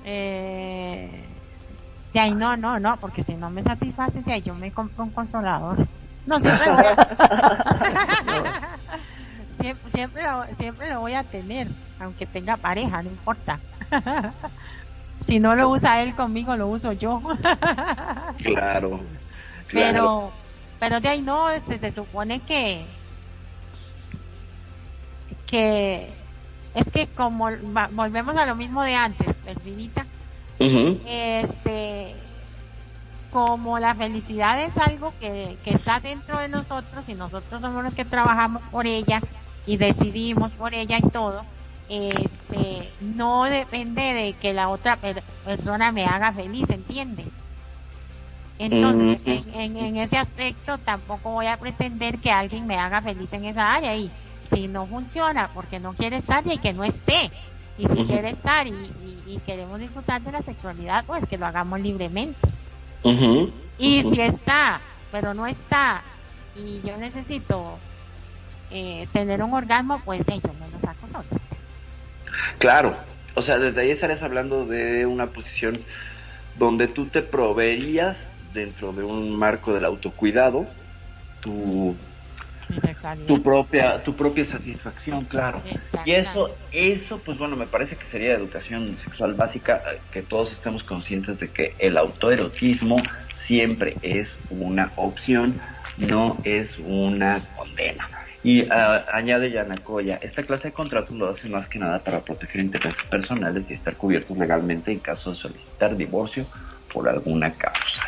[0.05, 1.25] Eh...
[2.13, 5.05] De ahí no, no, no, porque si no me satisface, de ahí yo me compro
[5.05, 5.87] un consolador.
[6.27, 8.69] No, siempre voy a...
[9.61, 11.69] siempre, siempre, lo, siempre lo voy a tener,
[12.01, 13.61] aunque tenga pareja, no importa.
[15.21, 17.23] Si no lo usa él conmigo, lo uso yo.
[18.43, 19.01] claro,
[19.71, 20.33] Pero,
[20.79, 22.85] pero de ahí no, este, se supone que,
[25.47, 26.09] que,
[26.75, 27.51] es que como
[27.93, 30.07] volvemos a lo mismo de antes, Perfidita,
[30.59, 32.15] este,
[33.31, 37.95] como la felicidad es algo que, que está dentro de nosotros y nosotros somos los
[37.95, 39.21] que trabajamos por ella
[39.67, 41.45] y decidimos por ella y todo,
[41.91, 44.97] este no depende de que la otra
[45.45, 47.25] persona me haga feliz, ¿entiende?
[48.61, 53.47] Entonces, en, en, ese aspecto tampoco voy a pretender que alguien me haga feliz en
[53.47, 54.11] esa área y
[54.45, 57.31] si no funciona porque no quiere estar y que no esté.
[57.79, 62.49] Y si quiere estar y, queremos disfrutar de la sexualidad, pues que lo hagamos libremente.
[63.79, 64.81] Y si está,
[65.11, 66.03] pero no está,
[66.55, 67.79] y yo necesito
[68.71, 71.40] eh, tener un orgasmo, pues de yo me lo saco solo.
[72.59, 72.97] Claro,
[73.35, 75.79] o sea, desde ahí estarías hablando de una posición
[76.57, 78.19] donde tú te proveerías
[78.53, 80.67] dentro de un marco del autocuidado
[81.41, 81.97] tu
[83.27, 85.61] tu propia tu propia satisfacción claro.
[86.05, 90.53] Y eso eso pues bueno me parece que sería educación sexual básica eh, que todos
[90.53, 92.97] estemos conscientes de que el autoerotismo
[93.35, 95.61] siempre es una opción
[95.97, 98.09] no es una condena
[98.43, 102.63] y uh, añade Yanacoya, esta clase de contratos lo hace más que nada para proteger
[102.63, 106.47] intereses personales y estar cubiertos legalmente en caso de solicitar divorcio
[106.93, 108.03] por alguna causa.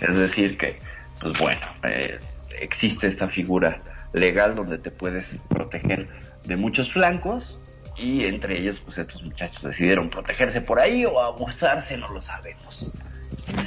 [0.00, 0.78] Es decir que,
[1.20, 2.18] pues bueno, eh,
[2.60, 3.80] existe esta figura
[4.12, 6.08] legal donde te puedes proteger
[6.44, 7.58] de muchos flancos
[7.96, 12.90] y entre ellos pues estos muchachos decidieron protegerse por ahí o abusarse, no lo sabemos.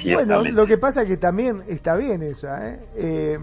[0.04, 2.80] Bueno, lo que pasa es que también está bien esa, ¿eh?
[2.96, 3.38] ¿eh?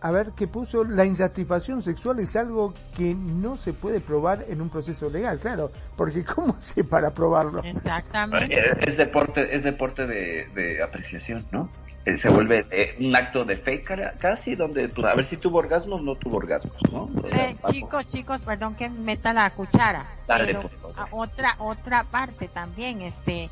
[0.00, 0.84] A ver, ¿qué puso?
[0.84, 5.70] La insatisfacción sexual es algo que no se puede probar en un proceso legal, claro,
[5.96, 7.62] porque ¿cómo se para probarlo?
[7.62, 8.54] Exactamente.
[8.86, 11.68] Es deporte, es deporte de, apreciación, ¿no?
[12.04, 13.82] eh, se vuelve eh, un acto de fe
[14.18, 17.08] casi, donde pues, a ver si tuvo orgasmos no tuvo orgasmos, ¿no?
[17.30, 20.04] Eh, chicos, chicos, perdón que meta la cuchara.
[20.26, 20.70] pero
[21.12, 23.48] otra, otra parte también, este,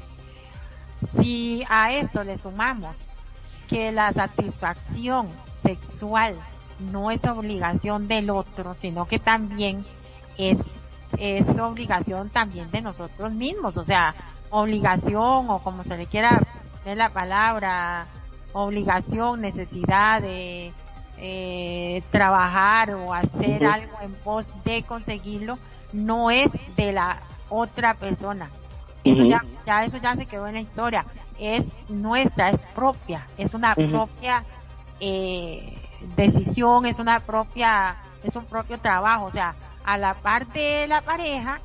[1.03, 2.97] si a esto le sumamos
[3.69, 5.29] que la satisfacción
[5.63, 6.35] sexual
[6.91, 9.85] no es obligación del otro, sino que también
[10.37, 10.59] es,
[11.19, 14.15] es obligación también de nosotros mismos, o sea,
[14.51, 16.41] obligación o como se le quiera
[16.85, 18.07] ver la palabra,
[18.53, 20.73] obligación, necesidad de
[21.19, 25.59] eh, trabajar o hacer algo en pos de conseguirlo,
[25.93, 27.19] no es de la
[27.49, 28.51] otra persona.
[29.05, 31.05] Eso ya, ya, eso ya se quedó en la historia.
[31.39, 34.45] Es nuestra, es propia, es una propia
[35.01, 35.75] eh,
[36.17, 39.25] decisión, es una propia, es un propio trabajo.
[39.25, 39.55] O sea,
[39.85, 41.61] a la parte de la pareja,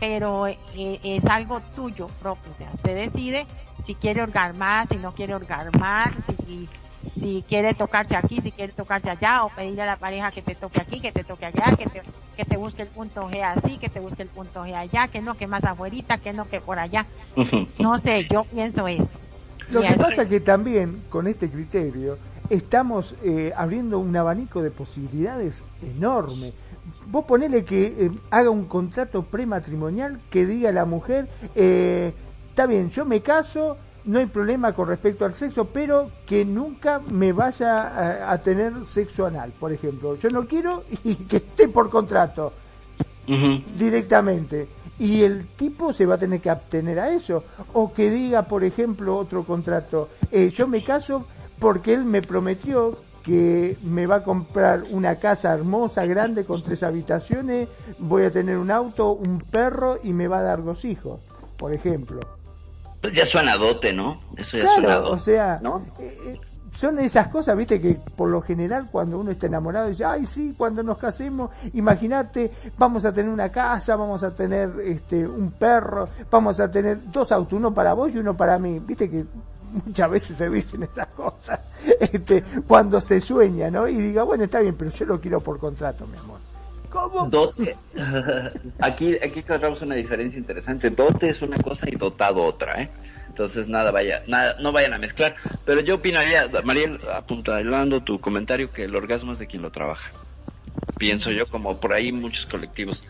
[0.00, 2.50] pero eh, es algo tuyo propio.
[2.50, 3.46] O sea, usted decide
[3.78, 6.68] si quiere orgasmar, si no quiere orgasmar, si,
[7.06, 10.54] si quiere tocarse aquí, si quiere tocarse allá, o pedirle a la pareja que te
[10.54, 12.02] toque aquí, que te toque allá, que te,
[12.36, 15.20] que te busque el punto G así, que te busque el punto G allá, que
[15.20, 17.06] no, que más afuerita, que no, que por allá.
[17.78, 19.18] No sé, yo pienso eso.
[19.70, 22.18] Lo que pasa es que también con este criterio
[22.48, 26.52] estamos eh, abriendo un abanico de posibilidades enorme.
[27.06, 32.12] Vos ponele que eh, haga un contrato prematrimonial que diga a la mujer, eh,
[32.48, 37.00] está bien, yo me caso, no hay problema con respecto al sexo, pero que nunca
[37.10, 40.16] me vaya a, tener sexo anal, por ejemplo.
[40.16, 42.52] Yo no quiero y que esté por contrato
[43.76, 44.68] directamente.
[44.98, 47.44] Y el tipo se va a tener que abstener a eso.
[47.72, 51.26] O que diga, por ejemplo, otro contrato, eh, yo me caso
[51.58, 56.82] porque él me prometió que me va a comprar una casa hermosa, grande, con tres
[56.82, 57.68] habitaciones,
[57.98, 61.20] voy a tener un auto, un perro y me va a dar dos hijos,
[61.56, 62.39] por ejemplo.
[63.00, 64.20] Pues ya suena dote, ¿no?
[64.36, 65.16] Eso ya suena dote.
[65.16, 65.86] O sea, ¿no?
[65.98, 66.40] Eh, eh,
[66.76, 70.54] son esas cosas, viste, que por lo general cuando uno está enamorado dice, ay, sí,
[70.56, 76.08] cuando nos casemos, imagínate, vamos a tener una casa, vamos a tener este un perro,
[76.30, 78.78] vamos a tener dos autos, uno para vos y uno para mí.
[78.78, 79.24] Viste que
[79.84, 81.60] muchas veces se dicen esas cosas
[82.00, 83.88] este, cuando se sueña, ¿no?
[83.88, 86.49] Y diga, bueno, está bien, pero yo lo quiero por contrato, mi amor.
[86.90, 87.28] ¿Cómo?
[87.28, 87.76] Dote.
[88.80, 90.90] aquí, aquí encontramos una diferencia interesante.
[90.90, 92.90] Dote es una cosa y dotado otra, ¿eh?
[93.28, 95.36] Entonces nada vaya, nada, no vayan a mezclar.
[95.64, 100.10] Pero yo opinaría, Mariel, apuntando tu comentario que el orgasmo es de quien lo trabaja.
[100.98, 103.02] Pienso yo como por ahí muchos colectivos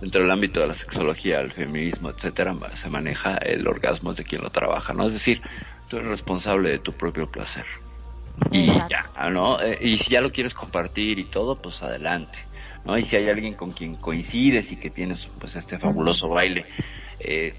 [0.00, 4.42] dentro del ámbito de la sexología, el feminismo, etcétera, se maneja el orgasmo de quien
[4.42, 5.06] lo trabaja, ¿no?
[5.06, 5.42] Es decir,
[5.88, 7.64] tú eres responsable de tu propio placer.
[8.50, 9.60] Y ya, ¿no?
[9.60, 12.38] Eh, y si ya lo quieres compartir y todo, pues adelante.
[12.86, 12.96] ¿No?
[12.96, 16.66] Y si hay alguien con quien coincides y que tienes pues este fabuloso baile
[17.18, 17.54] eh,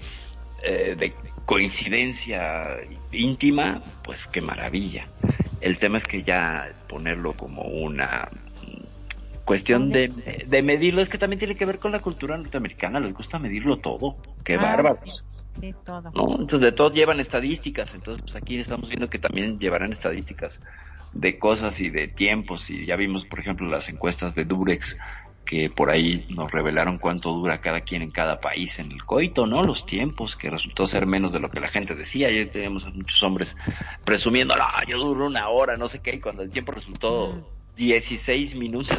[0.62, 1.12] eh, de
[1.44, 2.78] coincidencia
[3.12, 5.06] íntima, pues qué maravilla.
[5.60, 8.28] El tema es que ya ponerlo como una
[9.44, 10.12] cuestión de,
[10.46, 13.78] de medirlo es que también tiene que ver con la cultura norteamericana, les gusta medirlo
[13.78, 15.00] todo, qué ah, bárbaros.
[15.00, 15.27] Sí,
[15.84, 16.12] todo.
[16.14, 20.58] Entonces de todo llevan estadísticas, entonces pues aquí estamos viendo que también llevarán estadísticas
[21.12, 24.96] de cosas y de tiempos y ya vimos por ejemplo las encuestas de Durex
[25.48, 29.46] que por ahí nos revelaron cuánto dura cada quien en cada país en el coito,
[29.46, 29.62] ¿no?
[29.62, 32.28] Los tiempos, que resultó ser menos de lo que la gente decía.
[32.28, 33.56] Ayer teníamos a muchos hombres
[34.04, 38.56] presumiendo, no, yo duro una hora, no sé qué, y cuando el tiempo resultó 16
[38.56, 38.98] minutos.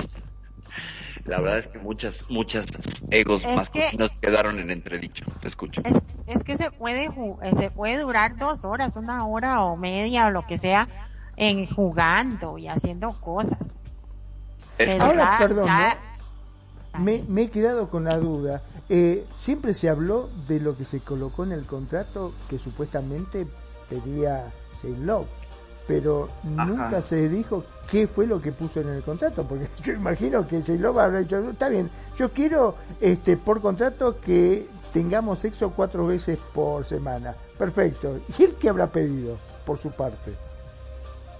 [1.25, 2.65] La verdad es que muchas, muchas
[3.11, 5.25] egos masculinos quedaron en entredicho.
[5.41, 5.81] Te escucho.
[6.27, 7.09] Es, que se puede,
[7.57, 10.87] se puede durar dos horas, una hora o media o lo que sea
[11.35, 13.79] en jugando y haciendo cosas.
[14.99, 15.67] Ahora, perdón,
[16.99, 18.61] me, me, he quedado con la duda.
[18.87, 23.45] Eh, siempre se habló de lo que se colocó en el contrato que supuestamente
[23.89, 24.51] pedía
[24.81, 25.27] Saint Love,
[25.89, 30.47] pero nunca se dijo qué fue lo que puso en el contrato, porque yo imagino
[30.47, 35.71] que Saint Love habrá dicho, está bien, yo quiero este por contrato que tengamos sexo
[35.71, 37.33] cuatro veces por semana.
[37.57, 38.19] Perfecto.
[38.37, 40.35] ¿Y él qué habrá pedido por su parte?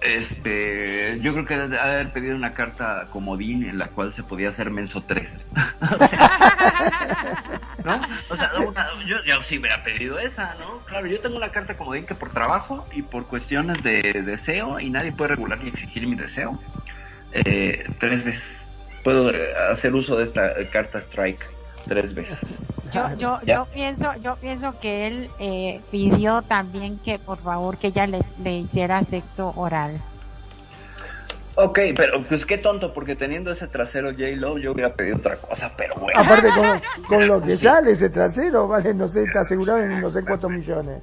[0.02, 4.48] Este, yo creo que debe haber pedido una carta comodín en la cual se podía
[4.50, 5.46] hacer menso 3.
[7.84, 8.02] ¿No?
[8.30, 8.52] O sea,
[9.06, 10.80] yo, yo, sí hubiera pedido esa, ¿no?
[10.86, 14.90] Claro, yo tengo una carta comodín que por trabajo y por cuestiones de deseo, y
[14.90, 16.58] nadie puede regular ni exigir mi deseo,
[17.34, 18.66] eh, tres veces.
[19.04, 22.38] Puedo eh, hacer uso de esta carta strike tres veces.
[22.94, 27.88] Yo, yo, yo pienso, yo pienso que él eh, pidió también que por favor que
[27.88, 30.02] ella le, le hiciera sexo oral.
[31.62, 35.74] Ok, pero pues qué tonto, porque teniendo ese trasero J-Lo yo hubiera pedido otra cosa,
[35.76, 36.18] pero bueno.
[36.18, 40.10] Aparte con, con lo que sale ese trasero, vale, no sé, está asegurado en no
[40.10, 41.02] sé cuántos millones.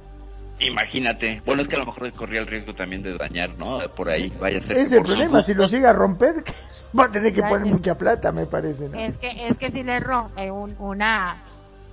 [0.59, 1.41] Imagínate.
[1.45, 3.79] Bueno, es que a lo mejor corría el riesgo también de dañar, ¿no?
[3.95, 4.77] Por ahí vaya a ser.
[4.77, 6.43] Ese problema, si lo llega a romper,
[6.97, 8.89] va a tener que poner mucha plata, me parece.
[8.89, 8.97] ¿no?
[8.97, 11.37] Es que es que si le rompe un, una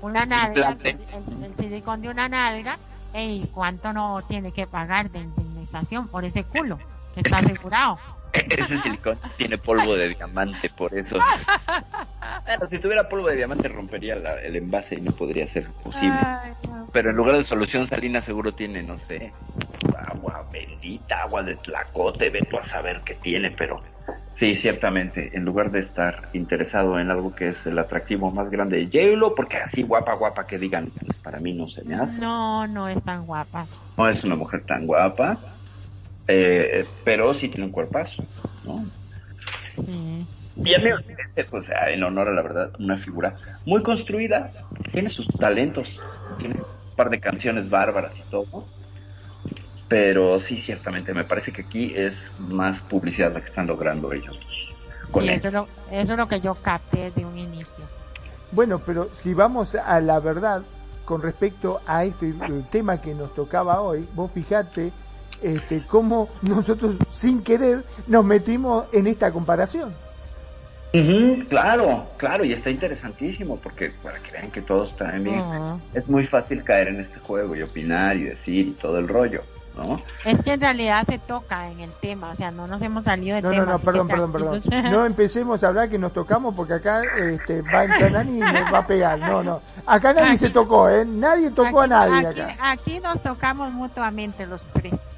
[0.05, 2.77] una nalga, el, silicón de una nalga,
[3.15, 6.79] ¿y cuánto no tiene que pagar de indemnización por ese culo
[7.15, 7.99] que está asegurado?
[8.35, 11.17] Ese silicón tiene polvo de diamante, por eso.
[12.47, 16.19] Bueno, si tuviera polvo de diamante rompería el envase y no podría ser posible.
[16.93, 19.33] Pero en lugar de solución salina seguro tiene, no sé,
[20.09, 20.34] agua
[20.85, 23.83] bendita, agua de tlacote, ve tú a saber qué tiene, pero
[24.33, 28.79] sí, ciertamente, en lugar de estar interesado en algo que es el atractivo más grande
[28.79, 30.91] de J-Lo, porque así guapa, guapa que digan,
[31.23, 32.21] para mí no se me hace.
[32.21, 33.67] No, no es tan guapa.
[33.97, 35.39] No es una mujer tan guapa
[36.27, 38.25] eh, pero sí tiene un cuerpazo,
[38.65, 38.83] ¿no?
[39.75, 40.27] Sí.
[40.57, 40.91] Y a mí,
[41.51, 43.35] pues, en honor a la verdad, una figura
[43.67, 44.51] muy construida,
[44.93, 46.01] tiene sus talentos,
[46.39, 48.65] tiene un par de canciones bárbaras y todo,
[49.95, 54.37] pero sí, ciertamente, me parece que aquí es más publicidad la que están logrando ellos
[54.41, 54.75] dos.
[55.23, 57.85] Sí, eso es, lo, eso es lo que yo capté de un inicio.
[58.51, 60.63] Bueno, pero si vamos a la verdad
[61.05, 62.35] con respecto a este
[62.73, 64.91] tema que nos tocaba hoy, vos fijate
[65.41, 69.95] este, cómo nosotros sin querer nos metimos en esta comparación.
[71.49, 75.41] claro, claro, y está interesantísimo porque para que vean que todos bien,
[75.95, 79.43] es muy fácil caer en este juego y opinar y decir y todo el rollo.
[79.77, 80.01] ¿No?
[80.25, 83.35] Es que en realidad se toca en el tema, o sea, no nos hemos salido
[83.35, 83.65] de no, tema.
[83.65, 84.59] No, no, perdón, perdón, perdón.
[84.91, 88.73] No empecemos a hablar que nos tocamos porque acá este, va a entrar y nos
[88.73, 89.19] va a pegar.
[89.19, 89.61] No, no.
[89.85, 91.05] Acá nadie se tocó, ¿eh?
[91.05, 92.71] Nadie tocó a nadie aquí, acá.
[92.71, 95.09] Aquí nos tocamos mutuamente los tres.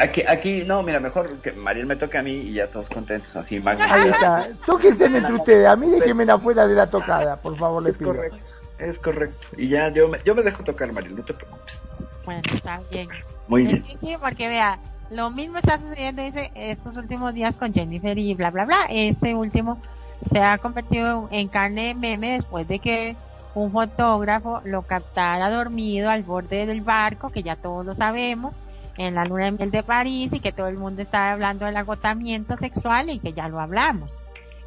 [0.00, 3.36] Aquí, aquí, no, mira, mejor que Mariel me toque a mí y ya todos contentos,
[3.36, 3.78] así más.
[3.78, 4.48] Ahí está.
[4.64, 8.38] Tóquense entre ustedes, a mí déjenme afuera de la tocada, por favor, les es correcto,
[8.78, 9.46] es correcto.
[9.58, 11.78] Y ya yo me, yo me dejo tocar, Mariel, no te preocupes.
[12.24, 13.10] Bueno, está bien.
[13.48, 13.84] Muy bien.
[13.84, 14.78] Sí, sí, porque vea,
[15.10, 18.86] lo mismo está sucediendo, dice, estos últimos días con Jennifer y bla, bla, bla.
[18.88, 19.78] Este último
[20.22, 23.16] se ha convertido en carne meme después de que
[23.54, 28.56] un fotógrafo lo captara dormido al borde del barco, que ya todos lo sabemos
[28.96, 31.76] en la luna de miel de París y que todo el mundo está hablando del
[31.76, 34.18] agotamiento sexual y que ya lo hablamos.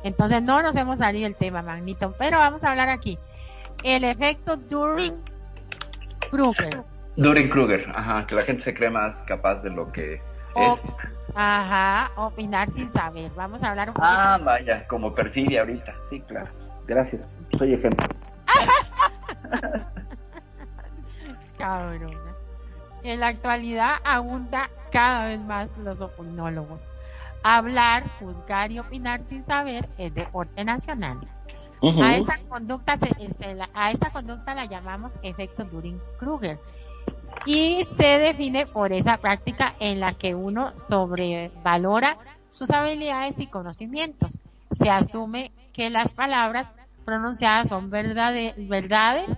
[0.03, 3.17] Entonces no nos hemos salido del tema, Magnito, pero vamos a hablar aquí.
[3.83, 4.57] El efecto
[7.17, 7.87] During-Kruger.
[7.87, 10.21] During-Kruger, ajá, que la gente se cree más capaz de lo que
[10.55, 10.81] es.
[11.35, 13.31] Ajá, opinar sin saber.
[13.35, 14.13] Vamos a hablar un poquito.
[14.13, 15.95] Ah, vaya, como perfidia ahorita.
[16.09, 16.49] Sí, claro.
[16.87, 17.27] Gracias.
[17.57, 18.07] Soy ejemplo.
[21.57, 22.15] Cabrón.
[23.03, 26.83] En la actualidad abunda cada vez más los opinólogos.
[27.43, 31.19] Hablar, juzgar y opinar sin saber es deporte nacional.
[31.81, 33.09] a, esta conducta se,
[33.73, 36.59] a esta conducta la llamamos efecto During-Kruger
[37.47, 42.17] y se define por esa práctica en la que uno sobrevalora
[42.49, 44.39] sus habilidades y conocimientos.
[44.71, 46.75] Se asume que las palabras
[47.05, 49.29] pronunciadas son verdades, verdades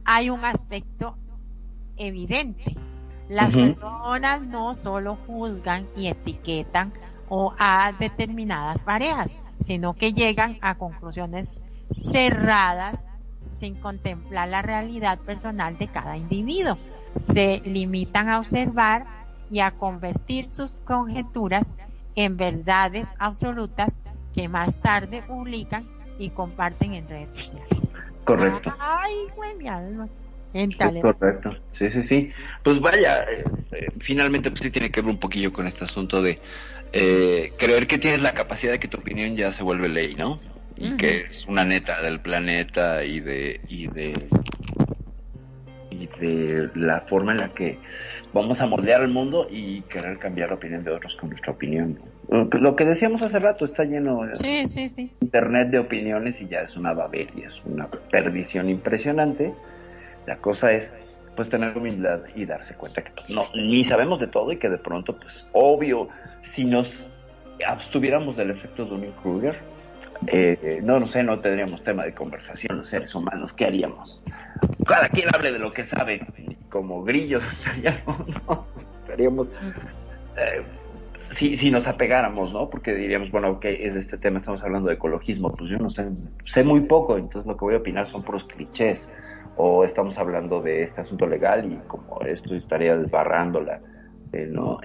[0.05, 1.17] hay un aspecto
[1.97, 2.77] evidente.
[3.29, 6.93] Las personas no solo juzgan y etiquetan
[7.31, 13.03] o a determinadas parejas, sino que llegan a conclusiones cerradas
[13.47, 16.77] sin contemplar la realidad personal de cada individuo.
[17.15, 19.07] Se limitan a observar
[19.51, 21.73] y a convertir sus conjeturas
[22.15, 23.95] en verdades absolutas
[24.35, 25.89] que más tarde publican
[26.19, 27.95] y comparten en redes sociales.
[28.25, 28.75] Correcto.
[28.79, 30.09] Ay, güey, mi alma.
[31.01, 32.31] correcto, sí, sí, sí.
[32.63, 36.23] Pues vaya, eh, eh, finalmente pues sí tiene que ver un poquillo con este asunto
[36.23, 36.41] de
[36.93, 40.41] eh, creer que tienes la capacidad de que tu opinión ya se vuelve ley, ¿no?
[40.77, 44.29] Y que es una neta del planeta y de y de
[45.91, 47.79] y de la forma en la que
[48.33, 51.99] vamos a moldear el mundo y querer cambiar la opinión de otros con nuestra opinión.
[52.29, 54.33] Lo que decíamos hace rato está lleno de
[55.21, 59.53] internet de opiniones y ya es una babería, es una perdición impresionante.
[60.27, 60.91] La cosa es
[61.37, 64.69] pues tener humildad y darse cuenta que pues, no ni sabemos de todo y que
[64.69, 66.09] de pronto pues obvio
[66.55, 67.07] si nos
[67.67, 69.57] abstuviéramos del efecto de Dunning Kruger
[70.27, 74.23] eh, no, no sé, no tendríamos tema de conversación los seres humanos, ¿qué haríamos?
[74.87, 76.21] Cada quien hable de lo que sabe,
[76.69, 78.67] como grillos estaríamos, ¿no?
[79.03, 79.49] Estaríamos,
[80.37, 80.63] eh,
[81.33, 82.69] si, si nos apegáramos, ¿no?
[82.69, 85.89] Porque diríamos, bueno, ok, es de este tema, estamos hablando de ecologismo, pues yo no
[85.89, 86.11] sé,
[86.45, 89.09] sé muy poco, entonces lo que voy a opinar son puros clichés,
[89.57, 93.81] o estamos hablando de este asunto legal y como esto estaría desbarrándola,
[94.33, 94.81] eh, ¿no?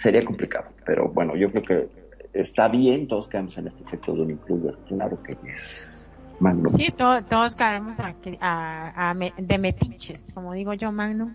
[0.00, 1.88] Sería complicado, pero bueno, yo creo que
[2.32, 6.14] está bien, todos caemos en este efecto de un Kruger, claro que es.
[6.38, 6.72] Magnum.
[6.74, 8.14] Sí, todos caemos a,
[9.10, 11.34] a, de metiches, como digo yo, Magnum.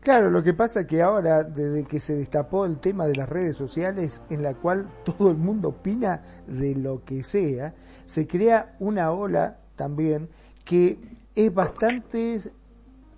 [0.00, 3.56] Claro, lo que pasa que ahora, desde que se destapó el tema de las redes
[3.56, 9.10] sociales, en la cual todo el mundo opina de lo que sea, se crea una
[9.10, 10.28] ola también
[10.64, 10.98] que
[11.34, 12.40] es bastante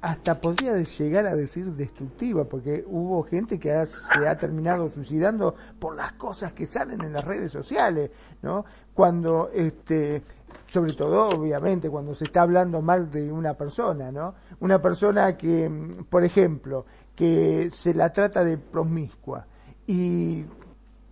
[0.03, 5.95] hasta podría llegar a decir destructiva, porque hubo gente que se ha terminado suicidando por
[5.95, 8.11] las cosas que salen en las redes sociales,
[8.43, 8.65] ¿no?
[8.93, 10.21] Cuando, este,
[10.67, 14.35] sobre todo, obviamente, cuando se está hablando mal de una persona, ¿no?
[14.59, 15.71] Una persona que,
[16.11, 16.85] por ejemplo,
[17.15, 19.47] que se la trata de promiscua
[19.87, 20.45] y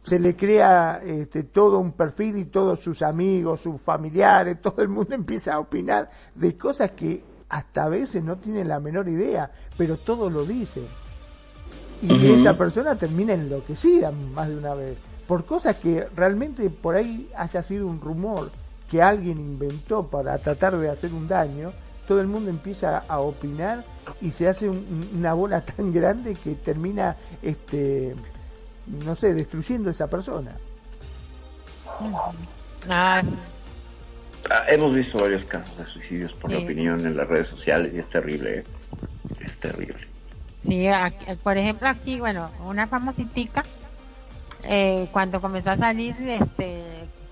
[0.02, 4.88] se le crea este, todo un perfil y todos sus amigos, sus familiares, todo el
[4.88, 9.50] mundo empieza a opinar de cosas que hasta a veces no tiene la menor idea,
[9.76, 10.82] pero todo lo dice.
[12.00, 14.96] Y esa persona termina enloquecida más de una vez,
[15.26, 18.50] por cosas que realmente por ahí haya sido un rumor
[18.90, 21.72] que alguien inventó para tratar de hacer un daño,
[22.08, 23.84] todo el mundo empieza a opinar
[24.20, 28.14] y se hace una bola tan grande que termina, este,
[28.86, 30.56] no sé, destruyendo a esa persona.
[32.88, 33.22] Ah,
[34.48, 37.98] Ah, hemos visto varios casos de suicidios por la opinión en las redes sociales y
[37.98, 38.64] es terrible, ¿eh?
[39.44, 39.98] es terrible.
[40.60, 40.86] Sí,
[41.42, 43.64] por ejemplo aquí, bueno, una famositica,
[44.62, 46.82] eh, cuando comenzó a salir este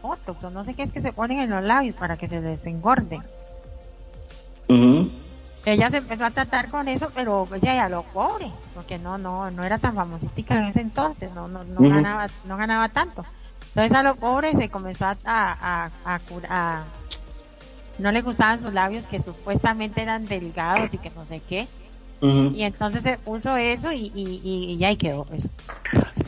[0.01, 2.40] fotos o no sé qué es que se ponen en los labios para que se
[2.40, 3.22] desengorden.
[5.64, 9.51] Ella se empezó a tratar con eso, pero ella ya lo pobre, porque no, no,
[9.51, 13.24] no era tan famositica en ese entonces, no, no, no ganaba, no ganaba tanto.
[13.79, 16.85] Entonces a lo pobre se comenzó a, a, a,
[18.01, 21.69] no le gustaban sus labios que supuestamente eran delgados y que no sé qué.
[22.21, 25.25] Y entonces se puso eso y, y, y, ya ahí quedó.
[25.27, 25.49] Pues.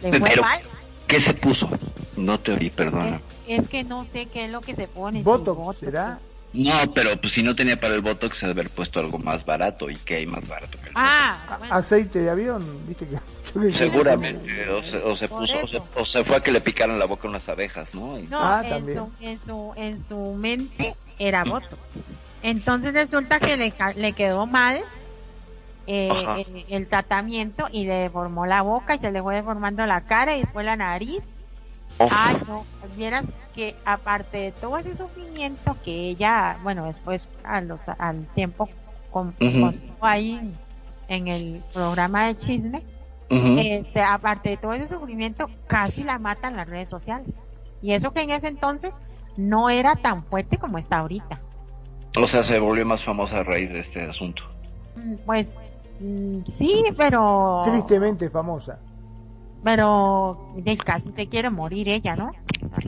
[0.00, 0.60] Le fue mal.
[1.08, 1.68] ¿Qué se puso?
[2.16, 3.20] No te oí, perdona.
[3.48, 5.24] Es, que no sé qué es lo que se pone.
[5.24, 6.20] ¿Botox será?
[6.52, 9.44] No, pero pues si no tenía para el Botox, se debe haber puesto algo más
[9.44, 9.88] barato.
[9.88, 11.38] ¿Y qué hay más barato que el ah,
[11.70, 13.72] Aceite de avión, viste que...
[13.72, 15.56] Seguramente, o se, o se puso,
[15.96, 18.18] o se, fue a que le picaran la boca unas abejas, ¿no?
[18.28, 21.76] No, ah, en, su, en, su, en su mente era Botox.
[22.42, 24.84] Entonces resulta que le, le quedó mal
[25.86, 30.36] eh, el, tratamiento y le deformó la boca y se le fue deformando la cara
[30.36, 31.22] y después la nariz.
[32.10, 32.64] Ay, no,
[32.96, 38.68] vieras que aparte de todo ese sufrimiento que ella, bueno, después a los, al tiempo
[39.10, 39.34] con,
[40.00, 40.54] ahí
[41.08, 42.82] en el programa de chisme,
[43.28, 47.44] este, aparte de todo ese sufrimiento, casi la matan las redes sociales.
[47.82, 48.98] Y eso que en ese entonces
[49.36, 51.40] no era tan fuerte como está ahorita.
[52.16, 54.42] O sea, se volvió más famosa a raíz de este asunto.
[54.96, 55.54] Mm, pues
[56.00, 57.60] mm, sí, pero...
[57.64, 58.78] Tristemente famosa.
[59.62, 60.54] Pero
[60.84, 62.30] casi se quiere morir ella, ¿no?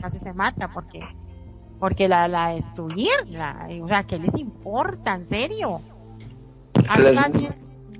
[0.01, 1.01] Casi se mata porque
[1.79, 5.15] porque la, la destruir, la, o sea, ¿qué les importa?
[5.15, 5.81] ¿En serio?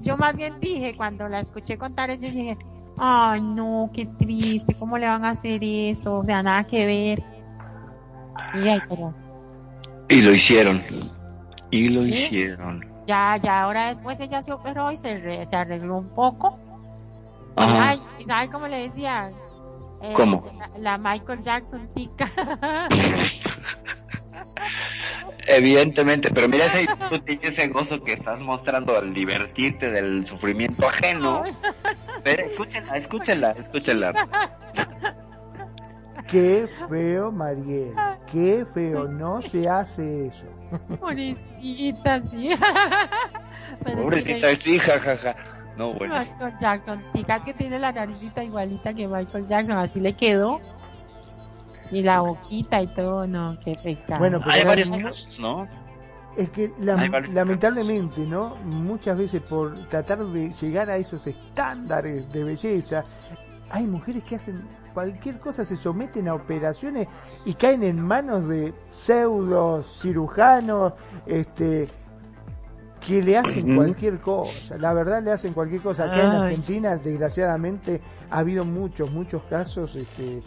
[0.02, 2.58] yo más bien dije, cuando la escuché contar eso, yo dije,
[2.98, 6.20] ay no, qué triste, ¿cómo le van a hacer eso?
[6.20, 7.24] O sea, nada que ver.
[10.10, 10.82] Y lo hicieron.
[11.70, 12.86] Y lo hicieron.
[13.06, 16.58] Ya, ya, ahora después ella se operó y se, se arregló un poco.
[17.56, 19.32] Ay, ¿sabes cómo le decía?
[20.02, 20.44] Eh, ¿Cómo?
[20.80, 22.32] La, Michael Jackson tica.
[25.48, 26.88] Evidentemente, pero mira ese,
[27.42, 31.44] ese gozo que estás mostrando al divertirte del sufrimiento ajeno.
[32.24, 34.14] Pero escúchenla, escúchenla, escúchenla.
[36.30, 37.94] Qué feo, Mariel.
[38.32, 39.08] Qué feo.
[39.08, 40.46] No se hace eso.
[41.00, 42.50] Pobrecita, sí.
[43.84, 45.36] Pobrecita, sí, jajaja.
[45.78, 46.20] No, bueno.
[46.20, 47.04] Michael Jackson.
[47.14, 49.78] Fíjate que tiene la naricita igualita que Michael Jackson.
[49.78, 50.60] Así le quedó.
[51.92, 53.28] Y la boquita y todo.
[53.28, 54.20] No, qué pecado.
[54.20, 55.68] Bueno, pero hay varios casos, ¿no?
[56.36, 58.56] Es que lamentablemente, ¿no?
[58.64, 63.04] Muchas veces por tratar de llegar a esos estándares de belleza,
[63.70, 64.64] hay mujeres que hacen
[64.94, 67.08] cualquier cosa, se someten a operaciones
[67.46, 70.94] y caen en manos de pseudo cirujanos,
[71.26, 71.90] este,
[73.08, 76.06] que le hacen cualquier cosa, la verdad le hacen cualquier cosa.
[76.06, 80.42] Acá en Argentina, desgraciadamente, ha habido muchos, muchos casos este,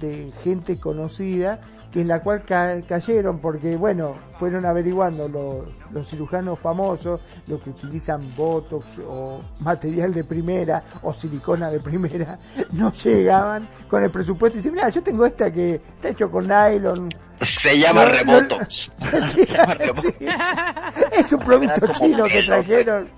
[0.00, 1.60] de gente conocida
[1.94, 5.28] en la cual cayeron porque bueno fueron averiguando
[5.90, 12.38] los cirujanos famosos los que utilizan botox o material de primera o silicona de primera
[12.72, 16.46] no llegaban con el presupuesto y dicen mira yo tengo esta que está hecho con
[16.46, 17.08] nylon
[17.42, 18.58] se llama remoto.
[21.12, 23.08] Es un producto chino que trajeron.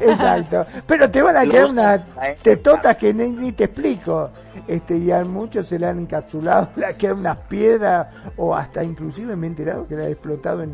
[0.00, 0.66] Exacto.
[0.86, 2.00] Pero te van a quedar unas
[2.42, 4.30] tetotas que ni, te explico.
[4.68, 9.34] Este, y a muchos se le han encapsulado, le quedan unas piedras, o hasta inclusive
[9.34, 10.70] me he enterado que le ha explotado en,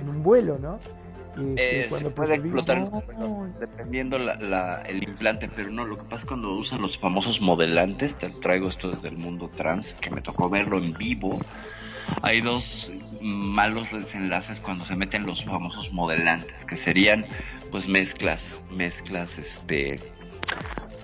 [0.00, 0.78] en un vuelo, ¿no?
[1.36, 2.90] Este, eh, se puede explotar
[3.58, 8.16] dependiendo la, el implante, pero no, lo que pasa es cuando usan los famosos modelantes,
[8.16, 11.38] te traigo esto desde el mundo trans, que me tocó verlo en vivo,
[12.22, 17.26] hay dos malos desenlaces cuando se meten los famosos modelantes, que serían
[17.70, 20.00] pues mezclas, mezclas este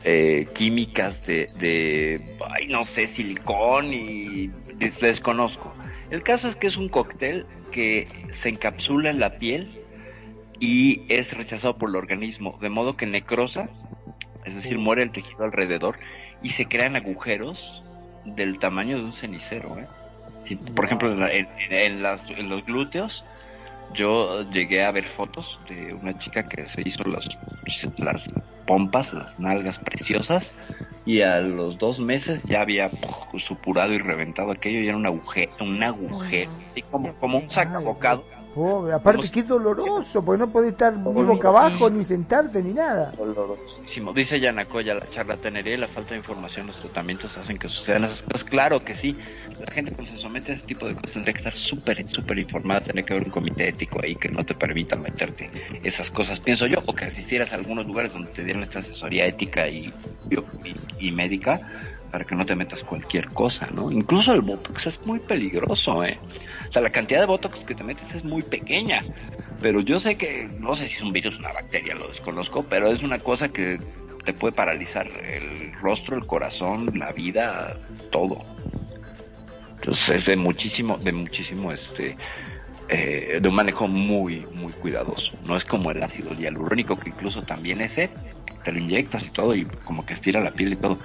[0.09, 4.53] eh, químicas de, de, ay, no sé, silicón y
[5.01, 5.75] desconozco.
[6.11, 9.83] El caso es que es un cóctel que se encapsula en la piel
[10.61, 13.69] y es rechazado por el organismo, de modo que necrosa,
[14.45, 15.99] es decir, muere el tejido alrededor
[16.41, 17.83] y se crean agujeros
[18.25, 19.77] del tamaño de un cenicero.
[19.77, 20.57] ¿eh?
[20.77, 23.25] por ejemplo, en, en, los glúteos,
[23.93, 27.29] yo llegué a ver fotos de una chica que se hizo las,
[27.99, 28.25] las
[28.67, 30.53] pompas, las nalgas preciosas,
[31.05, 32.91] y a los dos meses ya había
[33.39, 36.51] supurado y reventado aquello y era un agujero, un agujero,
[36.91, 37.97] como, como un saco
[38.57, 42.73] bocado aparte que es doloroso, porque no puedes estar ni boca abajo, ni sentarte, ni
[42.73, 43.13] nada.
[43.17, 44.13] Dolorosísimo.
[44.13, 48.23] Dice Yanacoya, la charlatanería y la falta de información los tratamientos hacen que sucedan esas
[48.23, 48.45] cosas.
[48.45, 49.17] Claro que sí,
[49.59, 52.39] la gente cuando se somete a ese tipo de cosas tendría que estar súper, súper
[52.39, 55.51] informada, Tiene que haber un comité ético ahí que no te permita meterte
[55.83, 59.27] esas cosas, pienso yo, o que asistieras a algunos lugares donde te dieran esta asesoría
[59.27, 59.93] ética y,
[60.31, 61.61] y, y médica
[62.11, 63.91] para que no te metas cualquier cosa, ¿no?
[63.91, 66.19] Incluso el botox es muy peligroso, ¿eh?
[66.69, 69.05] O sea, la cantidad de botox que te metes es muy pequeña,
[69.61, 72.91] pero yo sé que, no sé si es un virus una bacteria, lo desconozco, pero
[72.91, 73.79] es una cosa que
[74.25, 77.77] te puede paralizar el rostro, el corazón, la vida,
[78.11, 78.45] todo.
[79.77, 82.17] Entonces es de muchísimo, de muchísimo, este,
[82.89, 85.33] eh, de un manejo muy, muy cuidadoso.
[85.45, 88.11] No es como el ácido hialurónico, que incluso también ese,
[88.65, 90.99] te lo inyectas y todo, y como que estira la piel y todo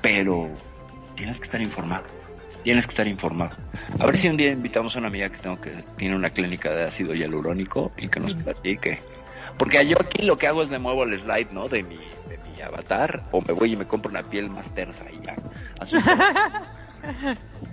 [0.00, 0.48] pero
[1.16, 2.04] tienes que estar informado.
[2.62, 3.56] Tienes que estar informado.
[3.98, 6.74] A ver si un día invitamos a una amiga que tengo que tiene una clínica
[6.74, 9.00] de ácido hialurónico y que nos platique.
[9.58, 11.68] Porque yo aquí lo que hago es de muevo el slide, ¿no?
[11.68, 15.04] De mi, de mi avatar, o me voy y me compro una piel más tersa
[15.10, 15.36] y ya.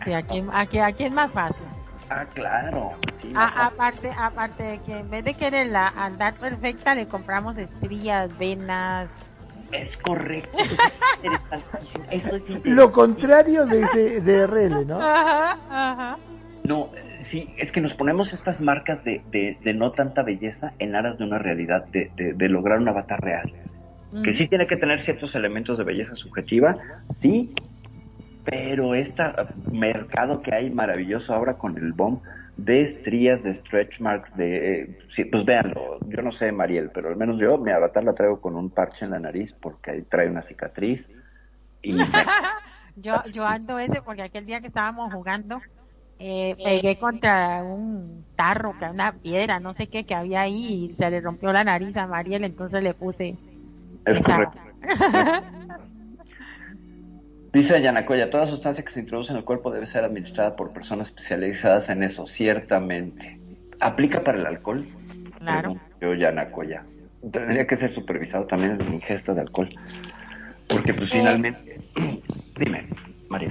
[0.04, 1.66] sí, aquí, aquí, aquí es más fácil.
[2.10, 2.94] Ah, claro.
[3.36, 9.10] aparte, aparte de que en vez de quererla andar perfecta, le compramos estrías, venas,
[9.72, 10.58] es correcto.
[12.64, 15.00] Lo contrario de ese de RL, ¿no?
[16.64, 16.90] No,
[17.24, 21.24] sí, es que nos ponemos estas marcas de, de, no tanta belleza en aras de
[21.24, 23.52] una realidad, de, de, lograr un avatar real.
[24.24, 26.78] Que sí tiene que tener ciertos elementos de belleza subjetiva,
[27.14, 27.54] sí,
[28.46, 29.24] pero este
[29.72, 32.22] mercado que hay maravilloso ahora con el BOM
[32.58, 34.82] de estrías, de stretch marks, de...
[34.82, 38.14] Eh, sí, pues véanlo, yo no sé, Mariel, pero al menos yo mi avatar la
[38.14, 41.08] traigo con un parche en la nariz porque ahí trae una cicatriz.
[41.84, 41.96] Y
[42.96, 45.62] yo, yo ando ese porque aquel día que estábamos jugando,
[46.18, 50.96] eh, pegué contra un tarro, que una piedra, no sé qué, que había ahí y
[50.96, 53.36] se le rompió la nariz a Mariel, entonces le puse...
[54.06, 54.60] Es correcto.
[57.58, 61.08] Dice Yanacoya, toda sustancia que se introduce en el cuerpo debe ser administrada por personas
[61.08, 63.40] especializadas en eso, ciertamente.
[63.80, 64.88] ¿Aplica para el alcohol?
[65.40, 65.76] Claro.
[66.00, 66.84] Yo, Yanacoya.
[67.32, 69.74] Tendría que ser supervisado también la ingesta de alcohol.
[70.70, 71.14] Porque pues eh.
[71.18, 71.80] finalmente...
[72.60, 72.90] Dime,
[73.28, 73.50] María.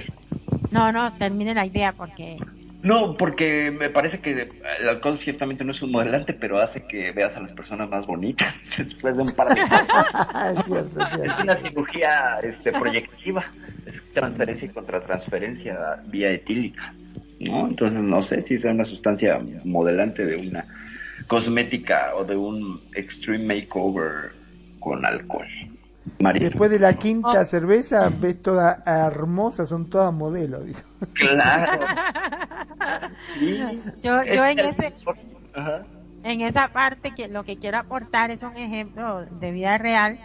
[0.71, 2.37] No, no, termine la idea porque
[2.83, 4.49] no, porque me parece que
[4.79, 8.05] el alcohol ciertamente no es un modelante, pero hace que veas a las personas más
[8.05, 9.61] bonitas después de un par de
[10.59, 13.45] es, cierto, es, es una cirugía este, proyectiva,
[13.85, 16.93] es transferencia y contratransferencia vía etílica,
[17.39, 17.67] ¿no?
[17.67, 20.65] Entonces no sé si es una sustancia modelante de una
[21.25, 24.33] cosmética o de un extreme makeover
[24.79, 25.47] con alcohol.
[26.39, 30.63] Después de la quinta cerveza ves toda hermosa, son todas modelos.
[31.13, 31.85] Claro.
[34.01, 34.93] Yo, yo en ese,
[36.23, 40.19] en esa parte que lo que quiero aportar es un ejemplo de vida real.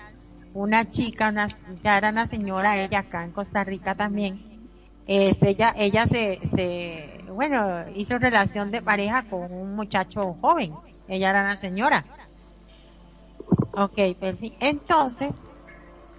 [0.54, 1.46] Una chica, una,
[1.82, 4.68] ya era una señora, ella acá en Costa Rica también.
[5.06, 10.74] Este, ella, ella se, se, bueno, hizo relación de pareja con un muchacho joven.
[11.08, 12.04] Ella era una señora.
[13.74, 14.56] Ok, perfecto.
[14.60, 15.36] Entonces,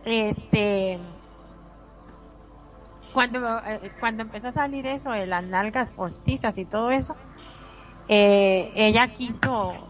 [0.05, 0.99] este,
[3.14, 7.15] cuando, eh, cuando empezó a salir eso de las nalgas postizas y todo eso,
[8.07, 9.88] eh, ella quiso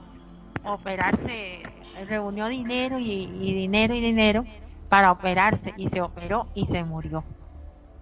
[0.64, 1.64] operarse,
[2.08, 4.45] reunió dinero y, dinero y dinero
[4.90, 7.24] para operarse y se operó y se murió.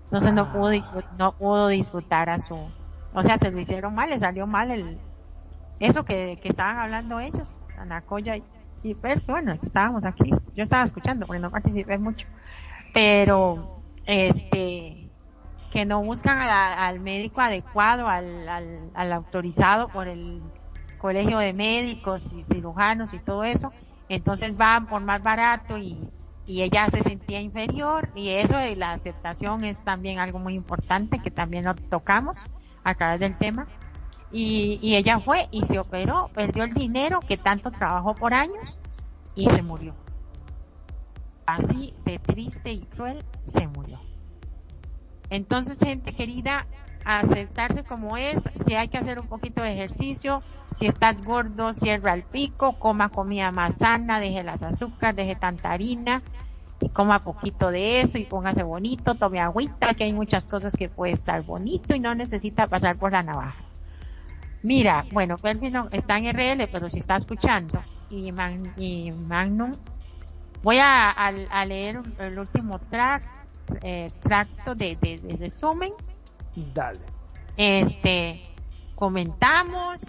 [0.05, 2.55] Entonces no pudo disfrutar, no pudo disfrutar a su,
[3.13, 4.99] o sea, se lo hicieron mal, le salió mal el,
[5.79, 8.43] eso que, que estaban hablando ellos, Anacoya y,
[8.83, 8.95] y
[9.27, 12.27] bueno, estábamos aquí, yo estaba escuchando porque no participé mucho,
[12.93, 15.00] pero este
[15.71, 18.47] que no buscan al médico adecuado, al,
[18.93, 20.41] al, autorizado por el
[20.97, 23.71] colegio de médicos y cirujanos y todo eso,
[24.09, 25.97] entonces van por más barato y,
[26.45, 31.19] y ella se sentía inferior y eso de la aceptación es también algo muy importante
[31.19, 32.45] que también lo tocamos
[32.83, 33.65] a través del tema.
[34.33, 38.77] Y, y ella fue y se operó, perdió el dinero que tanto trabajó por años
[39.35, 39.95] y se murió.
[41.45, 44.10] Así de triste y cruel se murió.
[45.31, 46.67] Entonces, gente querida,
[47.05, 50.43] aceptarse como es, si hay que hacer un poquito de ejercicio,
[50.77, 55.71] si estás gordo, cierra el pico, coma comida más sana, deje las azúcares, deje tanta
[55.71, 56.21] harina
[56.81, 60.89] y coma poquito de eso y póngase bonito, tome agüita, que hay muchas cosas que
[60.89, 63.63] puede estar bonito y no necesita pasar por la navaja.
[64.63, 69.71] Mira, bueno, Pelvin está en RL, pero si está escuchando, y, Magnum,
[70.61, 71.31] voy a,
[71.65, 73.23] leer el último track
[73.81, 75.93] eh, tracto de, de, resumen.
[76.73, 76.99] Dale.
[77.57, 78.41] Este,
[78.95, 80.01] comentamos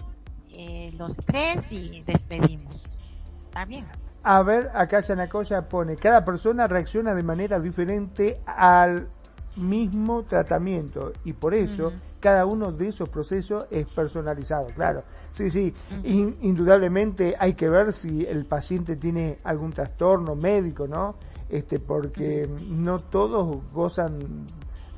[0.51, 2.97] eh, los tres y despedimos.
[3.45, 3.85] ¿Está bien?
[4.23, 9.09] A ver, acá Yanacoya pone, cada persona reacciona de manera diferente al
[9.55, 15.03] mismo tratamiento y por eso cada uno de esos procesos es personalizado, claro.
[15.31, 15.73] Sí, sí,
[16.05, 21.15] indudablemente hay que ver si el paciente tiene algún trastorno médico, ¿no?
[21.53, 24.47] Este, porque no todos gozan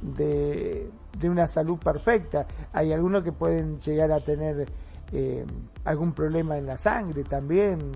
[0.02, 0.90] de,
[1.24, 2.48] una salud perfecta.
[2.72, 4.66] Hay algunos que pueden llegar a tener
[5.12, 5.46] eh,
[5.84, 7.92] algún problema en la sangre también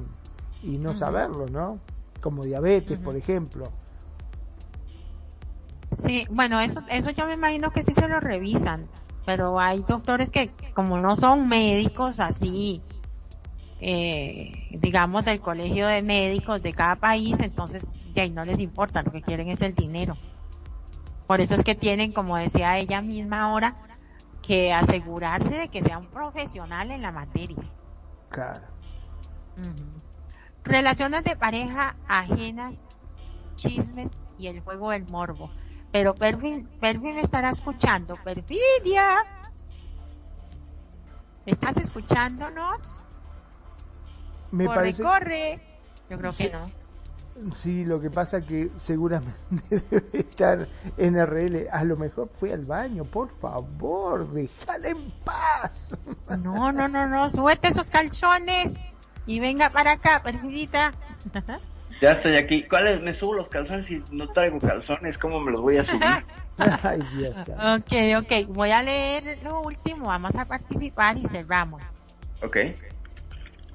[0.62, 1.80] y no saberlo, ¿no?
[2.20, 3.64] Como diabetes, por ejemplo.
[5.94, 8.88] Sí, bueno, eso, eso yo me imagino que sí se lo revisan,
[9.26, 12.82] pero hay doctores que como no son médicos así,
[13.80, 17.88] eh, digamos del colegio de médicos de cada país, entonces
[18.20, 20.18] de ahí no les importa, lo que quieren es el dinero.
[21.26, 23.76] Por eso es que tienen, como decía ella misma ahora,
[24.42, 27.64] que asegurarse de que sea un profesional en la materia.
[28.30, 28.62] Claro.
[30.64, 32.76] Relaciones de pareja ajenas,
[33.56, 35.50] chismes y el juego del morbo.
[35.92, 38.16] Pero Pervin, Pervin estará escuchando.
[38.24, 39.24] Perfidia.
[41.46, 43.08] ¿Estás escuchándonos?
[44.52, 45.04] Me corre, parece...
[45.04, 45.62] corre.
[46.10, 46.89] Yo creo que no.
[47.56, 49.38] Sí, lo que pasa que seguramente
[49.90, 50.68] debe estar
[50.98, 51.68] en RL.
[51.72, 55.98] A lo mejor fue al baño, por favor, déjala en paz.
[56.42, 58.76] No, no, no, no, súbete esos calzones
[59.26, 60.92] y venga para acá, perfidita.
[62.02, 62.64] Ya estoy aquí.
[62.64, 63.02] ¿Cuáles?
[63.02, 65.18] Me subo los calzones y no traigo calzones.
[65.18, 66.02] ¿Cómo me los voy a subir?
[66.58, 67.38] Ay, Dios.
[67.50, 68.48] Ok, ok.
[68.48, 70.08] Voy a leer lo último.
[70.08, 71.84] Vamos a participar y cerramos.
[72.42, 72.58] Ok.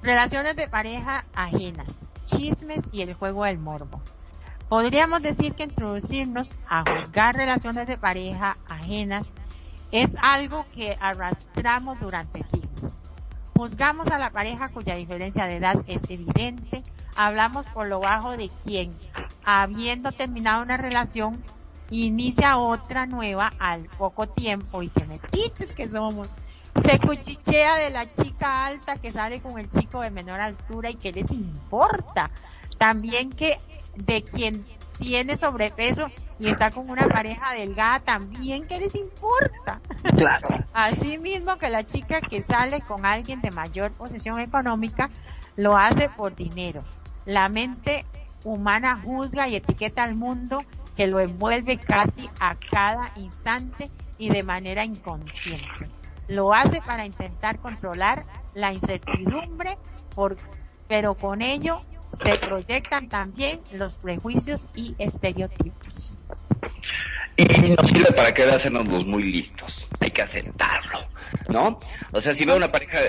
[0.01, 2.05] Relaciones de pareja ajenas
[2.35, 4.01] chismes y el juego del morbo.
[4.69, 9.27] Podríamos decir que introducirnos a juzgar relaciones de pareja ajenas
[9.91, 13.01] es algo que arrastramos durante siglos.
[13.57, 16.83] Juzgamos a la pareja cuya diferencia de edad es evidente,
[17.15, 18.93] hablamos por lo bajo de quien,
[19.45, 21.41] habiendo terminado una relación,
[21.89, 26.27] inicia otra nueva al poco tiempo y que metiches que somos.
[26.83, 30.95] Se cuchichea de la chica alta que sale con el chico de menor altura y
[30.95, 32.29] que les importa.
[32.77, 33.57] También que
[33.95, 34.65] de quien
[34.99, 36.07] tiene sobrepeso
[36.39, 39.79] y está con una pareja delgada también que les importa.
[40.15, 40.47] Claro.
[40.73, 45.09] Así mismo que la chica que sale con alguien de mayor posición económica
[45.55, 46.83] lo hace por dinero.
[47.25, 48.05] La mente
[48.43, 50.63] humana juzga y etiqueta al mundo
[50.95, 55.89] que lo envuelve casi a cada instante y de manera inconsciente.
[56.27, 58.23] Lo hace para intentar controlar
[58.53, 59.77] la incertidumbre,
[60.13, 60.37] por,
[60.87, 61.81] pero con ello
[62.13, 66.19] se proyectan también los prejuicios y estereotipos.
[67.37, 69.87] Y nos sirve para que hacernos los muy listos.
[69.99, 70.99] Hay que aceptarlo,
[71.49, 71.79] ¿no?
[72.13, 72.99] O sea, si veo una pareja,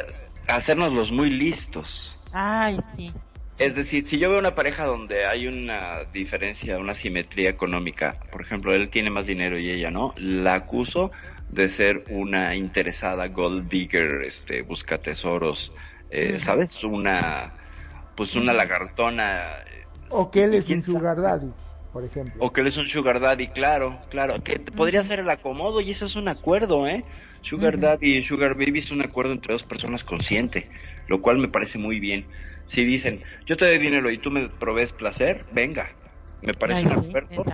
[0.48, 2.16] hacernos los muy listos.
[2.32, 3.12] Ay, sí.
[3.59, 8.43] Es decir, si yo veo una pareja donde hay una diferencia, una simetría económica, por
[8.43, 11.10] ejemplo, él tiene más dinero y ella no, la acuso
[11.48, 15.73] de ser una interesada gold digger, este, busca tesoros,
[16.10, 16.82] eh, ¿sabes?
[16.85, 17.55] Una,
[18.16, 19.59] pues una lagartona.
[20.10, 21.52] O que él es un sugar daddy.
[21.93, 22.44] por ejemplo.
[22.44, 24.43] O que él es un sugar daddy, claro, claro.
[24.43, 27.05] Que podría ser el acomodo y eso es un acuerdo, ¿eh?
[27.43, 30.68] Sugar daddy y sugar baby es un acuerdo entre dos personas consciente,
[31.06, 32.28] lo cual me parece muy bien.
[32.66, 35.89] Si dicen, yo te doy dinero y tú me provees placer, venga.
[36.43, 37.44] Me parece un acuerdo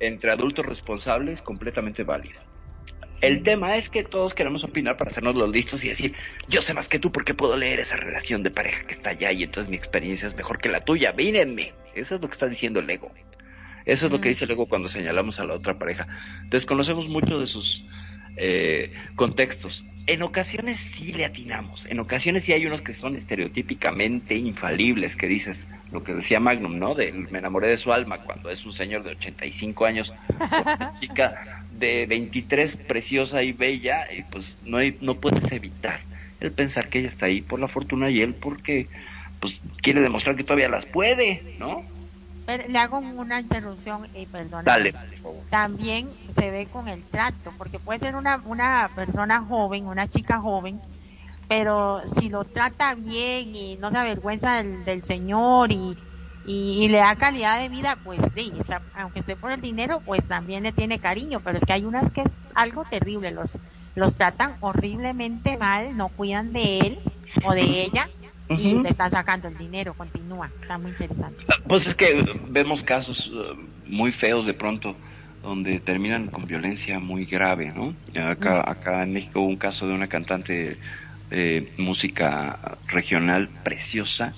[0.00, 2.40] entre adultos responsables completamente válido.
[3.22, 6.12] El tema es que todos queremos opinar para hacernos los listos y decir,
[6.48, 9.30] yo sé más que tú porque puedo leer esa relación de pareja que está allá
[9.30, 11.12] y entonces mi experiencia es mejor que la tuya.
[11.12, 11.72] Mírenme.
[11.94, 13.12] Eso es lo que está diciendo el ego.
[13.84, 16.08] Eso es lo que dice el ego cuando señalamos a la otra pareja.
[16.48, 17.84] Desconocemos mucho de sus
[18.36, 19.84] eh, contextos.
[20.06, 25.28] En ocasiones sí le atinamos, en ocasiones sí hay unos que son estereotípicamente infalibles, que
[25.28, 26.94] dices lo que decía Magnum, ¿no?
[26.94, 31.64] De, me enamoré de su alma cuando es un señor de 85 años, una chica
[31.70, 36.00] de 23 preciosa y bella, y pues no, hay, no puedes evitar
[36.40, 38.88] el pensar que ella está ahí por la fortuna y él porque
[39.38, 41.84] pues quiere demostrar que todavía las puede, ¿no?
[42.46, 44.64] Le hago una interrupción y perdón.
[44.64, 44.94] Dale,
[45.50, 50.40] También se ve con el trato, porque puede ser una, una persona joven, una chica
[50.40, 50.80] joven,
[51.48, 55.96] pero si lo trata bien y no se avergüenza del, del Señor y,
[56.44, 58.52] y, le da calidad de vida, pues sí,
[58.94, 62.10] aunque esté por el dinero, pues también le tiene cariño, pero es que hay unas
[62.10, 63.50] que es algo terrible, los,
[63.94, 66.98] los tratan horriblemente mal, no cuidan de él
[67.44, 68.08] o de ella
[68.58, 71.44] y le está sacando el dinero, continúa, está muy interesante.
[71.66, 73.56] Pues es que vemos casos uh,
[73.86, 74.96] muy feos de pronto
[75.42, 77.94] donde terminan con violencia muy grave, ¿no?
[78.22, 80.78] Acá, acá en México hubo un caso de una cantante
[81.30, 84.34] de música regional preciosa,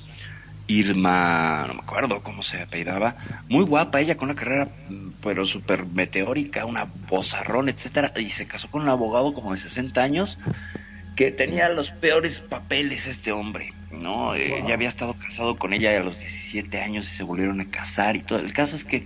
[0.67, 3.17] Irma, no me acuerdo cómo se apellidaba,
[3.49, 4.69] muy guapa ella con una carrera
[5.23, 10.03] pero súper meteórica, una bozarrón, etcétera, y se casó con un abogado como de 60
[10.03, 10.39] años
[11.17, 14.35] que tenía los peores papeles este hombre, ¿no?
[14.35, 17.71] Eh, ya había estado casado con ella a los 17 años y se volvieron a
[17.71, 18.41] casar y todo.
[18.41, 19.05] El caso es que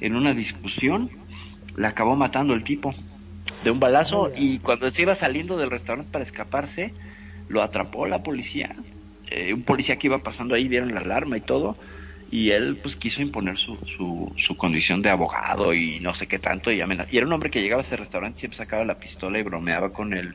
[0.00, 1.10] en una discusión
[1.76, 2.92] la acabó matando el tipo
[3.64, 6.94] de un balazo y cuando se iba saliendo del restaurante para escaparse,
[7.48, 8.74] lo atrapó la policía.
[9.30, 11.76] Eh, un policía que iba pasando ahí dieron la alarma y todo
[12.32, 16.38] y él pues quiso imponer su, su, su condición de abogado y no sé qué
[16.38, 18.98] tanto y, y era un hombre que llegaba a ese restaurante y siempre sacaba la
[18.98, 20.34] pistola y bromeaba con el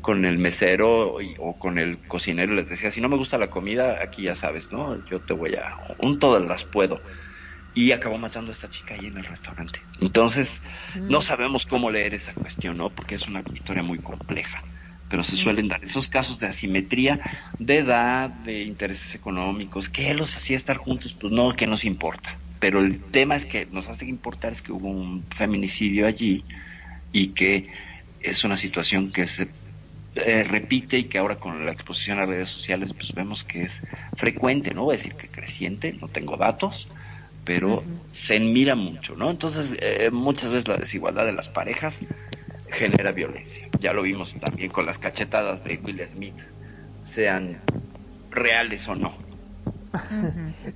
[0.00, 4.02] con el mesero o con el cocinero les decía, si no me gusta la comida,
[4.02, 5.04] aquí ya sabes, ¿no?
[5.06, 5.76] Yo te voy a...
[5.98, 7.00] un todas las puedo.
[7.74, 9.80] Y acabó matando a esta chica ahí en el restaurante.
[10.00, 10.60] Entonces,
[10.96, 11.22] no mm.
[11.22, 12.90] sabemos cómo leer esa cuestión, ¿no?
[12.90, 14.62] Porque es una historia muy compleja.
[15.08, 17.20] Pero se suelen dar esos casos de asimetría
[17.58, 19.88] de edad, de intereses económicos.
[19.88, 21.16] ¿Qué los hacía estar juntos?
[21.20, 22.36] Pues no, que nos importa.
[22.60, 26.44] Pero el tema es que nos hace importar es que hubo un feminicidio allí
[27.12, 27.68] y que
[28.20, 29.48] es una situación que se
[30.14, 33.80] eh, repite y que ahora con la exposición a redes sociales pues vemos que es
[34.16, 36.88] frecuente, no voy a decir que creciente, no tengo datos,
[37.44, 37.82] pero
[38.12, 39.30] se mira mucho, ¿no?
[39.30, 41.94] Entonces eh, muchas veces la desigualdad de las parejas
[42.68, 43.68] genera violencia.
[43.78, 46.38] Ya lo vimos también con las cachetadas de Will Smith,
[47.04, 47.58] sean
[48.30, 49.14] reales o no.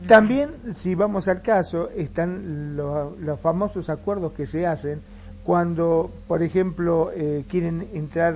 [0.06, 5.00] También, si vamos al caso, están los famosos acuerdos que se hacen
[5.44, 8.34] cuando, por ejemplo, eh, quieren entrar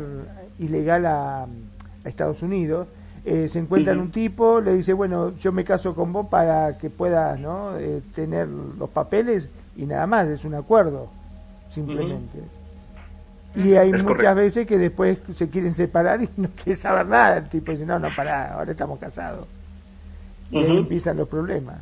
[0.58, 1.46] ilegal a,
[2.04, 2.88] Estados Unidos,
[3.24, 6.88] eh, se encuentra un tipo, le dice, bueno, yo me caso con vos para que
[6.88, 7.76] puedas ¿no?
[7.76, 11.10] Eh, tener los papeles y nada más, es un acuerdo,
[11.68, 12.38] simplemente.
[13.54, 17.48] Y hay muchas veces que después se quieren separar y no quiere saber nada, el
[17.48, 19.46] tipo dice, no, no, pará, ahora estamos casados.
[20.50, 21.78] Y ahí empiezan los problemas.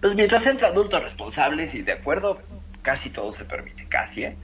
[0.00, 2.38] Pues mientras entre adultos responsables y de acuerdo,
[2.82, 4.36] casi todo se permite, casi, ¿eh?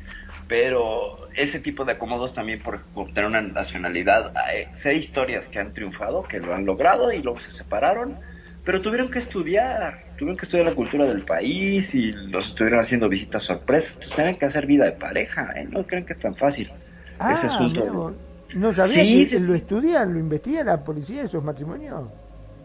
[0.55, 5.73] Pero ese tipo de acomodos también por obtener una nacionalidad, hay seis historias que han
[5.73, 8.21] triunfado, que lo han logrado y luego se separaron,
[8.65, 13.09] pero tuvieron que estudiar, tuvieron que estudiar la cultura del país y los estuvieron haciendo
[13.09, 15.67] visitas sorpresas, entonces tienen que hacer vida de pareja, ¿eh?
[15.69, 16.71] no creen que es tan fácil.
[17.19, 18.15] Ah, ese asunto.
[18.55, 22.05] No sabía que lo estudian, lo investiga la policía esos matrimonios.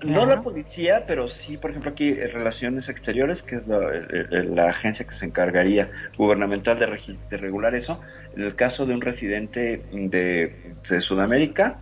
[0.04, 5.06] No la policía, pero sí, por ejemplo, aquí eh, Relaciones Exteriores, que es la, agencia
[5.06, 8.00] que se encargaría gubernamental de, regular eso.
[8.36, 11.80] En el caso de un residente de, Sudamérica,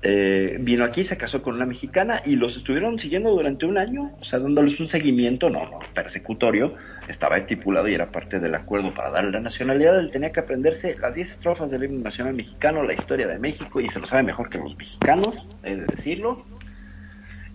[0.00, 4.12] eh, vino aquí, se casó con una mexicana y los estuvieron siguiendo durante un año,
[4.18, 6.74] o sea, dándoles un seguimiento, no, no, persecutorio,
[7.08, 9.98] estaba estipulado y era parte del acuerdo para darle la nacionalidad.
[9.98, 13.80] Él tenía que aprenderse las 10 estrofas del himno nacional mexicano, la historia de México,
[13.80, 16.46] y se lo sabe mejor que los mexicanos, he de decirlo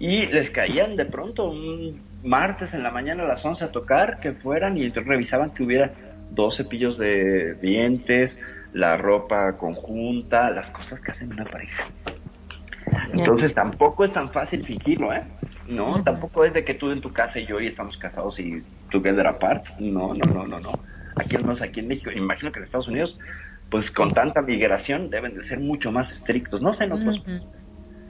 [0.02, 4.20] y les caían de pronto un martes en la mañana a las 11 a tocar,
[4.20, 5.94] que fueran y revisaban que hubiera
[6.32, 8.40] dos cepillos de dientes,
[8.74, 11.84] la ropa conjunta, las cosas que hacen una pareja.
[13.14, 15.22] Entonces tampoco es tan fácil fingirlo, ¿eh?
[15.68, 18.64] No, tampoco es de que tú en tu casa y yo y estamos casados y
[18.90, 19.68] together apart.
[19.78, 20.72] No, no, no, no, no.
[21.16, 23.20] Aquí al menos aquí en México, imagino que en Estados Unidos,
[23.70, 26.60] pues con tanta migración deben de ser mucho más estrictos.
[26.60, 27.52] No sé en otros Ujú.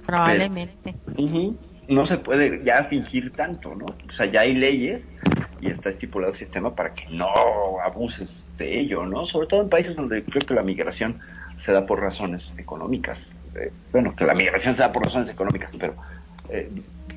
[0.05, 0.95] Probablemente.
[1.18, 1.57] Ujú.
[1.91, 3.85] No se puede ya fingir tanto, ¿no?
[3.85, 5.11] O sea, ya hay leyes
[5.59, 7.27] y está estipulado el sistema para que no
[7.84, 9.26] abuses de ello, ¿no?
[9.26, 11.19] Sobre todo en países donde creo que la migración
[11.57, 13.19] se da por razones económicas.
[13.55, 15.95] Eh, bueno, que la migración se da por razones económicas, pero
[16.49, 16.69] eh,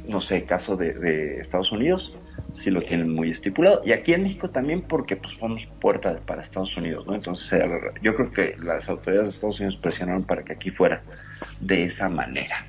[0.08, 2.18] no sé, caso de, Estados Unidos
[2.54, 3.80] sí lo tienen muy estipulado.
[3.84, 7.14] Y aquí en México también porque pues somos puerta para Estados Unidos, ¿no?
[7.14, 7.62] Entonces
[8.02, 11.02] yo creo que las autoridades de Estados Unidos presionaron para que aquí fuera
[11.60, 12.66] de esa manera.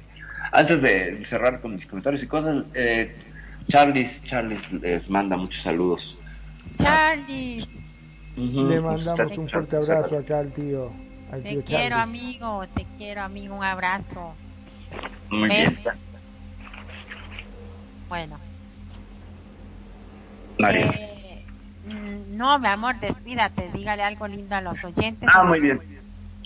[0.56, 3.14] Antes de cerrar con mis comentarios y cosas, eh,
[3.68, 6.18] Charles, Charles les manda muchos saludos.
[6.78, 7.68] Charlie,
[8.38, 10.92] Ujú, Le nos mandamos un fuerte abrazo acá al tío.
[11.32, 14.34] Al tío te quiero amigo, te quiero amigo, un abrazo.
[15.30, 15.78] Muy bien.
[18.08, 18.40] Bueno.
[20.58, 20.92] Mario.
[20.94, 21.46] Eh,
[21.86, 25.30] mm, no, mi amor, despídate, dígale algo lindo a los oyentes.
[25.34, 25.82] Ah, muy bien.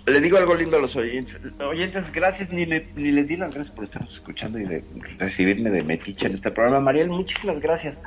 [0.09, 1.39] Le digo algo lindo a los oyentes.
[1.59, 4.83] Oyentes, gracias, ni, le- ni les di las gracias por estarnos escuchando y de
[5.17, 6.79] recibirme de metiche en este programa.
[6.79, 7.99] Mariel, muchísimas gracias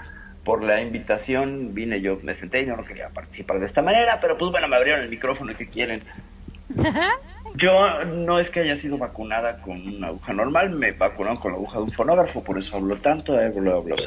[0.44, 1.74] por la invitación.
[1.74, 4.76] Vine yo, me senté y no quería participar de esta manera, pero pues bueno, me
[4.76, 6.00] abrieron el micrófono y que quieren.
[7.54, 11.58] Yo no es que haya sido vacunada con una aguja normal, me vacunaron con la
[11.58, 14.06] aguja de un fonógrafo, por eso hablo tanto, eh, hablo, hablo así.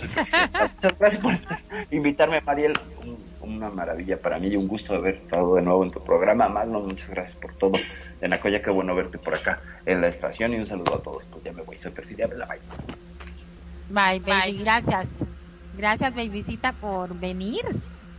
[0.59, 1.33] Muchas gracias por
[1.91, 2.73] invitarme, Mariel.
[3.03, 6.49] Un- una maravilla para mí y un gusto haber estado de nuevo en tu programa.
[6.49, 7.73] Magno, muchas gracias por todo.
[8.19, 11.23] En Acoya, qué bueno verte por acá en la estación y un saludo a todos.
[11.31, 12.59] Pues ya me voy, soy Perfidia Bye.
[13.87, 15.07] Bye, baby, gracias.
[15.77, 17.61] Gracias, babycita, por venir.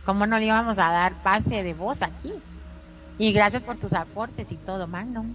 [0.05, 2.33] ¿Cómo no le íbamos a dar pase de voz aquí?
[3.17, 5.33] Y gracias por tus aportes y todo, Magnum.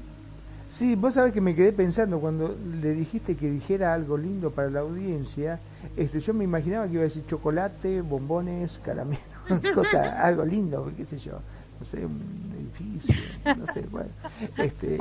[0.69, 4.71] Sí, vos sabés que me quedé pensando cuando le dijiste que dijera algo lindo para
[4.71, 5.61] la audiencia.
[5.97, 9.21] Este, yo me imaginaba que iba a decir chocolate, bombones, caramelos,
[9.75, 11.41] cosa, algo lindo, qué sé yo.
[11.79, 13.15] No sé, un edificio,
[13.45, 14.11] no sé, bueno.
[14.57, 14.97] Este,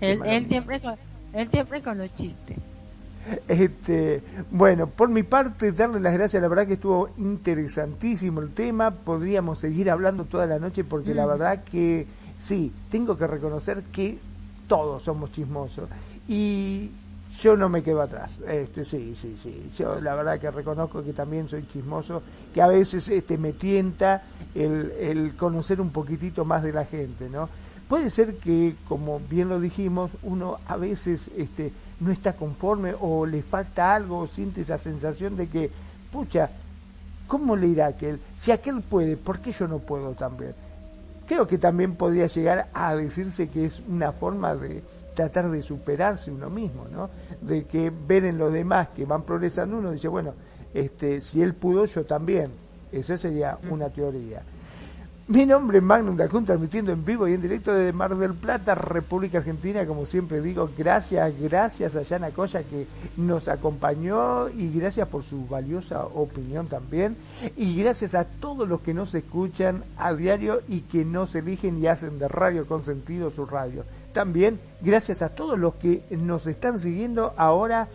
[0.00, 0.94] Él, siempre con,
[1.32, 2.58] él siempre con los chistes.
[3.46, 8.90] Este, bueno, por mi parte, darle las gracias, la verdad que estuvo interesantísimo el tema,
[8.90, 12.06] podríamos seguir hablando toda la noche porque la verdad que
[12.38, 14.18] sí, tengo que reconocer que
[14.66, 15.88] todos somos chismosos.
[16.28, 16.90] Y
[17.40, 21.12] yo no me quedo atrás, este sí, sí, sí, yo la verdad que reconozco que
[21.12, 22.22] también soy chismoso,
[22.52, 24.22] que a veces este me tienta
[24.54, 27.48] el, el conocer un poquitito más de la gente, ¿no?
[27.88, 31.72] Puede ser que, como bien lo dijimos, uno a veces este,
[32.02, 35.70] no está conforme o le falta algo, o siente esa sensación de que,
[36.10, 36.50] pucha,
[37.28, 38.20] ¿cómo le irá a aquel?
[38.34, 40.54] Si aquel puede, ¿por qué yo no puedo también?
[41.26, 44.82] Creo que también podría llegar a decirse que es una forma de
[45.14, 47.08] tratar de superarse uno mismo, ¿no?
[47.40, 50.34] De que ver en los demás que van progresando uno dice, bueno,
[50.74, 52.50] este, si él pudo, yo también.
[52.90, 54.42] Esa sería una teoría.
[55.28, 58.74] Mi nombre es Magnum Dacun, transmitiendo en vivo y en directo desde Mar del Plata,
[58.74, 59.86] República Argentina.
[59.86, 65.46] Como siempre digo, gracias, gracias a Yana Coya que nos acompañó y gracias por su
[65.46, 67.16] valiosa opinión también.
[67.56, 71.86] Y gracias a todos los que nos escuchan a diario y que nos eligen y
[71.86, 73.84] hacen de Radio Consentido su radio.
[74.12, 77.88] También gracias a todos los que nos están siguiendo ahora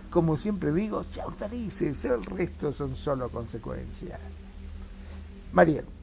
[0.10, 4.22] Como siempre digo, sean felices, el resto son solo consecuencias.
[5.52, 5.95] Mariel.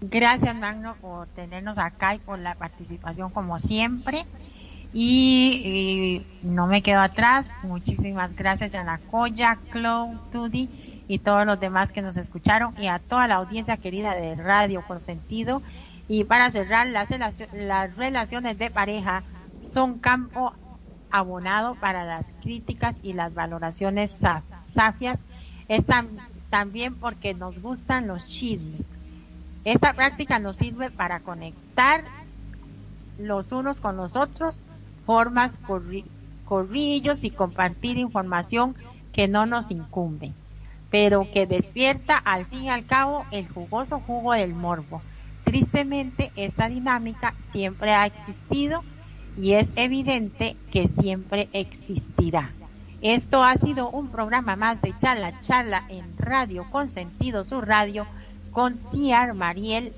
[0.00, 4.24] Gracias, Magno, por tenernos acá y por la participación como siempre.
[4.92, 5.62] Y,
[6.42, 7.50] y no me quedo atrás.
[7.62, 12.98] Muchísimas gracias a Nacoya, Chloe, Tudy y todos los demás que nos escucharon y a
[12.98, 15.62] toda la audiencia querida de Radio Consentido.
[16.08, 17.08] Y para cerrar, las,
[17.52, 19.24] las relaciones de pareja
[19.58, 20.52] son campo
[21.10, 25.24] abonado para las críticas y las valoraciones sa- safias.
[25.68, 26.20] Es tam-
[26.50, 28.86] también porque nos gustan los chismes.
[29.66, 32.04] Esta práctica nos sirve para conectar
[33.18, 34.62] los unos con los otros,
[35.04, 36.04] formas corri-
[36.44, 38.76] corrillos y compartir información
[39.12, 40.34] que no nos incumbe,
[40.88, 45.02] pero que despierta al fin y al cabo el jugoso jugo del morbo.
[45.42, 48.84] Tristemente, esta dinámica siempre ha existido
[49.36, 52.54] y es evidente que siempre existirá.
[53.00, 58.06] Esto ha sido un programa más de charla, charla en radio con sentido su radio
[58.56, 59.92] con Ciar Mariel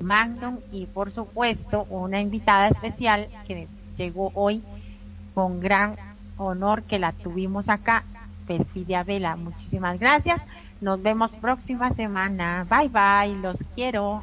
[0.00, 3.66] Magnum y por supuesto una invitada especial que
[3.98, 4.62] llegó hoy
[5.34, 5.96] con gran
[6.36, 8.04] honor que la tuvimos acá,
[8.46, 9.34] Perfidia Vela.
[9.34, 10.40] Muchísimas gracias.
[10.80, 12.64] Nos vemos próxima semana.
[12.70, 13.42] Bye bye.
[13.42, 14.22] Los quiero.